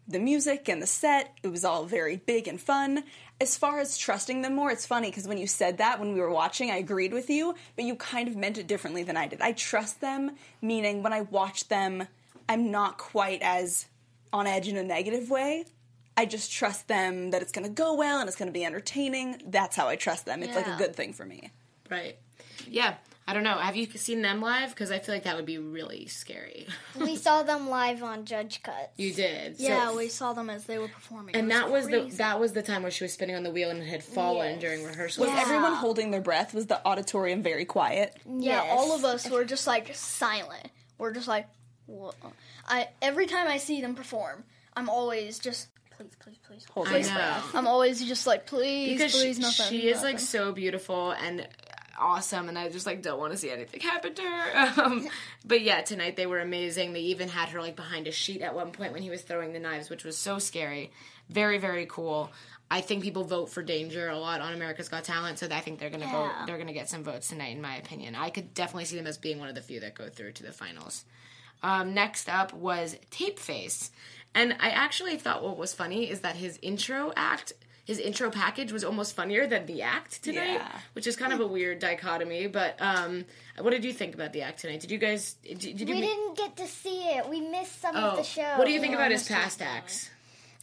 The 0.07 0.19
music 0.19 0.69
and 0.69 0.81
the 0.81 0.87
set, 0.87 1.33
it 1.41 1.47
was 1.47 1.65
all 1.65 1.85
very 1.85 2.17
big 2.17 2.47
and 2.47 2.61
fun. 2.61 3.03
As 3.41 3.57
far 3.57 3.79
as 3.79 3.97
trusting 3.97 4.43
them 4.43 4.55
more, 4.55 4.69
it's 4.71 4.85
funny 4.85 5.09
because 5.09 5.27
when 5.27 5.39
you 5.39 5.47
said 5.47 5.79
that 5.79 5.99
when 5.99 6.13
we 6.13 6.21
were 6.21 6.29
watching, 6.29 6.69
I 6.69 6.77
agreed 6.77 7.11
with 7.11 7.29
you, 7.29 7.55
but 7.75 7.85
you 7.85 7.95
kind 7.95 8.27
of 8.27 8.35
meant 8.35 8.59
it 8.59 8.67
differently 8.67 9.01
than 9.03 9.17
I 9.17 9.27
did. 9.27 9.41
I 9.41 9.51
trust 9.53 9.99
them, 10.01 10.35
meaning 10.61 11.01
when 11.01 11.11
I 11.11 11.21
watch 11.21 11.67
them, 11.67 12.07
I'm 12.47 12.71
not 12.71 12.97
quite 12.97 13.41
as 13.41 13.87
on 14.33 14.47
edge 14.47 14.67
in 14.67 14.77
a 14.77 14.83
negative 14.83 15.29
way. 15.29 15.65
I 16.17 16.25
just 16.25 16.51
trust 16.51 16.87
them 16.87 17.31
that 17.31 17.41
it's 17.41 17.51
going 17.51 17.65
to 17.67 17.71
go 17.73 17.93
well 17.95 18.19
and 18.19 18.27
it's 18.27 18.37
going 18.37 18.47
to 18.47 18.53
be 18.53 18.63
entertaining. 18.63 19.41
That's 19.47 19.75
how 19.75 19.87
I 19.89 19.95
trust 19.97 20.25
them. 20.25 20.43
It's 20.43 20.55
like 20.55 20.67
a 20.67 20.77
good 20.77 20.95
thing 20.95 21.11
for 21.13 21.25
me. 21.25 21.51
Right. 21.89 22.17
Yeah. 22.67 22.95
I 23.27 23.33
don't 23.33 23.43
know. 23.43 23.55
Have 23.57 23.75
you 23.75 23.87
seen 23.87 24.21
them 24.21 24.39
live? 24.39 24.69
Because 24.69 24.91
I 24.91 24.99
feel 24.99 25.15
like 25.15 25.23
that 25.23 25.35
would 25.35 25.47
be 25.47 25.57
really 25.57 26.05
scary. 26.05 26.67
we 26.99 27.15
saw 27.15 27.41
them 27.43 27.69
live 27.69 28.03
on 28.03 28.23
Judge 28.25 28.61
Cut. 28.61 28.91
you 28.97 29.13
did. 29.13 29.57
So- 29.57 29.63
Yeah, 29.63 29.93
we 29.95 30.07
saw 30.09 30.33
them 30.33 30.49
as 30.49 30.65
they 30.65 30.77
were 30.77 30.87
performing. 30.87 31.35
and 31.35 31.47
It 31.47 31.53
that 31.55 31.71
was 31.71 31.87
the 31.87 32.07
that 32.17 32.39
was 32.39 32.53
the 32.53 32.61
time 32.61 32.83
where 32.83 32.91
she 32.91 33.03
was 33.03 33.13
spinning 33.13 33.35
on 33.35 33.41
the 33.43 33.49
wheel 33.51 33.71
and 33.71 33.81
it 33.81 33.87
had 33.87 34.03
fallen 34.03 34.53
Yes. 34.53 34.61
during 34.61 34.83
rehearsal. 34.85 35.25
Was 35.25 35.33
everyone 35.39 35.73
holding 35.73 36.11
their 36.11 36.21
breath? 36.21 36.53
Was 36.53 36.67
the 36.67 36.85
auditorium 36.87 37.41
very 37.41 37.65
quiet? 37.65 38.15
Yeah, 38.25 38.63
Yes. 38.63 38.67
all 38.77 38.93
of 38.95 39.03
us 39.03 39.27
were 39.29 39.43
just 39.43 39.65
like 39.65 39.93
silent. 39.95 40.69
We're 40.99 41.11
just 41.11 41.27
like, 41.27 41.47
I 42.67 42.89
every 43.01 43.27
time 43.27 43.47
I 43.47 43.57
see 43.57 43.81
them 43.81 43.95
perform, 43.95 44.43
I'm 44.75 44.89
always 44.89 45.39
just 45.39 45.69
please, 45.97 46.15
please, 46.19 46.37
please. 46.45 47.09
I 47.09 47.15
know. 47.15 47.43
I'm 47.53 47.67
always 47.67 48.03
just 48.05 48.27
like 48.27 48.45
please, 48.45 48.97
because 48.97 49.13
please, 49.13 49.35
she, 49.37 49.41
nothing. 49.41 49.65
she 49.69 49.87
is 49.87 49.97
nothing. 49.97 50.13
like 50.13 50.19
so 50.19 50.51
beautiful 50.51 51.11
and 51.11 51.47
awesome 51.97 52.49
and 52.49 52.57
i 52.57 52.69
just 52.69 52.85
like 52.85 53.01
don't 53.01 53.19
want 53.19 53.31
to 53.31 53.37
see 53.37 53.49
anything 53.49 53.79
happen 53.79 54.13
to 54.13 54.21
her 54.21 54.73
um, 54.83 55.07
but 55.45 55.61
yeah 55.61 55.81
tonight 55.81 56.15
they 56.15 56.25
were 56.25 56.39
amazing 56.39 56.93
they 56.93 56.99
even 56.99 57.29
had 57.29 57.49
her 57.49 57.61
like 57.61 57.75
behind 57.75 58.07
a 58.07 58.11
sheet 58.11 58.41
at 58.41 58.53
one 58.53 58.71
point 58.71 58.93
when 58.93 59.01
he 59.01 59.09
was 59.09 59.21
throwing 59.21 59.53
the 59.53 59.59
knives 59.59 59.89
which 59.89 60.03
was 60.03 60.17
so 60.17 60.39
scary 60.39 60.91
very 61.29 61.57
very 61.57 61.85
cool 61.85 62.31
i 62.69 62.81
think 62.81 63.03
people 63.03 63.23
vote 63.23 63.49
for 63.49 63.63
danger 63.63 64.09
a 64.09 64.17
lot 64.17 64.41
on 64.41 64.53
america's 64.53 64.89
got 64.89 65.03
talent 65.03 65.39
so 65.39 65.47
i 65.51 65.59
think 65.59 65.79
they're 65.79 65.89
gonna 65.89 66.07
vote 66.07 66.31
they're 66.45 66.57
gonna 66.57 66.73
get 66.73 66.89
some 66.89 67.03
votes 67.03 67.29
tonight 67.29 67.55
in 67.55 67.61
my 67.61 67.77
opinion 67.77 68.15
i 68.15 68.29
could 68.29 68.53
definitely 68.53 68.85
see 68.85 68.97
them 68.97 69.07
as 69.07 69.17
being 69.17 69.39
one 69.39 69.49
of 69.49 69.55
the 69.55 69.61
few 69.61 69.79
that 69.79 69.95
go 69.95 70.09
through 70.09 70.31
to 70.31 70.43
the 70.43 70.51
finals 70.51 71.05
um, 71.63 71.93
next 71.93 72.29
up 72.29 72.53
was 72.53 72.97
Tape 73.11 73.39
Face. 73.39 73.91
And 74.33 74.53
I 74.59 74.69
actually 74.69 75.17
thought 75.17 75.43
what 75.43 75.57
was 75.57 75.73
funny 75.73 76.09
is 76.09 76.19
that 76.21 76.35
his 76.35 76.59
intro 76.61 77.13
act, 77.15 77.53
his 77.85 77.99
intro 77.99 78.29
package 78.29 78.71
was 78.73 78.83
almost 78.83 79.15
funnier 79.15 79.47
than 79.47 79.65
the 79.65 79.81
act 79.81 80.21
tonight, 80.23 80.55
Yeah. 80.55 80.67
which 80.93 81.07
is 81.07 81.15
kind 81.15 81.31
of 81.31 81.39
a 81.39 81.47
weird 81.47 81.79
dichotomy. 81.79 82.47
But 82.47 82.75
um, 82.81 83.23
what 83.59 83.69
did 83.71 83.85
you 83.85 83.93
think 83.93 84.13
about 84.13 84.33
the 84.33 84.41
act 84.41 84.59
tonight? 84.59 84.81
Did 84.81 84.91
you 84.91 84.97
guys, 84.97 85.35
did, 85.43 85.59
did 85.59 85.79
you 85.79 85.95
We 85.95 86.01
didn't 86.01 86.35
get 86.37 86.57
to 86.57 86.67
see 86.67 87.03
it. 87.03 87.29
We 87.29 87.39
missed 87.41 87.79
some 87.81 87.95
Oh, 87.95 88.09
of 88.09 88.17
the 88.17 88.23
show. 88.23 88.57
what 88.57 88.65
do 88.65 88.71
you 88.73 88.79
think 88.81 88.91
Yeah, 88.91 88.97
about 88.99 89.11
his 89.11 89.27
past 89.27 89.61
acts? 89.61 90.09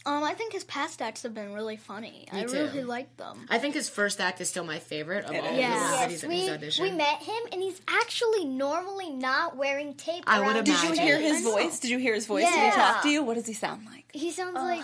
Um, 0.05 0.23
I 0.23 0.33
think 0.33 0.51
his 0.51 0.65
past 0.65 1.01
acts 1.01 1.23
have 1.23 1.33
been 1.33 1.53
really 1.53 1.77
funny. 1.77 2.27
I 2.31 2.43
too. 2.43 2.53
really 2.53 2.83
like 2.83 3.15
them. 3.15 3.45
I 3.49 3.57
think 3.57 3.73
his 3.73 3.87
first 3.87 4.19
act 4.19 4.41
is 4.41 4.49
still 4.49 4.65
my 4.65 4.79
favorite 4.79 5.23
of 5.25 5.31
all 5.31 5.37
of 5.37 5.43
the 5.43 5.49
is. 5.51 5.69
ones 5.69 5.81
that 5.81 6.09
Yes, 6.09 6.21
he's, 6.21 6.25
we, 6.29 6.35
he's 6.41 6.49
auditioned. 6.49 6.81
we 6.81 6.91
met 6.91 7.21
him, 7.21 7.41
and 7.53 7.61
he's 7.61 7.79
actually 7.87 8.43
normally 8.45 9.09
not 9.11 9.55
wearing 9.55 9.93
tape. 9.93 10.25
I 10.27 10.39
would 10.39 10.55
around 10.57 10.67
imagine. 10.67 10.89
Did 10.89 10.97
you 10.97 11.03
hear 11.03 11.19
his 11.19 11.41
voice? 11.43 11.79
Did 11.79 11.91
you 11.91 11.99
hear 11.99 12.13
his 12.15 12.25
voice? 12.25 12.43
Did 12.43 12.53
he 12.53 12.71
talk 12.71 13.01
to 13.03 13.09
you? 13.09 13.23
What 13.23 13.35
does 13.35 13.47
he 13.47 13.53
sound 13.53 13.85
like? 13.85 14.03
He 14.13 14.31
sounds 14.31 14.55
like, 14.55 14.83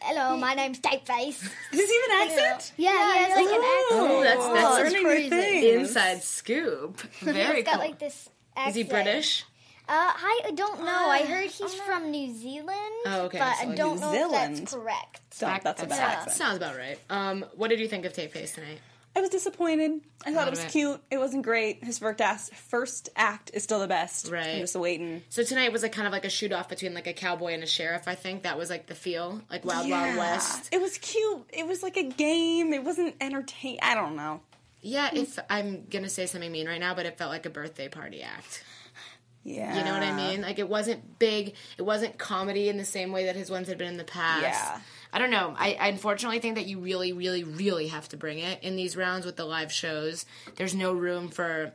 "Hello, 0.00 0.38
my 0.38 0.54
name's 0.54 0.80
Tapeface." 0.80 1.40
Does 1.72 1.90
he 1.90 2.00
have 2.10 2.10
an 2.10 2.28
accent? 2.32 2.72
Yeah, 2.78 2.90
he 2.90 3.24
has 3.24 3.36
like 3.36 3.46
an 3.46 3.62
accent. 3.62 4.10
Oh, 4.10 4.20
that's, 4.22 4.46
that's 4.46 4.78
learning 4.78 5.02
new 5.02 5.02
crazy. 5.02 5.28
things. 5.30 5.88
inside 5.88 6.22
scoop. 6.22 7.00
Very 7.20 7.56
He's 7.56 7.64
got 7.64 7.78
like 7.78 7.98
this 7.98 8.28
accent. 8.56 8.70
Is 8.70 8.74
he 8.76 8.82
British? 8.84 9.44
Uh, 9.88 9.92
I 10.16 10.50
don't 10.54 10.80
know. 10.80 10.86
I 11.08 11.24
heard 11.24 11.48
he's 11.50 11.74
from 11.74 12.10
New 12.10 12.34
Zealand. 12.34 12.76
Oh, 13.06 13.22
okay, 13.26 13.38
But 13.38 13.56
so 13.56 13.68
I 13.70 13.74
don't 13.74 13.94
New 13.96 14.00
know 14.00 14.12
if 14.12 14.18
Zealand. 14.18 14.56
that's 14.58 14.74
correct. 14.74 15.20
Don't, 15.38 15.62
that's 15.62 15.82
a 15.82 15.86
bad 15.86 15.98
That 15.98 16.16
accent. 16.18 16.36
sounds 16.36 16.56
about 16.56 16.76
right. 16.76 16.98
Um, 17.08 17.44
what 17.54 17.68
did 17.68 17.78
you 17.80 17.86
think 17.88 18.04
of 18.04 18.12
Tape 18.12 18.32
Face 18.32 18.54
tonight? 18.54 18.80
I 19.14 19.20
was 19.20 19.30
disappointed. 19.30 20.02
I 20.26 20.34
thought 20.34 20.46
it 20.46 20.50
was 20.50 20.60
bit. 20.60 20.72
cute. 20.72 21.00
It 21.10 21.16
wasn't 21.16 21.42
great. 21.44 21.82
His 21.82 21.98
first 21.98 22.20
act, 22.20 22.50
first 22.54 23.08
act 23.16 23.50
is 23.54 23.62
still 23.62 23.78
the 23.80 23.86
best. 23.86 24.30
Right. 24.30 24.46
I'm 24.56 24.60
just 24.60 24.76
waiting. 24.76 25.22
So 25.30 25.42
tonight 25.42 25.72
was 25.72 25.82
like 25.82 25.92
kind 25.92 26.06
of 26.06 26.12
like 26.12 26.26
a 26.26 26.28
shoot 26.30 26.52
off 26.52 26.68
between 26.68 26.92
like 26.92 27.06
a 27.06 27.14
cowboy 27.14 27.54
and 27.54 27.62
a 27.62 27.66
sheriff. 27.66 28.08
I 28.08 28.14
think 28.14 28.42
that 28.42 28.58
was 28.58 28.68
like 28.68 28.88
the 28.88 28.94
feel, 28.94 29.40
like 29.50 29.64
Wild 29.64 29.88
Wild 29.88 30.18
West. 30.18 30.68
It 30.70 30.82
was 30.82 30.98
cute. 30.98 31.46
It 31.50 31.66
was 31.66 31.82
like 31.82 31.96
a 31.96 32.02
game. 32.02 32.74
It 32.74 32.84
wasn't 32.84 33.14
entertain. 33.20 33.78
I 33.80 33.94
don't 33.94 34.16
know. 34.16 34.40
Yeah, 34.82 35.08
if 35.14 35.38
I'm 35.48 35.86
gonna 35.90 36.10
say 36.10 36.26
something 36.26 36.52
mean 36.52 36.66
right 36.68 36.78
now, 36.80 36.94
but 36.94 37.06
it 37.06 37.16
felt 37.16 37.30
like 37.30 37.46
a 37.46 37.50
birthday 37.50 37.88
party 37.88 38.22
act. 38.22 38.62
Yeah. 39.46 39.78
You 39.78 39.84
know 39.84 39.92
what 39.92 40.02
I 40.02 40.12
mean? 40.12 40.42
Like 40.42 40.58
it 40.58 40.68
wasn't 40.68 41.20
big. 41.20 41.54
It 41.78 41.82
wasn't 41.82 42.18
comedy 42.18 42.68
in 42.68 42.78
the 42.78 42.84
same 42.84 43.12
way 43.12 43.26
that 43.26 43.36
his 43.36 43.48
ones 43.48 43.68
had 43.68 43.78
been 43.78 43.88
in 43.88 43.96
the 43.96 44.04
past. 44.04 44.42
Yeah. 44.42 44.80
I 45.12 45.18
don't 45.20 45.30
know. 45.30 45.54
I, 45.56 45.74
I 45.80 45.88
unfortunately 45.88 46.40
think 46.40 46.56
that 46.56 46.66
you 46.66 46.80
really, 46.80 47.12
really, 47.12 47.44
really 47.44 47.86
have 47.86 48.08
to 48.08 48.16
bring 48.16 48.40
it 48.40 48.62
in 48.62 48.74
these 48.74 48.96
rounds 48.96 49.24
with 49.24 49.36
the 49.36 49.44
live 49.44 49.70
shows. 49.70 50.26
There's 50.56 50.74
no 50.74 50.92
room 50.92 51.28
for 51.28 51.72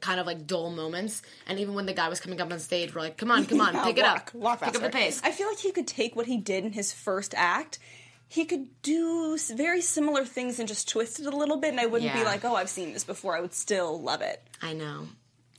kind 0.00 0.20
of 0.20 0.26
like 0.26 0.46
dull 0.46 0.70
moments. 0.70 1.22
And 1.46 1.58
even 1.60 1.74
when 1.74 1.86
the 1.86 1.94
guy 1.94 2.10
was 2.10 2.20
coming 2.20 2.40
up 2.42 2.52
on 2.52 2.58
stage, 2.58 2.94
we're 2.94 3.00
like, 3.00 3.16
"Come 3.16 3.30
on, 3.30 3.46
come 3.46 3.60
on, 3.66 3.72
Yeah, 3.74 3.84
pick 3.84 3.98
it 3.98 4.04
up, 4.04 4.34
Walk 4.34 4.60
pick 4.60 4.76
up 4.76 4.82
the 4.82 4.90
pace." 4.90 5.22
I 5.24 5.30
feel 5.30 5.48
like 5.48 5.58
he 5.58 5.72
could 5.72 5.86
take 5.86 6.14
what 6.14 6.26
he 6.26 6.36
did 6.36 6.64
in 6.64 6.72
his 6.72 6.92
first 6.92 7.32
act. 7.34 7.78
He 8.28 8.44
could 8.44 8.68
do 8.82 9.38
very 9.54 9.80
similar 9.80 10.24
things 10.24 10.58
and 10.58 10.68
just 10.68 10.88
twist 10.88 11.20
it 11.20 11.26
a 11.26 11.36
little 11.36 11.56
bit, 11.58 11.70
and 11.70 11.80
I 11.80 11.86
wouldn't 11.86 12.12
be 12.12 12.24
like, 12.24 12.44
"Oh, 12.44 12.54
I've 12.54 12.70
seen 12.70 12.92
this 12.92 13.04
before." 13.04 13.36
I 13.36 13.40
would 13.40 13.54
still 13.54 14.00
love 14.00 14.20
it. 14.20 14.42
I 14.60 14.72
know. 14.74 15.08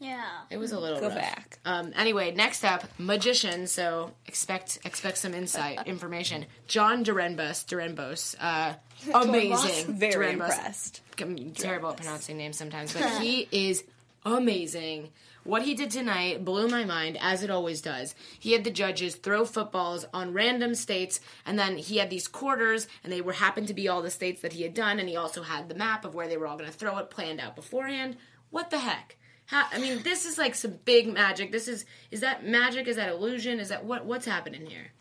Yeah. 0.03 0.21
It 0.49 0.57
was 0.57 0.73
a 0.73 0.79
little 0.79 0.99
Go 0.99 1.07
rough. 1.07 1.15
back. 1.15 1.59
Um, 1.65 1.93
anyway, 1.95 2.33
next 2.35 2.65
up, 2.65 2.83
magician. 2.99 3.67
So 3.67 4.11
expect 4.27 4.79
expect 4.83 5.17
some 5.17 5.33
insight 5.33 5.79
information. 5.87 6.45
Jon 6.67 7.05
Durenbus, 7.05 7.65
Dorenbos, 7.65 8.35
uh, 8.39 8.73
amazing. 9.13 9.95
Very 9.95 10.25
Dorenbos. 10.25 10.31
impressed. 10.33 11.01
I'm 11.21 11.51
terrible 11.51 11.89
at 11.91 11.97
pronouncing 11.97 12.37
names 12.37 12.57
sometimes, 12.57 12.93
but 12.93 13.03
he 13.21 13.47
is 13.51 13.83
amazing. 14.25 15.09
What 15.45 15.63
he 15.63 15.73
did 15.73 15.91
tonight 15.91 16.45
blew 16.45 16.67
my 16.69 16.85
mind, 16.85 17.17
as 17.19 17.43
it 17.43 17.49
always 17.49 17.81
does. 17.81 18.15
He 18.39 18.53
had 18.53 18.63
the 18.63 18.71
judges 18.71 19.15
throw 19.15 19.43
footballs 19.43 20.05
on 20.13 20.31
random 20.33 20.73
states, 20.73 21.19
and 21.45 21.59
then 21.59 21.77
he 21.77 21.97
had 21.97 22.09
these 22.09 22.29
quarters, 22.29 22.87
and 23.03 23.11
they 23.11 23.19
were 23.19 23.33
happened 23.33 23.67
to 23.67 23.73
be 23.73 23.89
all 23.89 24.01
the 24.01 24.09
states 24.09 24.41
that 24.41 24.53
he 24.53 24.63
had 24.63 24.73
done, 24.73 24.99
and 24.99 25.09
he 25.09 25.17
also 25.17 25.43
had 25.43 25.67
the 25.67 25.75
map 25.75 26.05
of 26.05 26.15
where 26.15 26.29
they 26.29 26.37
were 26.37 26.47
all 26.47 26.57
going 26.57 26.69
to 26.71 26.75
throw 26.77 26.97
it 26.97 27.09
planned 27.09 27.41
out 27.41 27.57
beforehand. 27.57 28.15
What 28.51 28.69
the 28.69 28.79
heck? 28.79 29.17
How, 29.45 29.65
I 29.71 29.77
mean, 29.79 30.01
this 30.03 30.25
is 30.25 30.37
like 30.37 30.55
some 30.55 30.79
big 30.85 31.11
magic. 31.11 31.51
This 31.51 31.67
is 31.67 31.85
is 32.11 32.21
that 32.21 32.45
magic? 32.45 32.87
Is 32.87 32.95
that 32.95 33.09
illusion? 33.09 33.59
Is 33.59 33.69
that 33.69 33.83
what 33.85 34.05
what's 34.05 34.25
happening 34.25 34.65
here? 34.65 34.91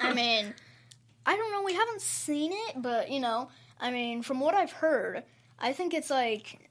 I 0.00 0.12
mean, 0.12 0.54
I 1.26 1.36
don't 1.36 1.52
know. 1.52 1.62
We 1.62 1.74
haven't 1.74 2.00
seen 2.00 2.52
it, 2.52 2.82
but 2.82 3.10
you 3.10 3.20
know, 3.20 3.48
I 3.80 3.90
mean, 3.90 4.22
from 4.22 4.40
what 4.40 4.54
I've 4.54 4.72
heard, 4.72 5.24
I 5.58 5.72
think 5.72 5.94
it's 5.94 6.10
like. 6.10 6.66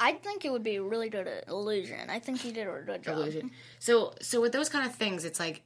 I 0.00 0.14
think 0.14 0.44
it 0.44 0.50
would 0.50 0.64
be 0.64 0.76
a 0.76 0.82
really 0.82 1.08
good 1.08 1.28
illusion. 1.46 2.10
I 2.10 2.18
think 2.18 2.40
he 2.40 2.50
did 2.50 2.66
a 2.66 2.82
good 2.84 3.02
job. 3.04 3.18
illusion. 3.18 3.52
So 3.78 4.14
so 4.20 4.40
with 4.40 4.50
those 4.50 4.68
kind 4.68 4.84
of 4.84 4.94
things, 4.96 5.24
it's 5.24 5.38
like 5.38 5.62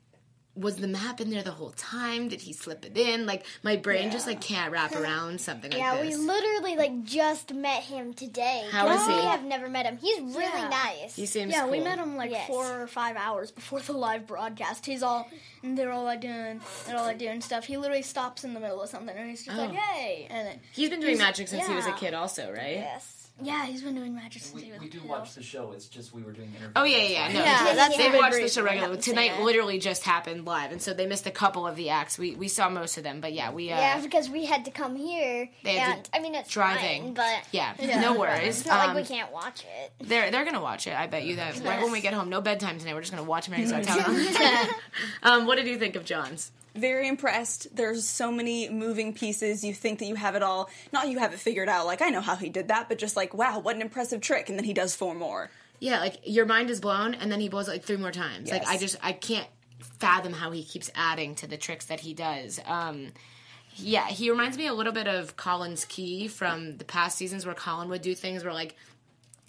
was 0.56 0.76
the 0.76 0.88
map 0.88 1.20
in 1.20 1.30
there 1.30 1.42
the 1.42 1.50
whole 1.50 1.70
time? 1.76 2.28
Did 2.28 2.40
he 2.40 2.52
slip 2.52 2.84
it 2.84 2.96
in? 2.96 3.26
Like 3.26 3.44
my 3.62 3.76
brain 3.76 4.10
just 4.10 4.26
like 4.26 4.40
can't 4.40 4.72
wrap 4.72 4.94
around 4.96 5.40
something 5.40 5.70
like 5.70 5.80
this. 5.80 5.80
Yeah, 5.80 6.00
we 6.00 6.14
literally 6.16 6.76
like 6.76 7.04
just 7.04 7.52
met 7.52 7.82
him 7.82 8.14
today. 8.14 8.66
How 8.70 8.88
is 8.90 9.06
We 9.06 9.14
he? 9.14 9.20
have 9.26 9.44
never 9.44 9.68
met 9.68 9.84
him. 9.86 9.98
He's 9.98 10.18
really 10.20 10.44
Yeah. 10.44 10.68
nice. 10.68 11.14
he 11.14 11.26
seems 11.26 11.52
Yeah, 11.52 11.66
we 11.66 11.80
met 11.80 11.98
him 11.98 12.16
like 12.16 12.30
Yes. 12.30 12.46
four 12.46 12.80
or 12.82 12.86
five 12.86 13.16
hours 13.16 13.50
before 13.50 13.80
the 13.80 13.92
live 13.92 14.26
broadcast. 14.26 14.86
He's 14.86 15.02
all, 15.02 15.28
and 15.62 15.76
they're 15.76 15.92
all 15.92 16.04
like 16.04 16.20
doing, 16.22 16.60
they're 16.86 16.96
all 16.96 17.04
like 17.04 17.18
doing 17.18 17.40
stuff. 17.40 17.64
He 17.66 17.76
literally 17.76 18.02
stops 18.02 18.42
in 18.44 18.54
the 18.54 18.60
middle 18.60 18.80
of 18.80 18.88
something, 18.88 19.14
and 19.16 19.28
he's 19.28 19.44
just 19.44 19.56
like, 19.56 19.70
Oh. 19.70 19.74
"Hey!" 19.74 20.26
And 20.30 20.46
then, 20.48 20.60
He's 20.72 20.88
been 20.90 21.00
doing 21.00 21.18
magic 21.18 21.48
since 21.48 21.66
he 21.66 21.74
was 21.74 21.86
a 21.86 21.92
kid, 21.92 22.14
also, 22.14 22.50
right? 22.52 22.76
yes. 22.78 23.25
Yeah, 23.42 23.66
he's 23.66 23.82
been 23.82 23.94
doing 23.94 24.14
magic 24.14 24.40
since 24.42 24.54
We, 24.54 24.62
he 24.62 24.72
was. 24.72 24.80
we 24.80 24.88
do 24.88 24.98
you 24.98 25.06
watch 25.08 25.34
the 25.34 25.42
show. 25.42 25.72
It's 25.72 25.86
just 25.88 26.14
we 26.14 26.22
were 26.22 26.32
doing 26.32 26.48
interviews. 26.48 26.72
Oh 26.74 26.84
yeah, 26.84 26.96
yeah, 26.96 27.08
yeah. 27.28 27.32
No, 27.34 27.40
Yeah, 27.44 27.64
they- 27.64 27.74
that's 27.76 27.96
they 27.98 28.10
the 28.10 28.16
watch 28.16 28.32
the 28.32 28.48
show 28.48 28.62
regularly. 28.62 28.96
Tonight 28.98 29.40
literally 29.42 29.78
just 29.78 30.04
happened 30.04 30.46
live, 30.46 30.72
and 30.72 30.80
so 30.80 30.94
they 30.94 31.06
missed 31.06 31.26
a 31.26 31.30
couple 31.30 31.66
of 31.66 31.76
the 31.76 31.90
acts. 31.90 32.16
We 32.18 32.34
we 32.34 32.48
saw 32.48 32.70
most 32.70 32.96
of 32.96 33.04
them, 33.04 33.20
but 33.20 33.34
yeah, 33.34 33.52
we 33.52 33.70
uh, 33.70 33.76
Yeah, 33.78 34.00
because 34.00 34.30
we 34.30 34.46
had 34.46 34.64
to 34.64 34.70
come 34.70 34.96
here. 34.96 35.50
They 35.64 35.74
had 35.74 35.96
and 35.96 36.04
to- 36.04 36.16
I 36.16 36.20
mean, 36.20 36.34
it's 36.34 36.48
driving. 36.50 37.02
fine, 37.02 37.14
but 37.14 37.42
yeah, 37.52 37.74
no 38.00 38.18
worries. 38.18 38.60
it's 38.60 38.66
not 38.66 38.80
Um, 38.88 38.94
like 38.94 39.04
we 39.04 39.14
can't 39.16 39.30
watch 39.32 39.64
it. 39.82 39.92
They're 40.00 40.30
they're 40.30 40.44
gonna 40.46 40.62
watch 40.62 40.86
it. 40.86 40.94
I 40.94 41.06
bet 41.06 41.24
you 41.24 41.36
that. 41.36 41.60
Right 41.62 41.82
when 41.82 41.92
we 41.92 42.00
get 42.00 42.14
home, 42.14 42.30
no 42.30 42.40
bedtime 42.40 42.78
tonight. 42.78 42.94
We're 42.94 43.00
just 43.02 43.12
gonna 43.12 43.22
watch 43.24 43.48
America's 43.48 43.72
Got 43.86 44.68
um, 45.22 45.46
what 45.46 45.56
did 45.56 45.66
you 45.66 45.78
think 45.78 45.94
of 45.96 46.04
Jon's? 46.06 46.52
Very 46.76 47.08
impressed. 47.08 47.74
There's 47.74 48.06
so 48.06 48.30
many 48.30 48.68
moving 48.68 49.12
pieces. 49.12 49.64
You 49.64 49.74
think 49.74 49.98
that 49.98 50.06
you 50.06 50.14
have 50.14 50.34
it 50.34 50.42
all. 50.42 50.70
Not 50.92 51.08
you 51.08 51.18
have 51.18 51.32
it 51.32 51.38
figured 51.38 51.68
out. 51.68 51.86
Like 51.86 52.02
I 52.02 52.10
know 52.10 52.20
how 52.20 52.36
he 52.36 52.48
did 52.48 52.68
that, 52.68 52.88
but 52.88 52.98
just 52.98 53.16
like 53.16 53.34
wow, 53.34 53.58
what 53.58 53.76
an 53.76 53.82
impressive 53.82 54.20
trick. 54.20 54.48
And 54.48 54.58
then 54.58 54.64
he 54.64 54.72
does 54.72 54.94
four 54.94 55.14
more. 55.14 55.50
Yeah, 55.78 56.00
like 56.00 56.20
your 56.24 56.46
mind 56.46 56.70
is 56.70 56.80
blown, 56.80 57.14
and 57.14 57.30
then 57.30 57.40
he 57.40 57.48
blows 57.48 57.68
it 57.68 57.72
like 57.72 57.84
three 57.84 57.96
more 57.96 58.12
times. 58.12 58.50
Like 58.50 58.66
I 58.66 58.78
just 58.78 58.96
I 59.02 59.12
can't 59.12 59.48
fathom 59.98 60.32
how 60.32 60.50
he 60.50 60.64
keeps 60.64 60.90
adding 60.94 61.34
to 61.36 61.46
the 61.46 61.56
tricks 61.56 61.86
that 61.86 62.00
he 62.00 62.14
does. 62.14 62.60
Um, 62.64 63.12
yeah, 63.76 64.06
he 64.06 64.30
reminds 64.30 64.56
me 64.56 64.66
a 64.66 64.72
little 64.74 64.92
bit 64.92 65.06
of 65.06 65.36
Collins 65.36 65.84
Key 65.84 66.28
from 66.28 66.78
the 66.78 66.84
past 66.84 67.18
seasons, 67.18 67.44
where 67.44 67.54
Colin 67.54 67.88
would 67.90 68.02
do 68.02 68.14
things 68.14 68.42
where 68.42 68.54
like 68.54 68.74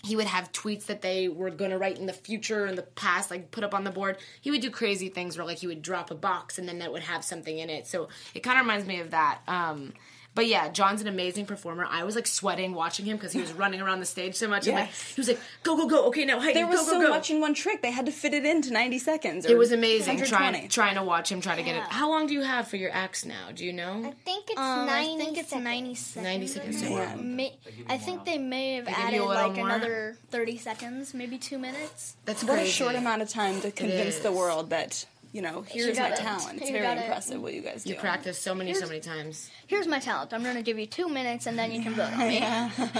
he 0.07 0.15
would 0.15 0.27
have 0.27 0.51
tweets 0.51 0.85
that 0.85 1.01
they 1.01 1.27
were 1.27 1.49
going 1.49 1.71
to 1.71 1.77
write 1.77 1.97
in 1.99 2.05
the 2.05 2.13
future 2.13 2.65
and 2.65 2.77
the 2.77 2.83
past 2.83 3.29
like 3.29 3.51
put 3.51 3.63
up 3.63 3.73
on 3.73 3.83
the 3.83 3.91
board. 3.91 4.17
He 4.41 4.51
would 4.51 4.61
do 4.61 4.71
crazy 4.71 5.09
things 5.09 5.37
where 5.37 5.45
like 5.45 5.59
he 5.59 5.67
would 5.67 5.81
drop 5.81 6.11
a 6.11 6.15
box 6.15 6.57
and 6.57 6.67
then 6.67 6.79
that 6.79 6.91
would 6.91 7.03
have 7.03 7.23
something 7.23 7.57
in 7.57 7.69
it. 7.69 7.87
So 7.87 8.07
it 8.33 8.41
kind 8.41 8.57
of 8.57 8.65
reminds 8.65 8.87
me 8.87 8.99
of 8.99 9.11
that 9.11 9.39
um 9.47 9.93
but 10.37 10.45
yeah, 10.47 10.69
Jon's 10.69 11.01
an 11.01 11.07
amazing 11.07 11.47
performer. 11.47 11.85
I 11.89 12.03
was 12.03 12.13
like 12.15 12.27
sweating 12.27 12.73
watching 12.75 13.05
him 13.05 13.17
because 13.17 13.33
he 13.33 13.41
was 13.41 13.51
running 13.53 13.81
around 13.81 13.99
the 14.01 14.05
stage 14.05 14.35
so 14.35 14.47
much. 14.47 14.67
And 14.67 14.75
like 14.77 14.89
he 14.91 15.19
was 15.19 15.27
like, 15.27 15.39
"Go, 15.63 15.75
go, 15.75 15.87
go! 15.87 16.05
Okay, 16.09 16.25
now, 16.25 16.39
hey, 16.39 16.53
There 16.53 16.67
was 16.67 16.81
go, 16.81 16.85
so 16.85 17.01
go!" 17.01 17.09
much 17.09 17.31
in 17.31 17.41
one 17.41 17.55
trick. 17.55 17.81
They 17.81 17.89
had 17.91 18.05
to 18.05 18.11
fit 18.11 18.33
it 18.35 18.45
into 18.45 18.71
90 18.71 18.99
seconds. 18.99 19.45
Or 19.47 19.49
It 19.51 19.57
was 19.57 19.71
amazing 19.71 20.23
trying 20.23 20.69
trying 20.69 20.95
to 20.95 21.03
watch 21.03 21.31
him 21.31 21.41
try 21.41 21.55
to 21.55 21.63
get 21.63 21.75
it. 21.75 21.83
How 21.89 22.09
long 22.09 22.27
do 22.27 22.33
you 22.35 22.43
have 22.43 22.67
for 22.67 22.77
your 22.77 22.91
acts 22.91 23.25
now? 23.25 23.51
Do 23.53 23.65
you 23.65 23.71
I 23.71 23.75
know? 23.75 24.13
think 24.23 24.49
it's 24.51 24.59
Um, 24.59 24.85
90 24.85 25.13
I 25.13 25.17
think 25.25 25.37
it's 25.39 25.49
seconds. 25.49 25.65
90 25.65 25.95
seconds. 25.95 26.23
90 26.23 26.47
seconds. 26.47 26.83
or 26.83 26.89
Yeah. 26.89 27.15
May, 27.15 27.57
I 27.89 27.97
think 27.97 28.23
they 28.25 28.37
may 28.37 28.75
have 28.75 28.85
give 28.85 28.97
you 28.97 29.03
added 29.03 29.21
like 29.23 29.55
more? 29.55 29.65
another 29.69 30.17
30 30.29 30.57
seconds, 30.57 31.13
maybe 31.13 31.37
two 31.39 31.57
minutes. 31.57 32.15
That's 32.25 32.43
What 32.43 32.53
crazy. 32.53 32.69
a 32.69 32.73
short 32.73 32.95
amount 32.95 33.23
of 33.23 33.29
time 33.29 33.59
to 33.61 33.71
convince 33.71 34.19
the 34.19 34.31
world 34.31 34.69
that 34.69 35.05
you 35.37 35.43
know 35.43 35.61
here's 35.67 35.95
my 35.99 36.09
gotta- 36.09 36.19
talent. 36.23 36.57
It's 36.61 36.67
you 36.67 36.73
very 36.73 36.83
gotta- 36.87 37.01
impressive 37.03 37.39
what 37.39 37.53
you 37.53 37.61
guys 37.61 37.83
do. 37.83 37.91
You 37.93 37.99
practice 37.99 38.39
so 38.39 38.55
many, 38.55 38.73
so 38.73 38.87
many 38.87 38.99
times. 38.99 39.51
Here's 39.67 39.85
my 39.85 39.99
talent. 39.99 40.33
I'm 40.33 40.41
gonna 40.43 40.63
give 40.63 40.79
you 40.79 40.87
two 40.87 41.07
minutes, 41.07 41.45
and 41.45 41.59
then 41.59 41.71
you 41.71 41.83
can 41.83 41.93
vote 41.93 42.11
on 42.11 42.27
me. 42.27 42.43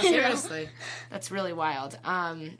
Seriously, 0.00 0.68
that's 1.10 1.32
really 1.32 1.52
wild. 1.52 1.98
Um, 2.04 2.56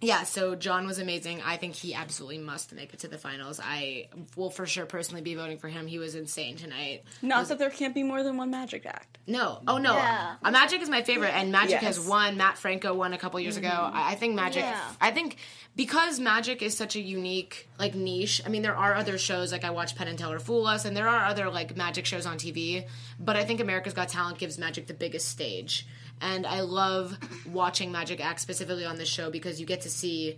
yeah, 0.00 0.22
so 0.22 0.54
Jon 0.54 0.86
was 0.86 0.98
amazing. 0.98 1.42
I 1.44 1.56
think 1.56 1.74
he 1.74 1.92
absolutely 1.94 2.38
must 2.38 2.72
make 2.72 2.94
it 2.94 3.00
to 3.00 3.08
the 3.08 3.18
finals. 3.18 3.60
I 3.62 4.08
will 4.36 4.50
for 4.50 4.64
sure 4.66 4.86
personally 4.86 5.22
be 5.22 5.34
voting 5.34 5.58
for 5.58 5.68
him. 5.68 5.86
He 5.86 5.98
was 5.98 6.14
insane 6.14 6.56
tonight. 6.56 7.02
Not 7.20 7.48
that 7.48 7.58
there 7.58 7.70
can't 7.70 7.94
be 7.94 8.02
more 8.04 8.22
than 8.22 8.36
one 8.36 8.50
magic 8.50 8.86
act. 8.86 9.18
No, 9.26 9.60
oh 9.66 9.78
no, 9.78 9.94
Yeah. 9.94 10.36
uh, 10.42 10.50
Magic 10.50 10.80
is 10.82 10.88
my 10.88 11.02
favorite, 11.02 11.34
and 11.34 11.50
Magic 11.52 11.80
has 11.80 12.00
won. 12.00 12.36
Matt 12.36 12.56
Franco 12.58 12.94
won 12.94 13.12
a 13.12 13.18
couple 13.18 13.38
years 13.40 13.56
ago. 13.56 13.68
I, 13.68 14.12
I 14.12 14.14
think 14.14 14.34
Magic. 14.34 14.62
Yeah. 14.62 14.80
I 15.00 15.10
think 15.10 15.36
because 15.76 16.18
Magic 16.18 16.62
is 16.62 16.76
such 16.76 16.96
a 16.96 17.00
unique 17.00 17.68
like 17.78 17.94
niche. 17.94 18.40
I 18.46 18.48
mean, 18.48 18.62
there 18.62 18.76
are 18.76 18.94
other 18.94 19.18
shows 19.18 19.52
like 19.52 19.64
I 19.64 19.70
watch 19.70 19.94
Penn 19.96 20.08
and 20.08 20.18
Teller 20.18 20.38
Fool 20.38 20.66
Us, 20.66 20.84
and 20.84 20.96
there 20.96 21.08
are 21.08 21.26
other 21.26 21.50
like 21.50 21.76
Magic 21.76 22.06
shows 22.06 22.24
on 22.24 22.38
TV. 22.38 22.86
But 23.20 23.36
I 23.36 23.44
think 23.44 23.60
America's 23.60 23.94
Got 23.94 24.08
Talent 24.08 24.38
gives 24.38 24.58
Magic 24.58 24.86
the 24.86 24.94
biggest 24.94 25.28
stage, 25.28 25.86
and 26.20 26.46
I 26.46 26.60
love 26.60 27.16
watching 27.46 27.92
Magic 27.92 28.24
act 28.24 28.40
specifically 28.40 28.84
on 28.84 28.96
this 28.96 29.08
show 29.08 29.30
because 29.30 29.60
you 29.60 29.66
get 29.66 29.82
to 29.82 29.90
see 29.90 30.36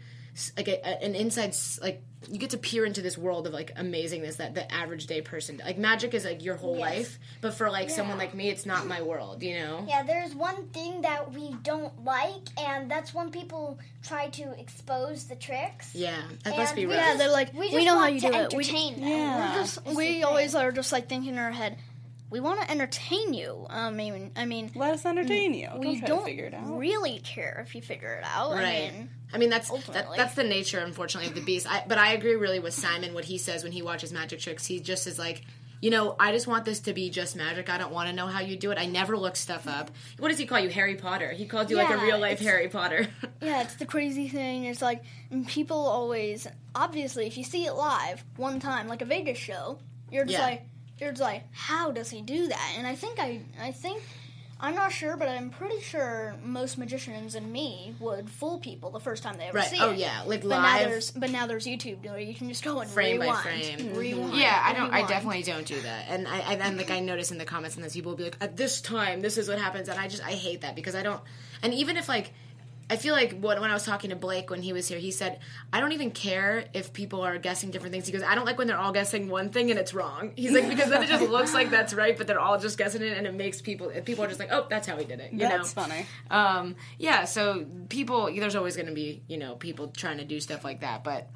like 0.57 0.69
a, 0.69 0.79
a- 0.87 1.05
an 1.05 1.15
inside 1.15 1.57
like 1.83 2.03
you 2.31 2.39
get 2.39 2.51
to 2.51 2.59
peer 2.59 2.85
into 2.85 3.03
this 3.03 3.19
world 3.19 3.47
of 3.49 3.53
like 3.53 3.75
amazingness 3.77 4.37
that 4.37 4.55
the 4.55 4.73
average 4.73 5.07
day 5.07 5.21
person 5.23 5.61
like 5.65 5.77
magic 5.77 6.15
is 6.15 6.25
like 6.25 6.45
your 6.45 6.55
whole 6.55 6.77
life 6.77 7.19
but 7.41 7.53
for 7.55 7.69
like 7.69 7.91
someone 7.91 8.17
like 8.17 8.33
me 8.33 8.49
it's 8.49 8.65
not 8.65 8.87
my 8.87 9.03
world 9.03 9.43
you 9.43 9.55
know 9.59 9.85
Yeah, 9.89 10.03
there's 10.05 10.35
one 10.35 10.69
thing 10.69 11.01
that 11.03 11.33
we 11.33 11.55
don't 11.65 12.05
like, 12.05 12.47
and 12.59 12.89
that's 12.91 13.13
when 13.13 13.31
people 13.31 13.79
try 14.05 14.29
to 14.29 14.53
expose 14.61 15.25
the 15.25 15.35
tricks. 15.35 15.95
yeah 15.95 16.23
that 16.45 16.57
must 16.57 16.77
be 16.77 16.87
we 16.87 16.95
rough 16.95 17.05
Yeah, 17.05 17.17
they're 17.17 17.33
like, 17.33 17.53
We 17.53 17.61
we, 17.61 17.71
just 17.73 17.87
know 17.87 17.99
how 17.99 18.07
you 18.07 18.21
to 18.21 18.31
do 18.31 18.35
it. 18.39 18.55
We. 18.55 18.65
Yeah. 18.99 19.53
We're 19.57 19.61
just, 19.63 19.85
we 19.87 20.23
always 20.23 20.55
are 20.55 20.71
just 20.71 20.93
like 20.93 21.09
thinking 21.09 21.33
in 21.33 21.39
our 21.39 21.51
head. 21.51 21.77
We 22.31 22.41
want 22.41 22.61
to 22.61 22.71
entertain 22.71 23.35
you. 23.35 23.67
I 23.69 23.91
mean, 23.91 24.31
I 24.37 24.45
mean, 24.47 24.71
Let 24.75 24.95
us 24.95 25.05
entertain 25.05 25.53
you. 25.53 25.69
we 25.77 25.87
don't 25.87 25.99
try 25.99 26.09
don't 26.09 26.25
figure 26.25 26.45
it 26.47 26.55
out. 26.55 26.79
really 26.79 27.19
care 27.19 27.63
if 27.67 27.75
you 27.75 27.83
figure 27.83 28.13
it 28.15 28.25
out. 28.25 28.53
I 28.53 28.55
right 28.63 28.93
mean, 28.95 29.11
I 29.33 29.39
mean 29.39 29.51
that's 29.51 29.69
that, 29.69 29.75
ultimately. 29.75 30.17
that's 30.17 30.35
the 30.35 30.45
nature 30.45 30.79
unfortunately 30.79 31.29
of 31.29 31.35
the 31.37 31.41
beast 31.43 31.67
I, 31.71 31.85
but 31.87 31.99
i 31.99 32.15
agree 32.15 32.35
really 32.35 32.59
with 32.59 32.75
simon 32.75 33.15
what 33.15 33.25
he 33.25 33.39
says 33.39 33.63
when 33.63 33.71
he 33.71 33.81
watches 33.81 34.13
magic 34.13 34.41
tricks 34.41 34.67
he 34.67 34.81
just 34.81 35.07
is 35.07 35.19
like 35.21 35.43
you 35.83 35.89
know, 35.89 36.15
I 36.21 36.31
just 36.33 36.47
want 36.47 36.67
this 36.67 36.81
to 36.81 36.93
be 36.93 37.09
just 37.09 37.35
magic. 37.37 37.71
I 37.71 37.79
don't 37.79 37.91
want 37.91 38.11
to 38.11 38.15
know 38.15 38.27
how 38.27 38.41
you 38.41 38.55
do 38.55 38.71
it. 38.71 38.77
I 38.77 38.85
never 38.85 39.17
look 39.17 39.35
stuff 39.35 39.67
up. 39.67 39.91
What 40.19 40.29
does 40.29 40.37
he 40.37 40.45
call 40.45 40.61
you, 40.61 40.69
Harry 40.69 40.95
Potter? 40.95 41.31
He 41.31 41.47
called 41.47 41.71
you 41.71 41.77
like 41.77 41.89
a 41.89 41.97
real 41.97 42.19
life 42.19 42.39
Harry 42.41 42.69
Potter. 42.69 43.07
Yeah, 43.41 43.63
it's 43.63 43.77
the 43.77 43.87
crazy 43.87 44.29
thing. 44.29 44.65
It's 44.67 44.83
like 44.83 45.03
people 45.47 45.79
always 45.79 46.47
obviously 46.75 47.27
if 47.27 47.39
you 47.39 47.45
see 47.45 47.65
it 47.65 47.73
live 47.73 48.23
one 48.37 48.61
time, 48.61 48.89
like 48.89 49.01
a 49.01 49.07
Vegas 49.07 49.39
show, 49.39 49.79
you're 50.13 50.27
just 50.27 50.37
Yeah. 50.39 50.45
like 50.45 50.63
you're 51.01 51.13
like, 51.15 51.45
how 51.53 51.91
does 51.91 52.11
he 52.11 52.23
do 52.23 52.49
that? 52.49 52.75
And 52.77 52.87
I 52.87 52.95
think 52.95 53.19
I 53.19 53.41
I 53.61 53.73
think 53.73 54.03
I'm 54.63 54.75
not 54.75 54.93
sure, 54.93 55.17
but 55.17 55.27
I'm 55.27 55.49
pretty 55.49 55.81
sure 55.81 56.35
most 56.45 56.77
magicians 56.77 57.35
and 57.35 57.51
me 57.51 57.95
would 57.99 58.29
fool 58.29 58.59
people 58.59 58.91
the 58.91 59.01
first 59.01 59.23
time 59.23 59.39
they 59.39 59.45
ever 59.45 59.57
Right. 59.57 59.67
see 59.69 59.79
Oh, 59.81 59.87
it. 59.87 59.89
Oh 59.89 59.93
yeah. 59.93 60.21
Like, 60.27 60.43
but 60.43 60.49
live- 60.49 60.83
Now 60.83 60.89
there's, 60.91 61.11
but 61.13 61.31
now 61.31 61.47
there's 61.47 61.65
YouTube 61.67 62.05
where 62.05 62.19
you 62.21 62.35
can 62.35 62.47
just 62.51 62.63
go 62.63 62.79
and 62.81 62.91
frame 62.91 63.23
rewind, 63.23 63.43
by 63.43 63.43
frame. 63.63 63.95
rewind. 63.95 64.37
Yeah, 64.37 64.61
I 64.63 64.75
don't. 64.75 64.93
I 64.93 65.07
definitely 65.07 65.45
don't 65.45 65.65
do 65.67 65.81
that. 65.81 66.05
And 66.11 66.29
I, 66.29 66.41
I 66.41 66.55
and 66.57 66.77
like 66.77 66.91
I 66.91 67.01
notice 67.01 67.31
in 67.33 67.39
the 67.39 67.47
comments 67.47 67.77
and 67.77 67.85
this 67.85 67.95
people 67.95 68.13
will 68.13 68.17
be 68.19 68.25
like, 68.25 68.37
at 68.43 68.59
this 68.59 68.83
time, 68.83 69.23
this 69.23 69.39
is 69.39 69.49
what 69.49 69.59
happens, 69.59 69.89
and 69.89 69.99
I 69.99 70.09
just 70.09 70.23
I 70.23 70.33
hate 70.33 70.61
that 70.61 70.77
because 70.77 70.95
I 70.95 71.03
don't. 71.03 71.23
And 71.63 71.73
even 71.73 71.97
if 71.97 72.09
like. 72.09 72.33
I 72.91 72.97
feel 72.97 73.15
like 73.15 73.39
when, 73.41 73.61
when 73.61 73.71
I 73.71 73.75
was 73.75 73.85
talking 73.85 74.11
to 74.11 74.17
Blake 74.17 74.51
when 74.51 74.61
he 74.61 74.73
was 74.73 74.89
here, 74.89 74.99
he 74.99 75.13
said, 75.13 75.39
I 75.73 75.81
don't 75.81 75.93
even 75.93 76.11
care 76.11 76.65
if 76.75 76.93
people 76.93 77.23
are 77.23 77.39
guessing 77.39 77.71
different 77.71 77.93
things. 77.93 78.07
He 78.07 78.13
goes, 78.13 78.23
I 78.23 78.35
don't 78.35 78.45
like 78.45 78.59
when 78.59 78.67
they're 78.67 78.77
all 78.79 78.93
guessing 78.93 79.29
one 79.29 79.51
thing 79.51 79.71
and 79.71 79.79
it's 79.79 79.95
wrong. 79.95 80.33
He's 80.35 80.51
like, 80.51 80.69
because 80.69 80.91
then 80.91 81.03
it 81.03 81.09
just 81.09 81.31
looks 81.31 81.55
like 81.55 81.71
that's 81.71 81.95
right, 81.95 82.19
but 82.19 82.27
they're 82.27 82.41
all 82.41 82.59
just 82.59 82.77
guessing 82.77 83.03
it 83.03 83.17
and 83.17 83.27
it 83.27 83.35
makes 83.35 83.63
people, 83.63 83.91
people 84.05 84.25
are 84.25 84.29
just 84.29 84.41
like, 84.41 84.51
oh, 84.51 84.67
that's 84.69 84.89
how 84.89 84.97
he 84.97 85.05
did 85.05 85.21
it. 85.21 85.33
You 85.33 85.39
That's 85.39 85.75
know? 85.77 85.83
funny. 85.83 86.07
Um, 86.31 86.75
yeah, 86.99 87.25
so 87.25 87.65
people, 87.89 88.35
there's 88.35 88.57
always 88.57 88.75
going 88.75 88.89
to 88.89 88.95
be, 88.95 89.23
you 89.29 89.39
know, 89.39 89.55
people 89.55 89.89
trying 89.89 90.19
to 90.19 90.25
do 90.25 90.41
stuff 90.41 90.65
like 90.65 90.81
that, 90.81 91.05
but 91.05 91.29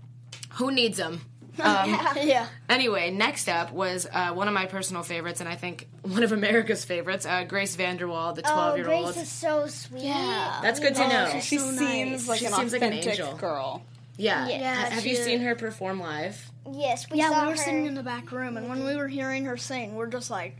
who 0.54 0.70
needs 0.70 0.98
them? 0.98 1.20
Um, 1.62 1.98
Yeah. 2.22 2.46
Anyway, 2.68 3.10
next 3.10 3.48
up 3.48 3.72
was 3.72 4.06
uh, 4.12 4.32
one 4.32 4.48
of 4.48 4.54
my 4.54 4.66
personal 4.66 5.02
favorites, 5.02 5.40
and 5.40 5.48
I 5.48 5.54
think 5.56 5.88
one 6.02 6.22
of 6.22 6.32
America's 6.32 6.84
favorites, 6.84 7.26
uh, 7.26 7.44
Grace 7.44 7.76
VanderWaal, 7.76 8.34
the 8.34 8.42
Oh, 8.46 8.52
12 8.74 8.76
year 8.78 8.90
old. 8.90 9.00
Oh, 9.08 9.12
Grace 9.12 9.22
is 9.24 9.30
so 9.32 9.66
sweet. 9.66 10.04
Yeah. 10.04 10.58
That's 10.62 10.80
good 10.80 10.94
to 10.96 11.04
Oh, 11.04 11.08
know. 11.08 11.30
she's 11.32 11.44
She 11.44 11.58
so 11.58 11.70
seems 11.72 12.10
nice. 12.22 12.28
like 12.28 12.38
She 12.40 12.46
an 12.46 12.52
seems 12.54 12.72
like 12.72 12.82
an 12.82 12.92
angel. 12.92 13.36
girl. 13.36 13.82
Yeah. 14.16 14.48
Yeah, 14.48 14.74
Ha- 14.74 14.90
have 14.90 15.06
you 15.06 15.16
seen 15.16 15.40
her 15.40 15.54
perform 15.54 16.00
live? 16.00 16.50
Yes, 16.72 17.10
we 17.10 17.18
Yeah, 17.18 17.30
saw 17.30 17.40
we 17.40 17.46
were 17.46 17.50
her. 17.52 17.56
sitting 17.56 17.86
in 17.86 17.94
the 17.94 18.02
back 18.02 18.30
room, 18.32 18.56
and 18.56 18.68
when 18.68 18.84
we 18.84 18.96
were 18.96 19.08
hearing 19.08 19.44
her 19.46 19.56
sing, 19.56 19.94
we're 19.96 20.06
just 20.06 20.30
like, 20.30 20.56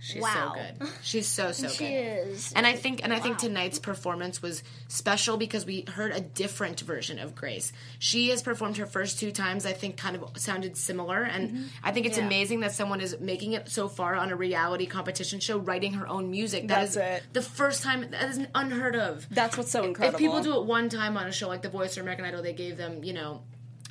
She's 0.00 0.22
Wow. 0.22 0.54
so 0.54 0.60
good. 0.84 0.88
She's 1.02 1.26
so 1.26 1.50
so 1.52 1.68
she 1.68 1.86
good. 1.88 2.28
is. 2.28 2.52
And 2.54 2.66
I 2.66 2.74
think 2.74 3.00
and 3.02 3.12
I 3.12 3.18
think 3.18 3.38
tonight's 3.38 3.78
performance 3.80 4.40
was 4.40 4.62
special 4.86 5.36
because 5.36 5.66
we 5.66 5.84
heard 5.88 6.12
a 6.12 6.20
different 6.20 6.80
version 6.80 7.18
of 7.18 7.34
Grace. 7.34 7.72
She 7.98 8.30
has 8.30 8.42
performed 8.42 8.76
her 8.76 8.86
first 8.86 9.18
two 9.18 9.32
times 9.32 9.66
I 9.66 9.72
think 9.72 9.96
kind 9.96 10.14
of 10.16 10.38
sounded 10.38 10.76
similar 10.76 11.22
and 11.24 11.50
mm-hmm. 11.50 11.62
I 11.82 11.90
think 11.90 12.06
it's 12.06 12.16
Yeah. 12.18 12.26
amazing 12.26 12.60
that 12.60 12.72
someone 12.72 13.00
is 13.00 13.18
making 13.18 13.54
it 13.54 13.68
so 13.68 13.88
far 13.88 14.14
on 14.14 14.30
a 14.30 14.36
reality 14.36 14.86
competition 14.86 15.40
show 15.40 15.58
writing 15.58 15.94
her 15.94 16.06
own 16.06 16.30
music. 16.30 16.68
That 16.68 16.80
That's 16.80 16.90
is 16.92 16.96
it. 16.98 17.22
the 17.32 17.42
first 17.42 17.82
time 17.82 18.08
that 18.10 18.30
is 18.30 18.40
unheard 18.54 18.94
of. 18.94 19.26
That's 19.30 19.56
what's 19.56 19.70
so 19.72 19.82
incredible. 19.82 20.14
If 20.16 20.20
people 20.20 20.40
do 20.40 20.54
it 20.60 20.64
one 20.66 20.88
time 20.88 21.16
on 21.16 21.26
a 21.26 21.32
show 21.32 21.48
like 21.48 21.62
The 21.62 21.68
Voice 21.70 21.98
or 21.98 22.02
American 22.02 22.24
Idol, 22.24 22.42
they 22.42 22.52
gave 22.52 22.76
them, 22.76 23.02
you 23.02 23.12
know, 23.14 23.42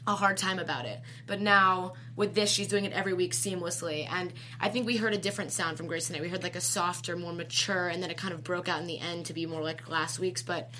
a 0.07 0.15
hard 0.15 0.37
time 0.37 0.57
about 0.57 0.85
it. 0.85 0.99
But 1.27 1.41
now 1.41 1.93
with 2.15 2.33
this, 2.33 2.49
she's 2.49 2.69
doing 2.69 2.85
it 2.85 2.93
every 2.93 3.13
week 3.13 3.33
seamlessly. 3.33 4.07
And 4.09 4.33
I 4.59 4.69
think 4.69 4.87
we 4.87 4.95
heard 4.95 5.13
a 5.13 5.17
different 5.17 5.51
sound 5.51 5.77
from 5.77 5.87
Grace 5.87 6.07
tonight. 6.07 6.21
We 6.21 6.29
heard 6.29 6.43
like 6.43 6.55
a 6.55 6.61
softer, 6.61 7.17
more 7.17 7.33
mature, 7.33 7.89
and 7.89 8.01
then 8.01 8.09
it 8.09 8.17
kind 8.17 8.33
of 8.33 8.43
broke 8.43 8.69
out 8.69 8.79
in 8.79 8.87
the 8.87 8.99
end 8.99 9.25
to 9.25 9.33
be 9.33 9.45
more 9.45 9.61
like 9.61 9.89
last 9.89 10.17
week's. 10.17 10.41
But 10.41 10.71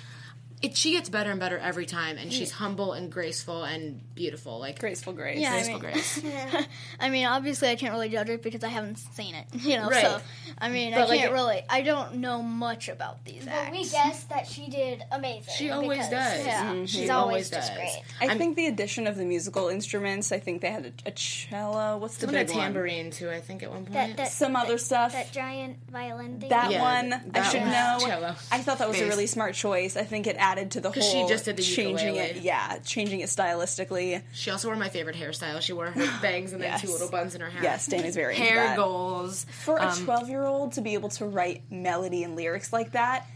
it, 0.62 0.76
she 0.76 0.92
gets 0.92 1.08
better 1.08 1.30
and 1.30 1.38
better 1.40 1.58
every 1.58 1.86
time, 1.86 2.16
and 2.18 2.32
she's 2.32 2.50
humble 2.50 2.92
and 2.92 3.10
graceful 3.12 3.64
and 3.64 4.00
beautiful. 4.14 4.58
Like 4.58 4.78
graceful 4.78 5.12
Grace. 5.12 5.38
Yeah, 5.38 5.52
I 5.52 5.54
graceful 5.54 5.72
mean- 5.80 5.92
Grace. 5.92 6.22
I 7.00 7.10
mean, 7.10 7.26
obviously, 7.26 7.68
I 7.68 7.76
can't 7.76 7.92
really 7.92 8.08
judge 8.08 8.28
it 8.28 8.42
because 8.42 8.64
I 8.64 8.68
haven't 8.68 8.96
seen 8.98 9.34
it. 9.34 9.46
You 9.68 9.76
know, 9.76 9.88
Right. 9.88 10.02
so 10.02 10.20
I 10.58 10.68
mean, 10.70 10.92
But, 10.92 11.00
I 11.02 11.04
like, 11.06 11.18
can't 11.20 11.30
it- 11.30 11.34
really. 11.34 11.62
I 11.68 11.82
don't 11.82 12.16
know 12.16 12.42
much 12.42 12.88
about 12.88 13.24
these 13.24 13.44
But 13.44 13.52
acts. 13.54 13.70
we 13.76 13.84
guessed 13.88 14.28
that 14.30 14.46
she 14.46 14.68
did 14.68 15.04
amazing. 15.12 15.52
She 15.56 15.70
always 15.70 15.98
because 15.98 16.10
does. 16.10 16.46
Yeah. 16.46 16.64
Mhm. 16.72 16.80
She's 16.82 16.90
She 16.90 17.10
always 17.10 17.10
always 17.10 17.50
just 17.50 17.68
does. 17.68 17.76
great. 17.76 18.02
I 18.20 18.26
I'm- 18.28 18.38
think 18.38 18.56
the 18.56 18.66
addition 18.66 19.06
of 19.06 19.16
the 19.16 19.24
musical 19.24 19.68
instruments. 19.68 20.32
I 20.32 20.38
think 20.38 20.62
they 20.62 20.70
had 20.70 20.86
a, 20.86 21.08
a 21.08 21.10
cello. 21.12 21.98
What's 21.98 22.16
the 22.16 22.26
Even 22.26 22.34
a 22.40 22.44
big 22.44 22.54
one? 22.54 22.58
tambourine 22.64 23.10
too. 23.10 23.30
I 23.30 23.40
think 23.40 23.62
at 23.62 23.70
one 23.70 23.84
point. 23.84 23.92
That, 23.92 24.16
that, 24.16 24.32
Some 24.32 24.56
other 24.56 24.78
stuff. 24.78 25.12
that 25.12 25.32
giant 25.32 25.76
violin 25.90 26.40
thing. 26.40 26.48
That 26.50 26.70
Yeah, 26.70 26.80
one, 26.82 27.10
that 27.10 27.46
I 27.46 27.48
should 27.48 27.60
one. 27.60 27.70
know. 27.70 27.98
Cello. 28.00 28.34
I 28.50 28.58
thought 28.58 28.78
that 28.78 28.88
was 28.88 29.00
a 29.00 29.06
really 29.06 29.26
smart 29.26 29.54
choice. 29.54 29.96
I 29.96 30.04
think 30.04 30.26
it 30.26 30.36
added 30.48 30.70
to 30.72 30.80
the 30.80 30.90
whole 30.90 31.02
she 31.02 31.26
just 31.28 31.44
did 31.44 31.56
the 31.56 31.62
changing 31.62 32.16
it. 32.16 32.36
Yeah, 32.38 32.78
changing 32.84 33.20
it 33.20 33.28
stylistically. 33.28 34.22
she 34.32 34.50
also 34.50 34.68
wore 34.68 34.76
my 34.76 34.88
favorite 34.88 35.16
hairstyle. 35.16 35.60
She 35.60 35.72
wore 35.72 35.90
her 35.90 36.18
bangs 36.22 36.52
and 36.52 36.62
then 36.62 36.78
two 36.80 36.88
little 36.90 37.10
buns 37.10 37.34
in 37.34 37.40
her 37.40 37.50
hair. 37.50 37.62
Yes, 37.62 37.86
Dani's 37.86 38.14
very 38.14 38.34
hair 38.34 38.74
goals 38.76 39.44
For 39.64 39.76
a 39.78 39.86
Um, 39.88 40.04
twelve-year-old 40.04 40.72
to 40.72 40.80
be 40.80 40.94
able 40.94 41.08
to 41.10 41.26
write 41.26 41.62
melody 41.70 42.22
and 42.24 42.36
lyrics 42.36 42.72
like 42.72 42.92
that 42.92 43.26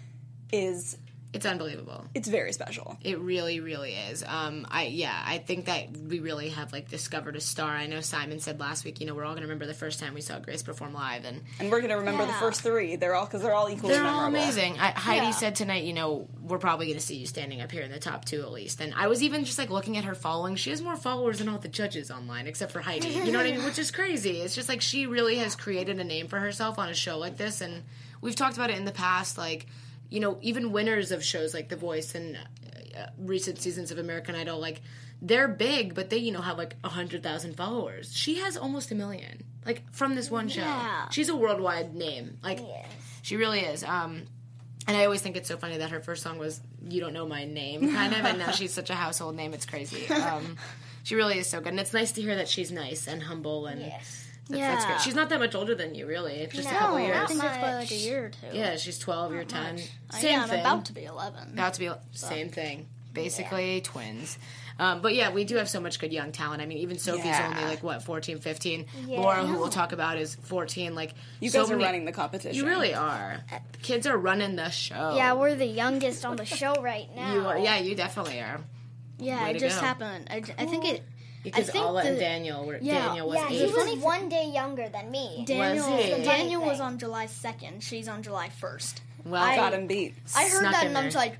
is 0.52 0.96
It's 1.32 1.46
unbelievable. 1.46 2.04
it's 2.14 2.28
very 2.28 2.52
special. 2.52 2.98
It 3.02 3.18
really, 3.18 3.60
really 3.60 3.94
is. 3.94 4.22
Um, 4.26 4.66
I 4.70 4.84
yeah, 4.84 5.18
I 5.26 5.38
think 5.38 5.64
that 5.64 5.96
we 5.96 6.20
really 6.20 6.50
have 6.50 6.72
like 6.74 6.90
discovered 6.90 7.36
a 7.36 7.40
star. 7.40 7.70
I 7.70 7.86
know 7.86 8.00
Simon 8.02 8.38
said 8.38 8.60
last 8.60 8.84
week, 8.84 9.00
you 9.00 9.06
know, 9.06 9.14
we're 9.14 9.24
all 9.24 9.32
gonna 9.34 9.46
remember 9.46 9.66
the 9.66 9.72
first 9.72 9.98
time 9.98 10.12
we 10.12 10.20
saw 10.20 10.38
Grace 10.40 10.62
perform 10.62 10.92
live, 10.92 11.24
and 11.24 11.42
And 11.58 11.70
we're 11.70 11.80
gonna 11.80 11.96
remember 11.96 12.26
the 12.26 12.32
first 12.34 12.60
three. 12.60 12.96
They're 12.96 13.14
all 13.14 13.24
because 13.24 13.40
they're 13.40 13.54
all 13.54 13.70
equally 13.70 13.94
they're 13.94 14.04
all 14.04 14.26
amazing. 14.26 14.78
I, 14.78 14.90
Heidi 14.90 15.26
Yeah. 15.26 15.30
said 15.30 15.54
tonight, 15.56 15.84
you 15.84 15.94
know, 15.94 16.28
we're 16.42 16.58
probably 16.58 16.88
gonna 16.88 17.00
see 17.00 17.16
you 17.16 17.26
standing 17.26 17.62
up 17.62 17.72
here 17.72 17.82
in 17.82 17.90
the 17.90 17.98
top 17.98 18.26
two 18.26 18.42
at 18.42 18.52
least. 18.52 18.80
And 18.82 18.92
I 18.94 19.06
was 19.06 19.22
even 19.22 19.44
just 19.46 19.58
like 19.58 19.70
looking 19.70 19.96
at 19.96 20.04
her 20.04 20.14
following. 20.14 20.56
She 20.56 20.68
has 20.68 20.82
more 20.82 20.96
followers 20.96 21.38
than 21.38 21.48
all 21.48 21.58
the 21.58 21.68
judges 21.68 22.10
online, 22.10 22.46
except 22.46 22.72
for 22.72 22.80
Heidi. 22.80 23.08
You 23.08 23.32
know 23.32 23.38
what 23.38 23.46
I 23.46 23.52
mean? 23.52 23.64
Which 23.64 23.78
is 23.78 23.90
crazy. 23.90 24.42
It's 24.42 24.54
just 24.54 24.68
like 24.68 24.82
she 24.82 25.06
really 25.06 25.36
has 25.36 25.56
created 25.56 25.98
a 25.98 26.04
name 26.04 26.28
for 26.28 26.38
herself 26.40 26.78
on 26.78 26.90
a 26.90 26.94
show 26.94 27.16
like 27.16 27.38
this, 27.38 27.62
and 27.62 27.84
we've 28.20 28.36
talked 28.36 28.56
about 28.56 28.68
it 28.68 28.76
in 28.76 28.84
the 28.84 28.92
past, 28.92 29.38
like. 29.38 29.66
You 30.12 30.20
know, 30.20 30.38
even 30.42 30.72
winners 30.72 31.10
of 31.10 31.24
shows 31.24 31.54
like 31.54 31.68
The 31.68 31.76
Voice 31.76 32.14
and 32.14 32.36
uh, 32.36 33.06
recent 33.18 33.58
seasons 33.60 33.90
of 33.90 33.98
American 33.98 34.34
Idol, 34.34 34.58
like 34.60 34.82
they're 35.22 35.48
big, 35.48 35.94
but 35.94 36.10
they 36.10 36.18
you 36.18 36.32
know 36.32 36.40
have 36.40 36.58
like 36.58 36.76
a 36.84 36.88
hundred 36.88 37.22
thousand 37.22 37.56
followers. 37.56 38.14
She 38.14 38.36
has 38.38 38.56
almost 38.56 38.90
a 38.90 38.94
million, 38.94 39.42
like 39.64 39.82
from 39.92 40.14
this 40.14 40.30
one 40.30 40.48
show. 40.48 40.60
Yeah. 40.60 41.08
She's 41.10 41.28
a 41.28 41.36
worldwide 41.36 41.94
name. 41.94 42.38
Like 42.42 42.60
she 43.22 43.36
really 43.36 43.60
is. 43.60 43.82
Um, 43.84 44.24
and 44.86 44.96
I 44.96 45.04
always 45.04 45.22
think 45.22 45.36
it's 45.36 45.48
so 45.48 45.56
funny 45.56 45.78
that 45.78 45.90
her 45.92 46.00
first 46.00 46.22
song 46.22 46.38
was 46.38 46.60
"You 46.88 47.00
Don't 47.00 47.12
Know 47.14 47.26
My 47.26 47.44
Name," 47.44 47.92
kind 47.94 48.12
of, 48.12 48.24
and 48.24 48.38
now 48.38 48.50
she's 48.50 48.72
such 48.72 48.90
a 48.90 48.94
household 48.94 49.36
name. 49.36 49.54
It's 49.54 49.64
crazy. 49.64 50.08
Um, 50.08 50.56
she 51.04 51.14
really 51.14 51.38
is 51.38 51.46
so 51.46 51.60
good, 51.60 51.68
and 51.68 51.80
it's 51.80 51.92
nice 51.94 52.12
to 52.12 52.20
hear 52.20 52.34
that 52.36 52.48
she's 52.48 52.70
nice 52.72 53.06
and 53.08 53.22
humble, 53.22 53.66
and 53.66 53.80
Yes. 53.80 54.28
That's, 54.52 54.62
that's 54.62 54.84
Yeah. 54.84 54.90
great. 54.92 55.00
She's 55.02 55.14
not 55.14 55.28
that 55.30 55.38
much 55.40 55.54
older 55.54 55.74
than 55.74 55.94
you, 55.94 56.06
really. 56.06 56.34
It's 56.34 56.54
just 56.54 56.68
a 56.68 56.72
couple 56.72 56.98
not 56.98 57.04
years. 57.04 57.16
I 57.16 57.26
think 57.26 57.44
it's 57.44 57.56
by 57.58 57.74
like 57.74 57.90
a 57.90 57.94
year 57.94 58.26
or 58.26 58.28
two. 58.30 58.56
Yeah, 58.56 58.76
she's 58.76 58.98
twelve. 58.98 59.32
You're 59.32 59.44
ten. 59.44 59.78
Uh, 60.10 60.16
Same 60.18 60.32
yeah, 60.32 60.42
I'm 60.42 60.48
thing. 60.48 60.60
about 60.60 60.84
to 60.86 60.92
be 60.92 61.04
11. 61.04 61.52
About 61.54 61.74
to 61.74 61.80
be 61.80 61.90
same 62.12 62.48
thing. 62.50 62.86
Basically 63.12 63.80
twins. 63.82 64.38
Um, 64.78 65.02
but 65.02 65.14
yeah, 65.14 65.30
we 65.30 65.44
do 65.44 65.56
have 65.56 65.68
so 65.68 65.80
much 65.80 66.00
good 66.00 66.12
young 66.14 66.32
talent. 66.32 66.62
I 66.62 66.66
mean, 66.66 66.78
even 66.78 66.98
Sophie's 66.98 67.26
Yeah. 67.26 67.50
only 67.54 67.68
like 67.68 67.82
what 67.82 68.02
14, 68.02 68.38
15. 68.38 68.86
Yeah. 69.06 69.20
Laura, 69.20 69.44
who 69.44 69.58
we'll 69.58 69.68
talk 69.68 69.92
about, 69.92 70.16
is 70.16 70.34
14. 70.44 70.94
Like 70.94 71.12
You 71.38 71.50
so 71.50 71.60
guys 71.62 71.70
are 71.70 71.74
many- 71.74 71.84
running 71.84 72.04
the 72.06 72.12
competition. 72.12 72.54
You 72.56 72.66
really 72.66 72.94
are. 72.94 73.44
Kids 73.82 74.06
are 74.06 74.16
running 74.16 74.56
the 74.56 74.70
show. 74.70 75.14
Yeah, 75.14 75.34
we're 75.34 75.54
the 75.54 75.66
youngest 75.66 76.24
on 76.24 76.36
the 76.36 76.46
show 76.46 76.74
right 76.82 77.14
now. 77.14 77.34
You 77.34 77.46
are. 77.46 77.58
Yeah, 77.58 77.76
you 77.78 77.94
definitely 77.94 78.40
are. 78.40 78.60
Yeah, 79.18 79.44
Way 79.44 79.50
it 79.52 79.58
just 79.60 79.78
go. 79.78 79.86
happened. 79.86 80.28
I 80.30 80.40
think 80.40 80.84
it. 80.86 81.02
Because 81.42 81.70
think 81.70 81.84
Alla 81.84 82.02
and 82.04 82.18
Daniel 82.18 82.64
were. 82.66 82.78
Yeah. 82.80 83.06
Daniel 83.08 83.26
was 83.28 83.36
Yeah, 83.38 83.48
he 83.48 83.62
was 83.62 83.72
funny 83.72 83.98
one 83.98 84.28
day 84.28 84.50
younger 84.52 84.88
than 84.88 85.10
me. 85.10 85.44
Daniel, 85.46 85.96
he? 85.96 86.22
Daniel 86.22 86.62
was 86.62 86.80
on 86.80 86.98
July 86.98 87.26
2nd. 87.26 87.82
She's 87.82 88.06
on 88.08 88.22
July 88.22 88.48
1st. 88.60 89.00
well, 89.24 89.42
I- 89.42 89.56
got 89.56 89.74
him 89.74 89.86
beat. 89.86 90.14
I 90.36 90.44
heard 90.44 90.60
Snuck 90.60 90.72
that 90.72 90.86
and 90.86 90.96
I 90.96 91.04
was 91.04 91.14
there. 91.14 91.22
like, 91.22 91.38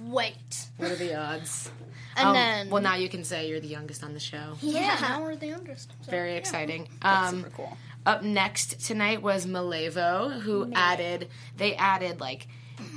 wait. 0.00 0.66
what 0.76 0.90
are 0.90 0.96
the 0.96 1.14
odds? 1.14 1.70
And 2.16 2.28
Um, 2.28 2.34
then. 2.34 2.70
well, 2.70 2.80
now 2.80 2.94
you 2.94 3.08
can 3.08 3.24
say 3.24 3.48
you're 3.48 3.58
the 3.58 3.66
youngest 3.66 4.04
on 4.04 4.14
the 4.14 4.20
show. 4.20 4.56
yeah, 4.60 4.96
now 5.00 5.20
we're 5.22 5.34
the 5.34 5.48
youngest. 5.48 5.90
So, 6.02 6.10
Very 6.12 6.30
yeah. 6.32 6.36
exciting. 6.38 6.88
That's 7.02 7.32
Um, 7.32 7.38
super 7.42 7.50
cool. 7.50 7.76
Up 8.06 8.22
next 8.22 8.80
tonight 8.86 9.20
was 9.20 9.46
Malevo, 9.46 10.40
who 10.42 10.70
added 10.76 11.28
they 11.56 11.74
added 11.74 12.20
like 12.20 12.46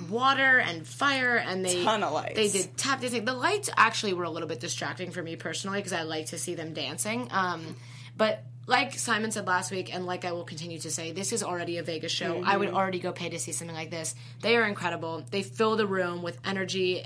water 0.10 0.60
and 0.60 0.88
fire 0.88 1.36
and 1.38 1.64
they 1.66 1.84
Ton 1.84 2.04
of 2.04 2.14
lights. 2.14 2.36
They 2.36 2.50
did 2.50 2.78
tap 2.78 3.02
dancing. 3.02 3.26
The 3.26 3.34
lights 3.34 3.70
actually 3.76 4.14
were 4.14 4.24
a 4.24 4.30
little 4.30 4.48
bit 4.48 4.60
distracting 4.60 5.12
for 5.12 5.22
me 5.22 5.36
personally 5.36 5.80
because 5.80 5.94
I 5.94 6.04
like 6.04 6.28
to 6.28 6.38
see 6.38 6.56
them 6.56 6.74
dancing. 6.74 7.28
Um, 7.32 7.76
but 8.16 8.44
like 8.66 8.98
Simon 8.98 9.32
said 9.32 9.48
last 9.48 9.72
week, 9.72 9.94
and 9.94 10.06
like 10.06 10.26
I 10.26 10.34
will 10.34 10.44
continue 10.44 10.80
to 10.80 10.92
say, 10.92 11.12
this 11.14 11.32
is 11.32 11.42
already 11.42 11.78
a 11.78 11.84
Vegas 11.84 12.12
show. 12.12 12.44
I 12.44 12.58
would 12.58 12.70
already 12.70 13.00
go 13.00 13.12
pay 13.12 13.30
to 13.30 13.40
see 13.40 13.54
something 13.54 13.76
like 13.76 13.92
this. 13.92 14.14
They 14.42 14.58
are 14.58 14.66
incredible. 14.66 15.26
They 15.32 15.42
fill 15.42 15.78
the 15.78 15.88
room 15.88 16.22
with 16.22 16.38
energy. 16.46 17.06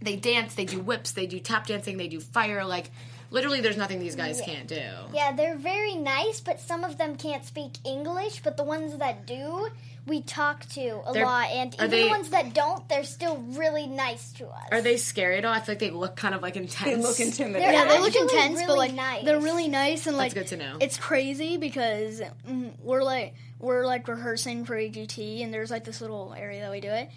They 0.00 0.16
dance. 0.16 0.54
They 0.54 0.64
do 0.64 0.80
whips. 0.80 1.12
They 1.12 1.26
do 1.26 1.40
tap 1.40 1.66
dancing. 1.66 1.98
They 1.98 2.08
do 2.08 2.20
fire. 2.20 2.64
Like 2.64 2.90
literally 3.30 3.60
there's 3.60 3.76
nothing 3.76 3.98
these 3.98 4.16
guys 4.16 4.40
can't 4.40 4.66
do. 4.66 4.80
Yeah, 5.12 5.32
they're 5.32 5.56
very 5.56 5.94
nice, 5.94 6.40
but 6.40 6.60
some 6.60 6.84
of 6.84 6.96
them 6.96 7.16
can't 7.16 7.44
speak 7.44 7.72
English. 7.84 8.40
But 8.42 8.56
the 8.56 8.64
ones 8.64 8.96
that 8.96 9.26
do, 9.26 9.68
we 10.08 10.22
talk 10.22 10.66
to 10.70 11.00
a 11.06 11.12
They're- 11.12 11.24
lot, 11.24 11.50
and 11.50 11.74
even 11.74 11.90
they- 11.90 12.02
the 12.04 12.08
ones 12.08 12.30
that 12.30 12.54
don't, 12.54 12.88
they're 12.88 13.04
still 13.04 13.36
really 13.36 13.86
nice 13.86 14.32
to 14.32 14.46
us. 14.48 14.64
Are 14.72 14.80
they 14.80 14.96
scary 14.96 15.38
at 15.38 15.44
all? 15.44 15.52
I 15.52 15.60
feel 15.60 15.72
like 15.74 15.78
they 15.80 15.90
look 15.90 16.16
kind 16.16 16.34
of 16.34 16.42
like 16.42 16.56
intense. 16.56 16.84
They 16.84 16.96
look 16.96 17.20
intimidating. 17.20 17.52
They're 17.68 17.72
Yeah, 17.72 17.84
they 17.84 17.98
look 18.00 18.08
actually 18.16 18.22
intense, 18.38 18.62
but 18.66 18.76
like 18.76 18.94
nice. 18.94 19.24
they're 19.24 19.40
really 19.40 19.68
nice 19.68 20.06
and 20.06 20.16
like 20.16 20.34
good 20.34 20.46
to 20.48 20.56
know. 20.56 20.76
It's 20.80 20.96
crazy 20.96 21.56
because 21.58 22.20
mm, 22.48 22.72
we're 22.82 23.02
like 23.04 23.34
we're 23.60 23.84
like 23.86 24.06
rehearsing 24.08 24.64
for 24.64 24.74
AGT, 24.76 25.42
and 25.42 25.52
there's 25.52 25.70
like 25.70 25.84
this 25.84 26.00
little 26.00 26.34
area 26.36 26.62
that 26.62 26.70
we 26.70 26.80
do 26.80 26.90
it. 26.90 27.10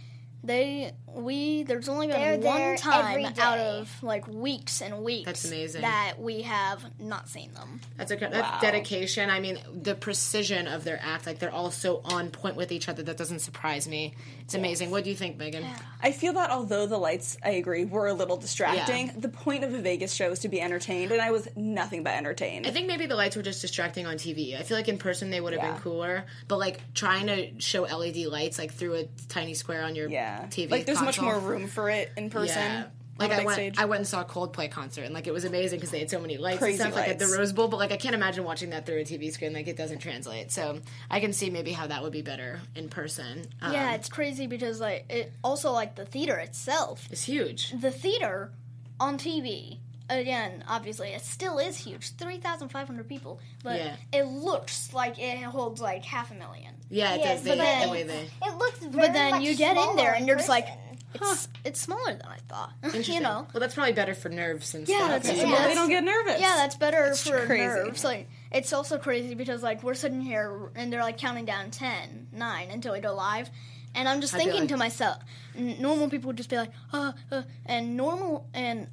They 0.43 0.93
we 1.07 1.63
there's 1.63 1.87
only 1.89 2.07
been 2.07 2.19
They're 2.19 2.37
there 2.37 2.69
one 2.69 2.77
time 2.77 3.25
out 3.25 3.35
day. 3.35 3.79
of 3.79 4.01
like 4.03 4.27
weeks 4.27 4.81
and 4.81 5.03
weeks 5.03 5.25
That's 5.25 5.45
amazing. 5.45 5.81
that 5.81 6.13
we 6.17 6.41
have 6.43 6.83
not 6.99 7.29
seen 7.29 7.53
them. 7.53 7.79
That's 7.97 8.11
a 8.11 8.15
that's 8.15 8.33
Wow. 8.33 8.59
dedication. 8.61 9.29
I 9.29 9.39
mean, 9.39 9.59
the 9.71 9.93
precision 9.93 10.67
of 10.67 10.83
their 10.83 10.99
act, 11.03 11.27
like 11.27 11.37
they're 11.39 11.51
all 11.51 11.69
so 11.69 12.01
on 12.05 12.31
point 12.31 12.55
with 12.55 12.71
each 12.71 12.89
other. 12.89 13.03
That 13.03 13.17
doesn't 13.17 13.39
surprise 13.39 13.87
me. 13.87 14.15
It's 14.41 14.55
amazing. 14.55 14.89
What 14.89 15.03
do 15.03 15.09
you 15.11 15.15
think, 15.15 15.37
Megan? 15.37 15.65
I 16.01 16.11
feel 16.11 16.33
that 16.33 16.49
although 16.49 16.85
the 16.87 16.97
lights, 16.97 17.37
I 17.43 17.51
agree, 17.51 17.85
were 17.85 18.07
a 18.07 18.13
little 18.13 18.37
distracting, 18.37 19.07
Yeah. 19.07 19.13
the 19.17 19.29
point 19.29 19.63
of 19.63 19.73
a 19.73 19.79
Vegas 19.79 20.13
show 20.13 20.31
is 20.31 20.39
to 20.39 20.49
be 20.49 20.59
entertained, 20.59 21.11
and 21.11 21.21
I 21.21 21.29
was 21.31 21.47
nothing 21.55 22.03
but 22.03 22.13
entertained. 22.15 22.65
I 22.65 22.71
think 22.71 22.87
maybe 22.87 23.05
the 23.05 23.15
lights 23.15 23.35
were 23.35 23.43
just 23.43 23.61
distracting 23.61 24.05
on 24.07 24.15
TV. 24.17 24.57
I 24.57 24.63
feel 24.63 24.75
like 24.77 24.87
in 24.89 24.97
person 24.97 25.29
they 25.29 25.39
would 25.39 25.53
have 25.53 25.61
Yeah. 25.61 25.73
been 25.73 25.81
cooler, 25.81 26.25
but 26.47 26.57
like 26.57 26.93
trying 26.93 27.27
to 27.27 27.59
show 27.61 27.83
LED 27.85 28.25
lights 28.25 28.57
like 28.57 28.73
through 28.73 28.95
a 28.95 29.03
tiny 29.29 29.53
square 29.53 29.83
on 29.83 29.95
your 29.95 30.09
yeah. 30.39 30.47
TV. 30.47 30.71
Like, 30.71 30.85
there's 30.85 31.01
much 31.01 31.21
more 31.21 31.37
room 31.39 31.67
for 31.67 31.89
it 31.89 32.11
in 32.17 32.29
person. 32.29 32.57
Yeah. 32.57 32.85
Like 33.19 33.31
a 33.31 33.33
I 33.33 33.37
big 33.37 33.45
went, 33.45 33.55
stage. 33.55 33.77
I 33.77 33.85
went 33.85 33.99
and 33.99 34.07
saw 34.07 34.21
a 34.21 34.25
Coldplay 34.25 34.71
concert, 34.71 35.03
and 35.03 35.13
like 35.13 35.27
it 35.27 35.33
was 35.33 35.45
amazing 35.45 35.77
because 35.77 35.91
they 35.91 35.99
had 35.99 36.09
so 36.09 36.19
many 36.19 36.37
lights 36.37 36.59
Crazy 36.59 36.81
and 36.81 36.91
stuff, 36.91 36.95
like 36.95 37.09
at 37.09 37.19
the. 37.19 37.27
Rose 37.27 37.53
Bowl. 37.53 37.67
But 37.67 37.77
like 37.77 37.91
I 37.91 37.97
can't 37.97 38.15
imagine 38.15 38.43
watching 38.43 38.71
that 38.71 38.85
through 38.85 38.99
a 38.99 39.03
TV 39.03 39.31
screen; 39.31 39.53
like 39.53 39.67
it 39.67 39.77
doesn't 39.77 39.99
translate. 39.99 40.51
So 40.51 40.79
I 41.09 41.19
can 41.19 41.31
see 41.31 41.49
maybe 41.49 41.71
how 41.71 41.87
that 41.87 42.01
would 42.01 42.13
be 42.13 42.23
better 42.23 42.61
in 42.75 42.89
person. 42.89 43.45
Um, 43.61 43.73
yeah, 43.73 43.93
it's 43.93 44.09
crazy 44.09 44.47
because 44.47 44.79
like 44.79 45.05
it 45.09 45.33
also 45.43 45.71
like 45.71 45.95
the 45.95 46.05
theater 46.05 46.37
itself. 46.37 47.07
is 47.11 47.21
huge. 47.21 47.79
The 47.79 47.91
theater 47.91 48.51
on 48.99 49.17
TV 49.17 49.77
again, 50.19 50.63
obviously, 50.67 51.09
it 51.09 51.21
still 51.21 51.57
is 51.59 51.77
huge, 51.77 52.15
three 52.15 52.37
thousand 52.37 52.69
five 52.69 52.87
hundred 52.87 53.07
people, 53.07 53.39
but 53.63 53.77
Yeah. 53.79 53.95
it 54.11 54.23
looks 54.23 54.93
like 54.93 55.17
it 55.19 55.41
holds 55.43 55.81
like 55.81 56.03
half 56.05 56.31
a 56.31 56.35
million. 56.35 56.73
Yeah, 56.89 57.13
it 57.15 57.19
Yes, 57.21 57.35
does. 57.37 57.43
They, 57.43 57.49
but 57.51 57.57
then- 57.57 57.87
the 57.87 57.91
way 57.91 58.03
they. 58.03 58.29
It 58.43 58.57
looks 58.57 58.79
very 58.79 58.91
But 59.07 59.13
then 59.13 59.31
much 59.31 59.41
you 59.43 59.55
get 59.55 59.77
in 59.77 59.95
there 59.95 60.13
and 60.13 60.27
you're 60.27 60.35
just 60.37 60.49
like, 60.49 60.67
person. 61.13 61.33
it's 61.33 61.47
it's 61.63 61.79
smaller 61.81 62.13
than 62.13 62.25
I 62.27 62.37
thought. 62.47 62.73
you 63.07 63.19
know. 63.19 63.47
Well, 63.53 63.59
that's 63.61 63.73
probably 63.75 63.93
better 63.93 64.13
for 64.15 64.29
nerves 64.29 64.73
and 64.75 64.87
Yeah, 64.87 64.97
stuff. 65.07 65.23
that's- 65.23 65.37
yeah. 65.37 65.45
well, 65.51 65.67
they 65.67 65.73
don't 65.75 65.89
get 65.89 66.03
nervous. 66.03 66.41
Yeah, 66.41 66.55
that's 66.57 66.75
better 66.75 67.13
for 67.15 67.45
crazy. 67.45 67.63
nerves. 67.65 68.03
Like 68.03 68.29
it's 68.51 68.73
also 68.73 68.97
crazy 68.97 69.35
because 69.35 69.63
like 69.63 69.83
we're 69.83 69.93
sitting 69.93 70.21
here 70.21 70.71
and 70.75 70.91
they're 70.91 71.01
like 71.03 71.17
counting 71.17 71.45
down 71.45 71.71
10, 71.71 72.27
9 72.33 72.69
until 72.71 72.93
we 72.93 72.99
go 72.99 73.13
live. 73.13 73.49
And 73.93 74.07
I'm 74.07 74.21
just 74.21 74.33
I'd 74.33 74.37
thinking 74.37 74.61
like- 74.61 74.69
to 74.69 74.77
myself, 74.77 75.17
n- 75.57 75.75
normal 75.81 76.09
people 76.09 76.27
would 76.27 76.37
just 76.37 76.49
be 76.49 76.55
like, 76.55 76.71
uh, 76.93 77.11
uh, 77.29 77.41
and 77.65 77.97
normal, 77.97 78.47
and 78.53 78.87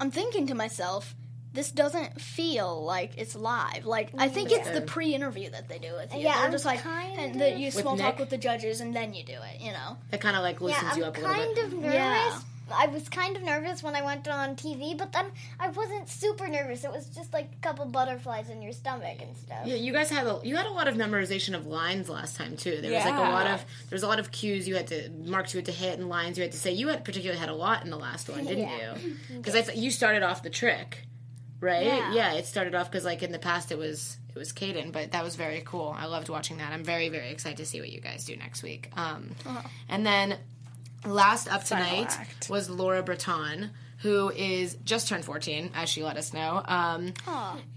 I'm 0.00 0.10
thinking 0.10 0.46
to 0.48 0.54
myself, 0.54 1.14
this 1.52 1.70
doesn't 1.70 2.20
feel 2.20 2.84
like 2.84 3.12
it's 3.18 3.34
live. 3.34 3.84
Like 3.84 4.10
I 4.16 4.28
think 4.28 4.50
it's 4.52 4.70
the 4.70 4.80
pre-interview 4.80 5.50
that 5.50 5.68
they 5.68 5.78
do 5.78 5.92
with 5.94 6.14
you. 6.14 6.20
Yeah, 6.20 6.36
They're 6.36 6.46
I'm 6.46 6.52
just 6.52 6.64
like, 6.64 6.80
kind 6.82 7.18
and 7.18 7.40
that 7.40 7.58
you 7.58 7.66
With 7.66 7.74
small 7.74 7.96
Nick? 7.96 8.04
talk 8.04 8.18
with 8.18 8.30
the 8.30 8.38
judges, 8.38 8.80
and 8.80 8.94
then 8.94 9.14
you 9.14 9.24
do 9.24 9.32
it. 9.32 9.60
You 9.60 9.72
know. 9.72 9.96
That 10.10 10.20
kind 10.20 10.36
of 10.36 10.42
like 10.42 10.60
loosens 10.60 10.82
Yeah, 10.82 10.96
you 10.96 11.02
I'm 11.04 11.08
up 11.10 11.16
a 11.16 11.20
little 11.20 11.34
kind 11.34 11.58
of 11.58 11.72
nervous. 11.74 11.94
Yeah. 11.94 12.40
I 12.72 12.86
was 12.86 13.08
kind 13.08 13.36
of 13.36 13.42
nervous 13.42 13.82
when 13.82 13.94
I 13.96 14.02
went 14.02 14.26
on 14.28 14.56
TV, 14.56 14.96
but 14.96 15.12
then 15.12 15.26
I 15.58 15.68
wasn't 15.68 16.08
super 16.08 16.48
nervous. 16.48 16.84
It 16.84 16.90
was 16.92 17.06
just 17.06 17.32
like 17.32 17.50
a 17.52 17.56
couple 17.62 17.84
butterflies 17.86 18.48
in 18.50 18.62
your 18.62 18.72
stomach 18.72 19.18
and 19.20 19.36
stuff. 19.36 19.66
Yeah, 19.66 19.74
you 19.76 19.92
guys 19.92 20.10
had 20.10 20.26
a 20.26 20.40
you 20.42 20.56
had 20.56 20.66
a 20.66 20.70
lot 20.72 20.88
of 20.88 20.94
memorization 20.94 21.54
of 21.54 21.66
lines 21.66 22.08
last 22.08 22.36
time 22.36 22.56
too. 22.56 22.80
There 22.80 22.92
was 22.92 23.04
like 23.04 23.14
a 23.16 23.20
lot 23.20 23.46
Yeah. 23.46 23.54
of 23.54 23.64
there's 23.88 24.02
a 24.02 24.08
lot 24.08 24.18
of 24.18 24.30
cues 24.30 24.68
you 24.68 24.76
had 24.76 24.86
to 24.88 25.08
marks 25.10 25.52
you 25.54 25.58
had 25.58 25.66
to 25.66 25.72
hit 25.72 25.98
and 25.98 26.08
lines 26.08 26.38
you 26.38 26.42
had 26.42 26.52
to 26.52 26.58
say. 26.58 26.72
You 26.72 26.88
had 26.88 27.04
particularly 27.04 27.38
had 27.40 27.48
a 27.48 27.54
lot 27.54 27.84
in 27.84 27.90
the 27.90 27.98
last 27.98 28.28
one, 28.28 28.44
didn't 28.46 28.68
Yeah. 28.68 28.96
you? 28.96 29.16
Because 29.36 29.54
I 29.54 29.62
th- 29.62 29.78
you 29.78 29.90
started 29.90 30.22
off 30.22 30.42
the 30.42 30.50
trick, 30.50 31.04
right? 31.60 31.84
Yeah. 32.12 32.32
it 32.34 32.46
started 32.46 32.74
off 32.74 32.90
because 32.90 33.04
like 33.04 33.22
in 33.22 33.32
the 33.32 33.38
past 33.38 33.72
it 33.72 33.78
was 33.78 34.16
it 34.34 34.38
was 34.38 34.52
Kadan, 34.52 34.92
but 34.92 35.10
that 35.10 35.24
was 35.24 35.34
very 35.34 35.60
cool. 35.64 35.92
I 35.98 36.06
loved 36.06 36.28
watching 36.28 36.58
that. 36.58 36.72
I'm 36.72 36.84
very 36.84 37.08
very 37.08 37.30
excited 37.30 37.56
to 37.58 37.66
see 37.66 37.80
what 37.80 37.90
you 37.90 38.00
guys 38.00 38.24
do 38.24 38.36
next 38.36 38.62
week. 38.62 38.90
Um, 38.96 39.30
and 39.88 40.06
then 40.06 40.38
last 41.04 41.48
up 41.48 41.64
tonight 41.64 42.08
act. 42.18 42.48
was 42.50 42.68
Laura 42.70 43.02
Bretan. 43.02 43.70
Who 44.02 44.30
is 44.30 44.78
just 44.82 45.08
turned 45.08 45.26
14, 45.26 45.72
as 45.74 45.90
she 45.90 46.02
let 46.02 46.16
us 46.16 46.32
know. 46.32 46.62
Um, 46.66 47.12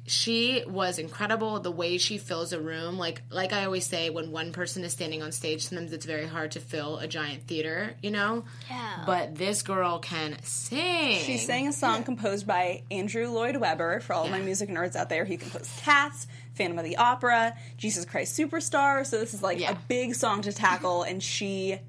she 0.06 0.64
was 0.66 0.98
incredible 0.98 1.60
the 1.60 1.70
way 1.70 1.98
she 1.98 2.18
fills 2.18 2.54
a 2.54 2.60
room 2.62 2.98
like 2.98 3.22
like 3.30 3.54
i 3.54 3.64
always 3.66 3.86
say 3.86 4.10
when 4.10 4.32
one 4.32 4.52
person 4.52 4.84
is 4.84 4.92
standing 4.92 5.22
on 5.22 5.32
stage 5.32 5.66
sometimes 5.66 5.94
it's 5.94 6.06
very 6.06 6.26
hard 6.28 6.52
to 6.52 6.60
fill 6.60 6.98
a 6.98 7.08
giant 7.08 7.44
theater 7.48 7.94
you 8.02 8.12
know 8.12 8.44
Yeah. 8.70 9.04
but 9.06 9.36
this 9.36 9.62
girl 9.62 10.00
can 10.00 10.38
sing 10.44 11.20
She 11.20 11.38
sang 11.38 11.68
a 11.70 11.74
song 11.74 12.04
composed 12.04 12.46
by 12.46 12.84
Andrew 12.92 13.28
Lloyd 13.30 13.58
Webber. 13.58 14.00
For 14.02 14.14
all 14.14 14.28
my 14.28 14.40
music 14.40 14.70
nerds 14.70 14.96
out 14.98 15.08
there, 15.10 15.24
he 15.26 15.38
composed 15.38 15.70
Cats, 15.78 16.28
Phantom 16.56 16.78
of 16.80 16.86
the 16.86 16.98
Opera, 16.98 17.56
Jesus 17.78 18.04
Christ 18.06 18.38
Superstar. 18.38 19.06
So 19.06 19.20
this 19.20 19.34
is 19.34 19.42
like 19.44 19.60
Yeah. 19.60 19.72
a 19.72 19.76
big 19.88 20.16
song 20.16 20.42
to 20.44 20.52
tackle, 20.54 21.04
and 21.04 21.22
she 21.24 21.80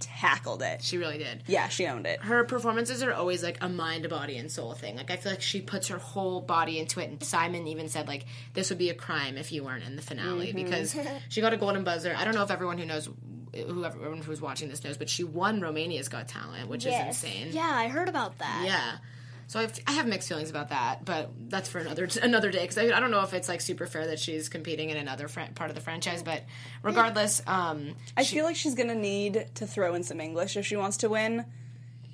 tackled 0.00 0.62
it. 0.62 0.82
she 0.82 0.98
really 0.98 1.18
did 1.18 1.42
Yeah, 1.46 1.68
she 1.68 1.86
owned 1.86 2.06
it. 2.06 2.20
her 2.22 2.44
performances 2.44 3.02
are 3.02 3.12
always 3.12 3.42
like 3.42 3.58
a 3.62 3.68
mind 3.68 4.08
body 4.08 4.36
and 4.36 4.50
soul 4.50 4.72
thing 4.74 4.96
like 4.96 5.10
i 5.10 5.16
feel 5.16 5.32
like 5.32 5.40
she 5.42 5.60
puts 5.60 5.88
her 5.88 5.98
whole 5.98 6.40
body 6.40 6.78
into 6.78 7.00
it 7.00 7.08
and 7.10 7.22
simon 7.22 7.66
even 7.66 7.88
said 7.88 8.06
like 8.08 8.26
this 8.54 8.70
would 8.70 8.78
be 8.78 8.90
a 8.90 8.94
crime 8.94 9.36
if 9.36 9.52
you 9.52 9.64
weren't 9.64 9.84
in 9.84 9.96
the 9.96 10.02
finale 10.02 10.48
mm-hmm. 10.48 10.64
because 10.64 10.96
she 11.28 11.40
got 11.40 11.52
a 11.52 11.56
golden 11.56 11.84
buzzer 11.84 12.14
i 12.18 12.24
don't 12.24 12.34
know 12.34 12.42
if 12.42 12.50
everyone 12.50 12.76
who 12.78 12.84
knows 12.84 13.08
whoever 13.54 13.96
everyone 13.98 14.20
who's 14.20 14.40
watching 14.40 14.68
this 14.68 14.82
knows 14.84 14.96
but 14.98 15.08
she 15.08 15.22
won 15.24 15.60
romania's 15.60 16.08
got 16.08 16.26
talent 16.28 16.68
which 16.68 16.84
Yes. 16.84 17.16
is 17.18 17.24
insane 17.24 17.48
Yeah, 17.52 17.70
I 17.72 17.88
heard 17.88 18.08
about 18.08 18.38
that. 18.38 18.62
Yeah. 18.66 18.96
So 19.46 19.60
I've, 19.60 19.78
I 19.86 19.92
have 19.92 20.06
mixed 20.06 20.28
feelings 20.28 20.50
about 20.50 20.70
that, 20.70 21.04
but 21.04 21.30
that's 21.48 21.68
for 21.68 21.78
another 21.78 22.08
another 22.22 22.50
day 22.50 22.62
because 22.62 22.78
I, 22.78 22.96
I 22.96 23.00
don't 23.00 23.10
know 23.10 23.22
if 23.22 23.34
it's 23.34 23.48
like 23.48 23.60
super 23.60 23.86
fair 23.86 24.06
that 24.06 24.18
she's 24.18 24.48
competing 24.48 24.90
in 24.90 24.96
another 24.96 25.28
fran- 25.28 25.54
part 25.54 25.70
of 25.70 25.76
the 25.76 25.82
franchise. 25.82 26.22
But 26.22 26.44
regardless, 26.82 27.42
um, 27.46 27.94
I 28.16 28.24
feel 28.24 28.44
like 28.44 28.56
she's 28.56 28.74
gonna 28.74 28.94
need 28.94 29.46
to 29.56 29.66
throw 29.66 29.94
in 29.94 30.02
some 30.02 30.20
English 30.20 30.56
if 30.56 30.66
she 30.66 30.76
wants 30.76 30.98
to 30.98 31.08
win. 31.08 31.44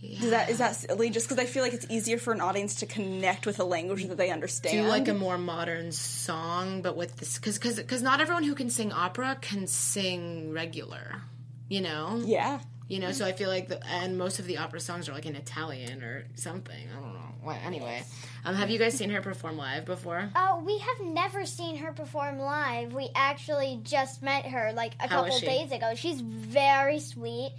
Does 0.03 0.31
that 0.31 0.49
is 0.49 0.59
that 0.59 0.77
silly? 0.77 1.11
Just 1.11 1.29
because 1.29 1.43
I 1.43 1.47
feel 1.47 1.63
like 1.63 1.75
it's 1.75 1.87
easier 1.91 2.17
for 2.17 2.33
an 2.33 2.41
audience 2.41 2.77
to 2.77 2.87
connect 2.87 3.47
with 3.47 3.61
a 3.61 3.65
language 3.65 4.07
that 4.07 4.17
they 4.17 4.31
understand. 4.31 4.85
do 4.85 4.89
like 4.89 5.09
a 5.09 5.15
more 5.15 5.37
modern 5.37 5.93
song, 5.93 6.81
but 6.81 6.97
with 6.97 7.17
this 7.17 7.39
because 7.39 7.59
because 7.59 7.77
because 7.77 8.01
not 8.01 8.21
everyone 8.21 8.45
who 8.45 8.55
can 8.55 8.71
sing 8.71 8.93
opera 8.93 9.37
can 9.41 9.67
sing 9.67 10.53
regular. 10.53 11.21
You 11.69 11.83
know. 11.83 12.21
yeah. 12.25 12.61
You 12.89 12.99
know, 12.99 13.13
so 13.13 13.25
I 13.25 13.31
feel 13.31 13.49
like 13.49 13.69
the 13.69 13.87
and 13.87 14.19
most 14.19 14.41
of 14.41 14.47
the 14.47 14.59
opera 14.59 14.81
songs 14.81 15.09
are 15.09 15.13
like 15.13 15.27
in 15.27 15.37
Italian 15.37 16.03
or 16.03 16.27
something. 16.35 16.89
I 16.91 17.01
don't 17.01 17.15
know. 17.15 17.20
Well, 17.43 17.59
anyway, 17.65 18.03
um, 18.45 18.55
have 18.55 18.71
you 18.71 18.79
guys 18.79 18.95
seen 18.95 19.11
her 19.11 19.21
perform 19.23 19.57
live 19.57 19.85
before? 19.85 20.29
Uh, 20.35 20.61
we 20.65 20.79
have 20.79 21.01
never 21.01 21.47
seen 21.47 21.77
her 21.79 21.93
perform 21.93 22.39
live. 22.39 22.93
We 22.93 23.09
actually 23.15 23.81
just 23.83 24.23
met 24.23 24.47
her 24.47 24.73
like 24.75 24.93
a 25.01 25.09
How 25.09 25.25
is 25.25 25.35
couple 25.35 25.49
days 25.49 25.73
ago. 25.73 25.95
She's 25.95 26.21
very 26.21 27.01
sweet. 27.01 27.53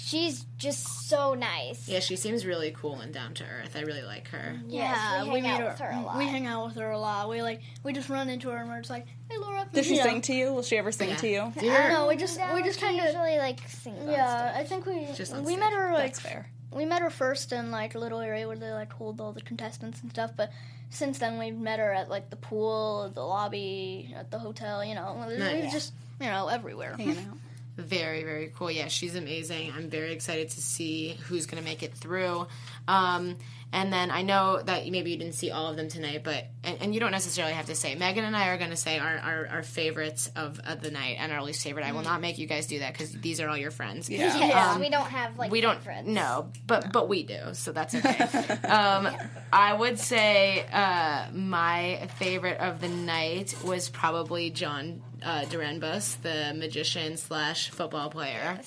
She's 0.00 0.44
just 0.58 1.08
so 1.08 1.34
nice. 1.34 1.88
Yeah, 1.88 1.98
she 1.98 2.14
seems 2.14 2.46
really 2.46 2.70
cool 2.70 3.00
and 3.00 3.12
down 3.12 3.34
to 3.34 3.44
earth. 3.44 3.74
I 3.74 3.80
really 3.80 4.02
like 4.02 4.28
her. 4.28 4.56
Yeah, 4.68 5.24
we 5.24 5.30
we, 5.30 5.40
hang 5.40 5.42
meet 5.42 5.50
out 5.50 5.60
her. 5.60 5.66
with 5.70 5.78
her 5.80 5.90
a 5.90 6.02
lot. 6.02 6.18
We 6.18 6.24
hang 6.26 6.46
out 6.46 6.66
with 6.66 6.76
her 6.76 6.90
a 6.90 6.98
lot. 6.98 7.28
We 7.28 7.42
like 7.42 7.62
we 7.82 7.92
just 7.92 8.08
run 8.08 8.28
into 8.28 8.50
her 8.50 8.58
and 8.58 8.68
we're 8.68 8.78
just 8.78 8.90
like, 8.90 9.06
"Hey, 9.28 9.38
Laura." 9.38 9.66
Does 9.72 9.86
she 9.86 9.96
know. 9.96 10.04
sing 10.04 10.20
to 10.22 10.34
you? 10.34 10.52
Will 10.52 10.62
she 10.62 10.76
ever 10.78 10.92
sing 10.92 11.08
Yeah. 11.08 11.16
to 11.16 11.28
you? 11.28 11.52
Do 11.58 11.64
you 11.66 11.72
hear- 11.72 11.88
No, 11.90 12.06
we 12.06 12.16
just 12.16 12.38
No, 12.38 12.54
we 12.54 12.62
just 12.62 12.80
kind 12.80 12.96
of 12.98 13.06
usually 13.06 13.38
like 13.38 13.58
sing. 13.66 13.96
yeah. 14.06 14.52
stage. 14.52 14.60
I 14.60 14.68
think 14.68 14.86
we 14.86 15.06
Just 15.16 15.34
we 15.36 15.56
met 15.56 15.72
her 15.72 15.92
like 15.94 16.02
That's 16.14 16.20
fair. 16.20 16.46
We 16.70 16.84
met 16.84 17.02
her 17.02 17.10
first 17.10 17.52
in 17.52 17.70
like 17.70 17.94
a 17.94 17.98
little 17.98 18.20
area 18.20 18.46
where 18.46 18.56
they 18.56 18.70
like 18.70 18.92
hold 18.92 19.20
all 19.20 19.32
the 19.32 19.40
contestants 19.40 20.02
and 20.02 20.10
stuff. 20.10 20.32
But 20.36 20.50
since 20.90 21.18
then, 21.18 21.38
we've 21.38 21.56
met 21.56 21.78
her 21.78 21.92
at 21.92 22.08
like 22.08 22.30
the 22.30 22.36
pool, 22.36 23.10
the 23.14 23.22
lobby, 23.22 24.14
at 24.16 24.30
the 24.30 24.38
hotel. 24.38 24.84
You 24.84 24.94
know, 24.94 25.24
we've 25.28 25.38
Nice. 25.38 25.72
just 25.72 25.92
you 26.20 26.26
know 26.26 26.48
everywhere. 26.48 26.94
Hanging 26.96 27.18
out. 27.18 27.38
Very, 27.76 28.24
very 28.24 28.50
cool. 28.56 28.72
Yeah, 28.72 28.88
she's 28.88 29.14
amazing. 29.14 29.72
I'm 29.72 29.88
very 29.88 30.12
excited 30.12 30.48
to 30.50 30.60
see 30.60 31.16
who's 31.28 31.46
going 31.46 31.62
to 31.62 31.64
make 31.68 31.84
it 31.84 31.94
through. 31.94 32.48
Um, 32.88 33.36
and 33.72 33.92
then 33.92 34.10
I 34.10 34.22
know 34.22 34.62
that 34.62 34.88
maybe 34.88 35.10
you 35.10 35.16
didn't 35.18 35.34
see 35.34 35.50
all 35.50 35.66
of 35.68 35.76
them 35.76 35.88
tonight, 35.88 36.22
but 36.24 36.46
and, 36.64 36.78
and 36.80 36.94
you 36.94 37.00
don't 37.00 37.10
necessarily 37.10 37.52
have 37.54 37.66
to 37.66 37.74
say. 37.74 37.94
Megan 37.94 38.24
and 38.24 38.34
I 38.36 38.48
are 38.48 38.56
going 38.58 38.70
to 38.70 38.76
say 38.76 38.98
our, 38.98 39.18
our, 39.18 39.46
our 39.48 39.62
favorites 39.62 40.30
of, 40.36 40.58
of 40.66 40.80
the 40.80 40.90
night 40.90 41.16
and 41.20 41.30
our 41.32 41.42
least 41.42 41.62
favorite. 41.62 41.84
I 41.84 41.92
will 41.92 42.02
not 42.02 42.20
make 42.20 42.38
you 42.38 42.46
guys 42.46 42.66
do 42.66 42.78
that 42.80 42.92
because 42.92 43.12
these 43.12 43.40
are 43.40 43.48
all 43.48 43.56
your 43.56 43.70
friends. 43.70 44.08
Yeah. 44.08 44.36
Yes, 44.36 44.74
Um, 44.74 44.80
we 44.80 44.88
don't 44.90 45.06
have 45.08 45.38
like 45.38 45.50
we 45.50 45.60
don't 45.60 45.78
favorites. 45.82 46.08
no 46.08 46.50
but 46.66 46.92
but 46.92 47.08
we 47.08 47.22
do 47.22 47.38
so 47.52 47.72
that's 47.72 47.94
okay 47.94 48.24
um 48.68 49.08
i 49.52 49.72
would 49.72 49.98
say 49.98 50.64
uh 50.72 51.26
my 51.32 52.08
favorite 52.18 52.58
of 52.60 52.80
the 52.80 52.88
night 52.88 53.54
was 53.64 53.88
probably 53.88 54.50
john 54.50 55.02
uh 55.22 55.42
Dorenbos, 55.42 56.20
the 56.22 56.54
magician 56.58 57.16
slash 57.16 57.70
football 57.70 58.08
player 58.10 58.58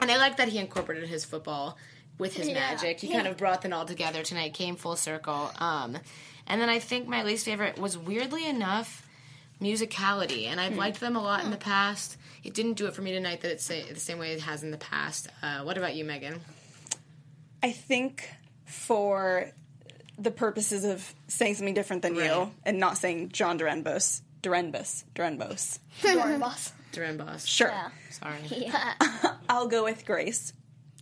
and 0.00 0.10
i 0.10 0.16
like 0.16 0.36
that 0.38 0.48
he 0.48 0.58
incorporated 0.58 1.08
his 1.08 1.24
football 1.24 1.76
with 2.18 2.34
his 2.34 2.48
magic 2.50 3.00
he 3.00 3.08
kind 3.08 3.26
of 3.26 3.36
brought 3.36 3.62
them 3.62 3.72
all 3.72 3.84
together 3.86 4.22
tonight 4.22 4.54
came 4.54 4.76
full 4.76 4.96
circle 4.96 5.50
um 5.58 5.98
And 6.48 6.60
then 6.60 6.68
I 6.68 6.78
think 6.78 7.08
my 7.08 7.22
least 7.24 7.44
favorite 7.44 7.76
was 7.78 7.98
weirdly 7.98 8.46
enough 8.48 9.02
musicality, 9.60 10.46
and 10.46 10.60
I've 10.60 10.72
Hmm. 10.74 10.78
liked 10.78 11.00
them 11.00 11.16
a 11.16 11.22
lot 11.22 11.44
in 11.44 11.50
the 11.50 11.56
past. 11.56 12.16
It 12.44 12.54
didn't 12.54 12.74
do 12.74 12.86
it 12.86 12.94
for 12.94 13.02
me 13.02 13.12
tonight 13.12 13.40
that 13.40 13.50
it's 13.52 13.66
the 13.66 13.94
same 13.96 14.18
way 14.18 14.32
it 14.32 14.40
has 14.42 14.62
in 14.62 14.70
the 14.70 14.76
past. 14.78 15.28
Uh, 15.42 15.62
what 15.62 15.76
about 15.78 15.94
you, 15.96 16.04
Megan? 16.04 16.40
I 17.62 17.72
think 17.72 18.28
for 18.66 19.50
the 20.18 20.30
purposes 20.30 20.84
of 20.84 21.14
saying 21.28 21.54
something 21.56 21.74
different 21.74 22.02
than 22.02 22.14
Right. 22.16 22.26
you 22.30 22.52
and 22.64 22.78
not 22.78 22.96
saying 22.98 23.30
John 23.30 23.58
Dorenbos, 23.58 24.20
Dorenbos, 24.42 25.04
Dorenbos. 25.14 25.78
Duran 26.92 27.16
Boss. 27.18 27.44
Sure. 27.46 27.68
Yeah. 27.68 27.88
Sorry. 28.10 28.38
Yeah. 28.50 28.94
I'll 29.48 29.66
go 29.68 29.84
with 29.84 30.06
Grace. 30.06 30.52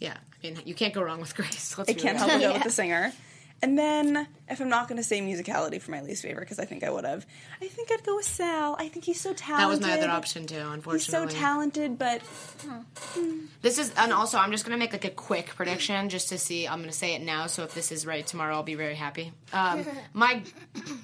Yeah, 0.00 0.14
I 0.16 0.46
mean, 0.46 0.58
you 0.64 0.74
can't 0.74 0.92
go 0.94 1.02
wrong 1.02 1.20
with 1.20 1.34
Grace. 1.36 1.76
Let's 1.78 1.90
I 1.90 1.94
can't 1.94 2.16
help 2.18 2.30
but 2.30 2.38
go 2.40 2.48
Yeah. 2.48 2.52
with 2.54 2.64
the 2.64 2.70
singer. 2.70 3.12
And 3.62 3.78
then, 3.78 4.26
if 4.48 4.60
I'm 4.60 4.68
not 4.68 4.88
going 4.88 4.98
to 4.98 5.02
say 5.04 5.20
musicality 5.20 5.80
for 5.80 5.90
my 5.92 6.02
least 6.02 6.22
favorite, 6.22 6.42
because 6.42 6.58
I 6.58 6.66
think 6.66 6.82
I 6.84 6.90
would 6.90 7.04
have, 7.06 7.24
I 7.62 7.68
think 7.68 7.90
I'd 7.90 8.04
go 8.04 8.16
with 8.16 8.26
Sal. 8.26 8.76
I 8.78 8.88
think 8.88 9.06
he's 9.06 9.20
so 9.20 9.32
talented. 9.32 9.62
That 9.64 9.68
was 9.70 9.80
my 9.80 9.92
other 9.96 10.10
option 10.10 10.46
too, 10.46 10.56
Unfortunately, 10.56 10.98
He's 10.98 11.06
so 11.06 11.26
talented, 11.40 11.96
but 11.98 12.20
This 13.62 13.78
is, 13.78 13.90
and 13.96 14.12
also 14.12 14.36
I'm 14.38 14.50
just 14.50 14.64
gonna 14.66 14.76
make 14.76 14.92
like 14.92 15.04
a 15.06 15.10
quick 15.10 15.46
prediction 15.54 16.08
just 16.10 16.28
to 16.30 16.36
see. 16.38 16.68
I'm 16.68 16.80
gonna 16.80 16.92
say 16.92 17.14
it 17.14 17.22
now, 17.22 17.46
so 17.46 17.62
if 17.62 17.72
this 17.74 17.90
is 17.92 18.04
right 18.04 18.26
tomorrow, 18.26 18.56
I'll 18.56 18.62
be 18.64 18.74
very 18.74 18.96
happy. 18.96 19.32
Um, 19.52 19.86
my 20.12 20.42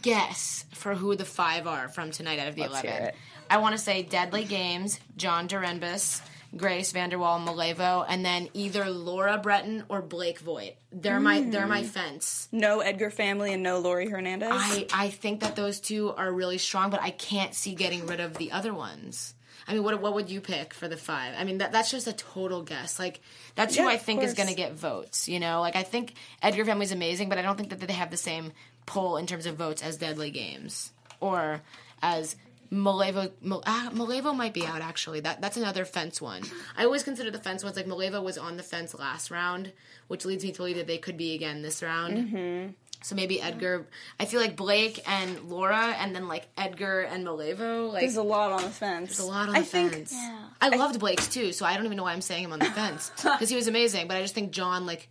guess 0.03 0.67
for 0.73 0.95
who 0.95 1.17
the 1.17 1.25
five 1.25 1.67
are 1.67 1.89
from 1.89 2.11
tonight 2.11 2.39
out 2.41 2.49
of 2.49 2.57
the 2.57 2.63
Let's 2.69 2.85
eleven. 2.85 3.13
I 3.49 3.57
want 3.59 3.75
to 3.75 3.79
say 3.79 4.03
Deadly 4.03 4.45
Games, 4.45 5.01
John 5.17 5.49
Dorenbos, 5.49 6.21
Grace 6.57 6.93
VanderWaal, 6.93 7.45
Malevo, 7.47 8.05
and 8.09 8.25
then 8.25 8.49
either 8.55 8.91
Laura 8.91 9.41
Bretan 9.43 9.85
or 9.89 10.03
Blake 10.03 10.41
Vogt. 10.41 10.75
They're 10.93 11.21
my 11.21 11.43
they're 11.43 11.67
my 11.67 11.83
hmm. 11.83 11.89
fence. 11.89 12.49
no 12.51 12.81
Edgar 12.81 13.11
family 13.11 13.53
and 13.53 13.63
no 13.63 13.79
Laurie 13.79 14.09
Hernandez. 14.09 14.51
I, 14.53 14.87
I 14.93 15.09
think 15.11 15.41
that 15.41 15.55
those 15.55 15.81
two 15.81 16.11
are 16.11 16.33
really 16.33 16.59
strong, 16.59 16.91
but 16.91 17.01
I 17.03 17.11
can't 17.11 17.55
see 17.55 17.75
getting 17.75 18.07
rid 18.07 18.21
of 18.21 18.37
the 18.37 18.51
other 18.51 18.75
ones. 18.75 19.35
I 19.69 19.75
mean, 19.75 19.85
what 19.85 20.01
what 20.01 20.15
would 20.15 20.31
you 20.31 20.41
pick 20.41 20.75
for 20.75 20.89
the 20.89 20.97
five? 20.97 21.35
I 21.39 21.45
mean, 21.45 21.59
that 21.59 21.71
that's 21.71 21.93
just 21.93 22.09
a 22.09 22.13
total 22.13 22.63
guess. 22.63 22.99
Like 22.99 23.21
that's 23.55 23.77
who 23.77 23.87
I 23.87 23.97
think 23.97 24.23
is 24.23 24.35
going 24.35 24.49
to 24.49 24.55
get 24.55 24.73
votes. 24.73 25.29
You 25.29 25.39
know, 25.39 25.61
like 25.61 25.77
I 25.77 25.85
think 25.85 26.15
Edgar 26.43 26.65
Family's 26.65 26.91
amazing, 26.91 27.29
but 27.29 27.39
I 27.39 27.43
don't 27.43 27.57
think 27.57 27.71
that 27.71 27.81
they 27.81 27.93
have 27.93 28.11
the 28.11 28.17
same 28.17 28.53
pull 28.87 29.17
in 29.17 29.27
terms 29.27 29.47
of 29.47 29.55
votes 29.55 29.83
as 29.83 29.97
Deadly 29.97 30.33
Games 30.33 30.93
or 31.21 31.61
as 32.03 32.35
Malevo. 32.73 33.31
Mal- 33.41 33.63
ah, 33.67 33.91
Malevo 33.93 34.35
might 34.35 34.55
be 34.55 34.65
out 34.65 34.81
actually. 34.81 35.21
That 35.21 35.41
that's 35.41 35.57
another 35.57 35.85
fence 35.85 36.21
one. 36.21 36.43
I 36.77 36.85
always 36.85 37.03
consider 37.03 37.31
the 37.31 37.39
fence 37.39 37.65
ones 37.65 37.77
like 37.77 37.87
Malevo 37.87 38.23
was 38.23 38.39
on 38.39 38.57
the 38.57 38.63
fence 38.63 38.95
last 38.95 39.31
round, 39.31 39.73
which 40.09 40.25
leads 40.25 40.45
me 40.45 40.53
to 40.53 40.57
believe 40.57 40.77
that 40.77 40.87
they 40.87 40.99
could 40.99 41.17
be 41.17 41.35
again 41.35 41.63
this 41.63 41.83
round. 41.83 42.17
Mm-hmm. 42.17 42.71
So 43.03 43.15
maybe 43.15 43.41
Edgar. 43.41 43.87
I 44.21 44.27
feel 44.27 44.41
like 44.41 44.57
Blake 44.57 45.01
and 45.09 45.49
Laura, 45.49 45.97
and 45.99 46.15
then 46.15 46.29
like 46.29 46.47
Edgar 46.59 47.01
and 47.01 47.27
Malevo. 47.27 47.91
Like 47.91 48.03
There's 48.03 48.17
a 48.17 48.23
lot 48.23 48.53
on 48.53 48.63
the 48.63 48.69
fence. 48.71 49.17
there's 49.17 49.27
a 49.27 49.31
lot 49.31 49.49
on 49.49 49.57
I 49.57 49.61
the 49.61 49.67
think 49.67 49.93
fence. 49.93 50.15
I 50.61 50.69
loved 50.69 51.01
Blake's 51.01 51.27
too, 51.27 51.53
so 51.53 51.65
I 51.65 51.75
don't 51.77 51.87
even 51.87 51.97
know 51.97 52.03
why 52.05 52.13
I'm 52.13 52.21
saying 52.21 52.45
him 52.45 52.53
on 52.53 52.59
the 52.59 52.65
fence 52.81 53.11
because 53.23 53.49
he 53.49 53.57
was 53.57 53.69
amazing. 53.69 54.07
But 54.07 54.17
I 54.17 54.23
just 54.23 54.35
think 54.35 54.53
John 54.53 54.85
like 54.87 55.09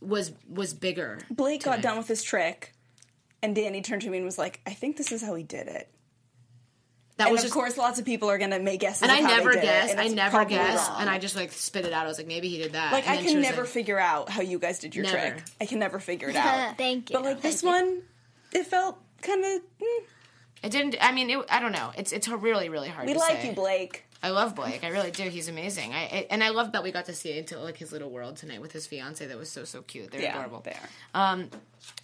was 0.00 0.32
was 0.48 0.72
bigger. 0.72 1.18
Blake 1.30 1.64
got 1.64 1.82
done 1.82 1.98
with 1.98 2.08
his 2.08 2.22
trick, 2.22 2.74
and 3.42 3.54
Dani 3.56 3.82
turned 3.84 4.02
to 4.02 4.08
me 4.10 4.18
and 4.18 4.24
was 4.24 4.38
like, 4.38 4.60
"I 4.66 4.70
think 4.70 4.96
this 4.96 5.10
is 5.12 5.20
how 5.20 5.34
he 5.34 5.42
did 5.42 5.66
it." 5.66 5.90
That 7.20 7.26
And 7.28 7.32
was 7.32 7.42
of 7.42 7.44
just. 7.46 7.54
course, 7.54 7.76
lots 7.76 7.98
of 8.00 8.04
people 8.04 8.28
are 8.30 8.38
going 8.38 8.50
to 8.50 8.58
make 8.58 8.80
guesses. 8.80 9.02
and 9.02 9.12
I 9.12 9.20
never 9.20 9.52
guess. 9.52 9.90
it, 9.90 9.92
and 9.92 10.00
I 10.00 10.08
never 10.08 10.44
guess. 10.44 10.88
wrong. 10.88 11.02
and 11.02 11.08
I 11.10 11.18
just 11.18 11.36
like 11.36 11.52
spit 11.52 11.84
it 11.84 11.92
out. 11.92 12.04
I 12.06 12.08
was 12.08 12.18
like, 12.18 12.26
maybe 12.26 12.48
he 12.48 12.58
did 12.58 12.72
that. 12.72 12.92
like 12.92 13.08
And 13.08 13.18
I 13.18 13.22
can 13.22 13.40
never 13.40 13.62
like- 13.62 13.70
figure 13.70 13.98
out 13.98 14.28
how 14.30 14.40
you 14.42 14.58
guys 14.58 14.78
did 14.78 14.94
your 14.96 15.04
Never. 15.04 15.18
trick. 15.18 15.42
I 15.60 15.66
can 15.66 15.78
never 15.78 15.98
figure 16.00 16.28
it 16.30 16.36
out. 16.36 16.76
Thank 16.78 17.10
you. 17.10 17.14
But 17.16 17.24
like 17.24 17.40
this 17.42 17.62
you. 17.62 17.68
one, 17.68 18.02
it 18.52 18.64
felt 18.66 18.96
kind 19.22 19.44
of. 19.44 19.60
Mm, 19.80 20.04
It 20.62 20.70
didn't. 20.72 20.96
I 21.00 21.12
mean, 21.12 21.30
it, 21.30 21.44
I 21.50 21.60
don't 21.60 21.72
know. 21.72 21.92
It's 21.96 22.12
it's 22.12 22.26
really 22.28 22.68
really 22.68 22.88
hard. 22.88 23.06
we 23.06 23.12
to 23.12 23.18
like 23.18 23.40
say. 23.42 23.48
you, 23.48 23.54
Blake. 23.54 24.04
I 24.22 24.30
love 24.30 24.54
Blake. 24.54 24.84
I 24.84 24.88
really 24.88 25.10
do. 25.10 25.22
He's 25.30 25.48
amazing. 25.48 25.94
I, 25.94 26.02
I 26.02 26.26
and 26.30 26.44
I 26.44 26.50
love 26.50 26.72
that 26.72 26.82
we 26.82 26.92
got 26.92 27.06
to 27.06 27.14
see 27.14 27.38
into 27.38 27.58
like 27.58 27.78
his 27.78 27.90
little 27.90 28.10
world 28.10 28.36
tonight 28.36 28.60
with 28.60 28.72
his 28.72 28.86
fiance. 28.86 29.24
That 29.26 29.38
was 29.38 29.50
so 29.50 29.64
so 29.64 29.80
cute. 29.82 30.10
They're 30.10 30.20
Yeah, 30.20 30.32
adorable. 30.36 30.60
they 30.62 30.72
are. 30.72 31.32
Um, 31.32 31.48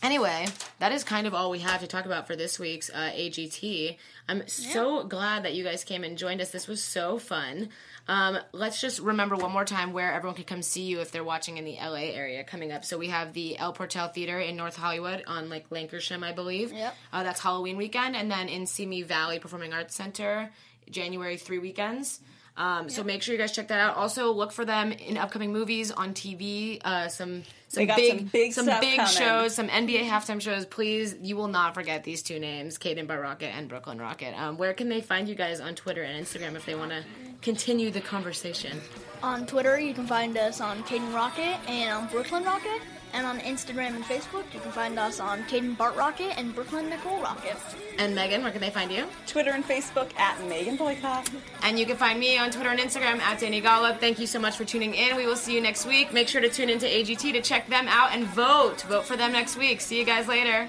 anyway, 0.03 0.47
that 0.79 0.93
is 0.93 1.05
kind 1.05 1.27
of 1.27 1.35
all 1.35 1.51
we 1.51 1.59
have 1.59 1.81
to 1.81 1.87
talk 1.87 2.07
about 2.07 2.27
for 2.27 2.35
this 2.35 2.59
week's 2.59 2.89
uh, 2.91 3.11
AGT. 3.15 3.99
I'm 4.29 4.49
so 4.49 5.05
glad 5.05 5.45
that 5.45 5.55
you 5.55 5.63
guys 5.63 5.85
came 5.85 6.05
and 6.05 6.17
joined 6.17 6.41
us. 6.41 6.51
This 6.51 6.67
was 6.67 6.83
so 6.83 7.19
fun. 7.19 7.69
Um, 8.09 8.39
let's 8.53 8.81
just 8.81 9.01
remember 9.01 9.37
one 9.37 9.53
more 9.53 9.65
time 9.65 9.93
where 9.93 10.13
everyone 10.13 10.37
can 10.37 10.45
come 10.45 10.63
see 10.63 10.83
you 10.83 11.01
if 11.01 11.11
they're 11.11 11.25
watching 11.25 11.57
in 11.57 11.65
the 11.65 11.77
LA 11.81 12.13
area 12.15 12.45
coming 12.45 12.71
up. 12.71 12.85
So 12.85 12.99
we 12.99 13.09
have 13.09 13.33
the 13.33 13.59
El 13.59 13.73
Portal 13.73 14.09
Theater 14.09 14.39
in 14.39 14.57
North 14.57 14.77
Hollywood 14.77 15.25
on 15.27 15.49
like 15.49 15.69
Lankershim, 15.71 16.23
I 16.23 16.33
believe. 16.33 16.73
Yep. 16.73 16.95
Uh, 17.13 17.23
that's 17.23 17.41
Halloween 17.41 17.77
weekend, 17.77 18.15
and 18.15 18.31
then 18.31 18.49
in 18.49 18.67
Simi 18.67 19.03
Valley 19.03 19.39
Performing 19.39 19.73
Arts 19.73 19.95
Center, 19.95 20.51
January 20.89 21.37
three 21.37 21.59
weekends. 21.59 22.21
Um, 22.57 22.89
So 22.89 23.05
make 23.05 23.23
sure 23.23 23.35
you 23.35 23.39
guys 23.39 23.53
check 23.53 23.69
that 23.69 23.79
out. 23.79 23.97
Also, 23.97 24.33
look 24.33 24.51
for 24.53 24.65
them 24.65 24.93
in 24.93 25.17
upcoming 25.19 25.53
movies 25.53 25.91
on 25.91 26.15
TV. 26.15 26.81
Uh, 26.85 27.09
some 27.09 27.43
some 27.69 27.87
big 27.87 28.19
some 28.19 28.27
big 28.29 28.53
stuff 28.53 28.81
big 28.81 28.97
coming. 28.99 29.13
shows, 29.13 29.55
some 29.55 29.69
NBA 29.69 30.05
halftime 30.09 30.41
shows. 30.41 30.65
Please, 30.65 31.15
you 31.21 31.37
will 31.37 31.49
not 31.49 31.75
forget 31.75 32.05
these 32.05 32.23
two 32.23 32.39
names, 32.39 32.79
Kadan 32.79 33.07
Bart 33.07 33.23
Rockett 33.23 33.53
and 33.53 33.69
Brooklyn 33.69 33.99
Rockett. 33.99 34.39
Um, 34.39 34.57
where 34.57 34.73
can 34.73 34.89
they 34.89 35.01
find 35.01 35.29
you 35.29 35.35
guys 35.35 35.61
on 35.61 35.75
Twitter 35.75 36.03
and 36.03 36.25
Instagram 36.25 36.55
if 36.55 36.65
they 36.65 36.75
want 36.75 36.93
to 36.93 37.05
continue 37.43 37.91
the 37.91 38.01
conversation? 38.01 38.81
On 39.23 39.45
Twitter, 39.47 39.79
you 39.79 39.93
can 39.93 40.07
find 40.07 40.37
us 40.39 40.61
on 40.61 40.83
Kadan 40.85 41.13
Rockett 41.13 41.59
and 41.69 41.93
on 41.93 42.07
Brooklyn 42.09 42.45
Rockett. 42.45 42.81
And 43.13 43.27
on 43.27 43.39
Instagram 43.41 43.95
and 43.95 44.05
Facebook, 44.05 44.45
you 44.53 44.61
can 44.61 44.71
find 44.73 44.99
us 44.99 45.21
on 45.21 45.43
Kadan 45.45 45.77
Bart 45.77 45.95
Rockett 45.97 46.35
and 46.37 46.55
Brooklyn 46.55 46.91
Nicole 46.91 47.19
Rockett. 47.21 47.57
And 47.99 48.15
Megan, 48.15 48.43
where 48.43 48.53
can 48.53 48.61
they 48.61 48.71
find 48.71 48.91
you? 48.91 49.07
Twitter 49.27 49.53
and 49.53 49.65
Facebook 49.65 50.15
at 50.19 50.43
Megan 50.47 50.77
Boykoff. 50.77 51.29
And 51.63 51.79
you 51.79 51.87
can 51.87 51.97
find 51.97 52.21
me 52.21 52.39
on 52.39 52.51
Twitter 52.51 52.71
and 52.71 52.81
Instagram 52.81 53.21
at 53.21 53.41
Dani 53.41 53.63
Golub. 53.63 53.99
Thank 53.99 54.19
you 54.19 54.27
so 54.27 54.39
much 54.39 54.57
for 54.57 54.65
tuning 54.65 54.95
in. 54.95 55.17
We 55.17 55.27
will 55.27 55.37
see 55.37 55.55
you 55.55 55.61
next 55.61 55.87
week. 55.87 56.13
Make 56.13 56.29
sure 56.29 56.41
to 56.41 56.49
tune 56.49 56.69
into 56.69 56.87
AGT 56.87 57.33
to 57.33 57.41
check 57.41 57.69
them 57.69 57.87
out 57.89 58.13
and 58.13 58.27
vote. 58.27 58.83
Vote 58.83 59.05
for 59.05 59.17
them 59.17 59.33
next 59.33 59.57
week. 59.57 59.81
See 59.81 59.99
you 59.99 60.05
guys 60.05 60.29
later. 60.29 60.69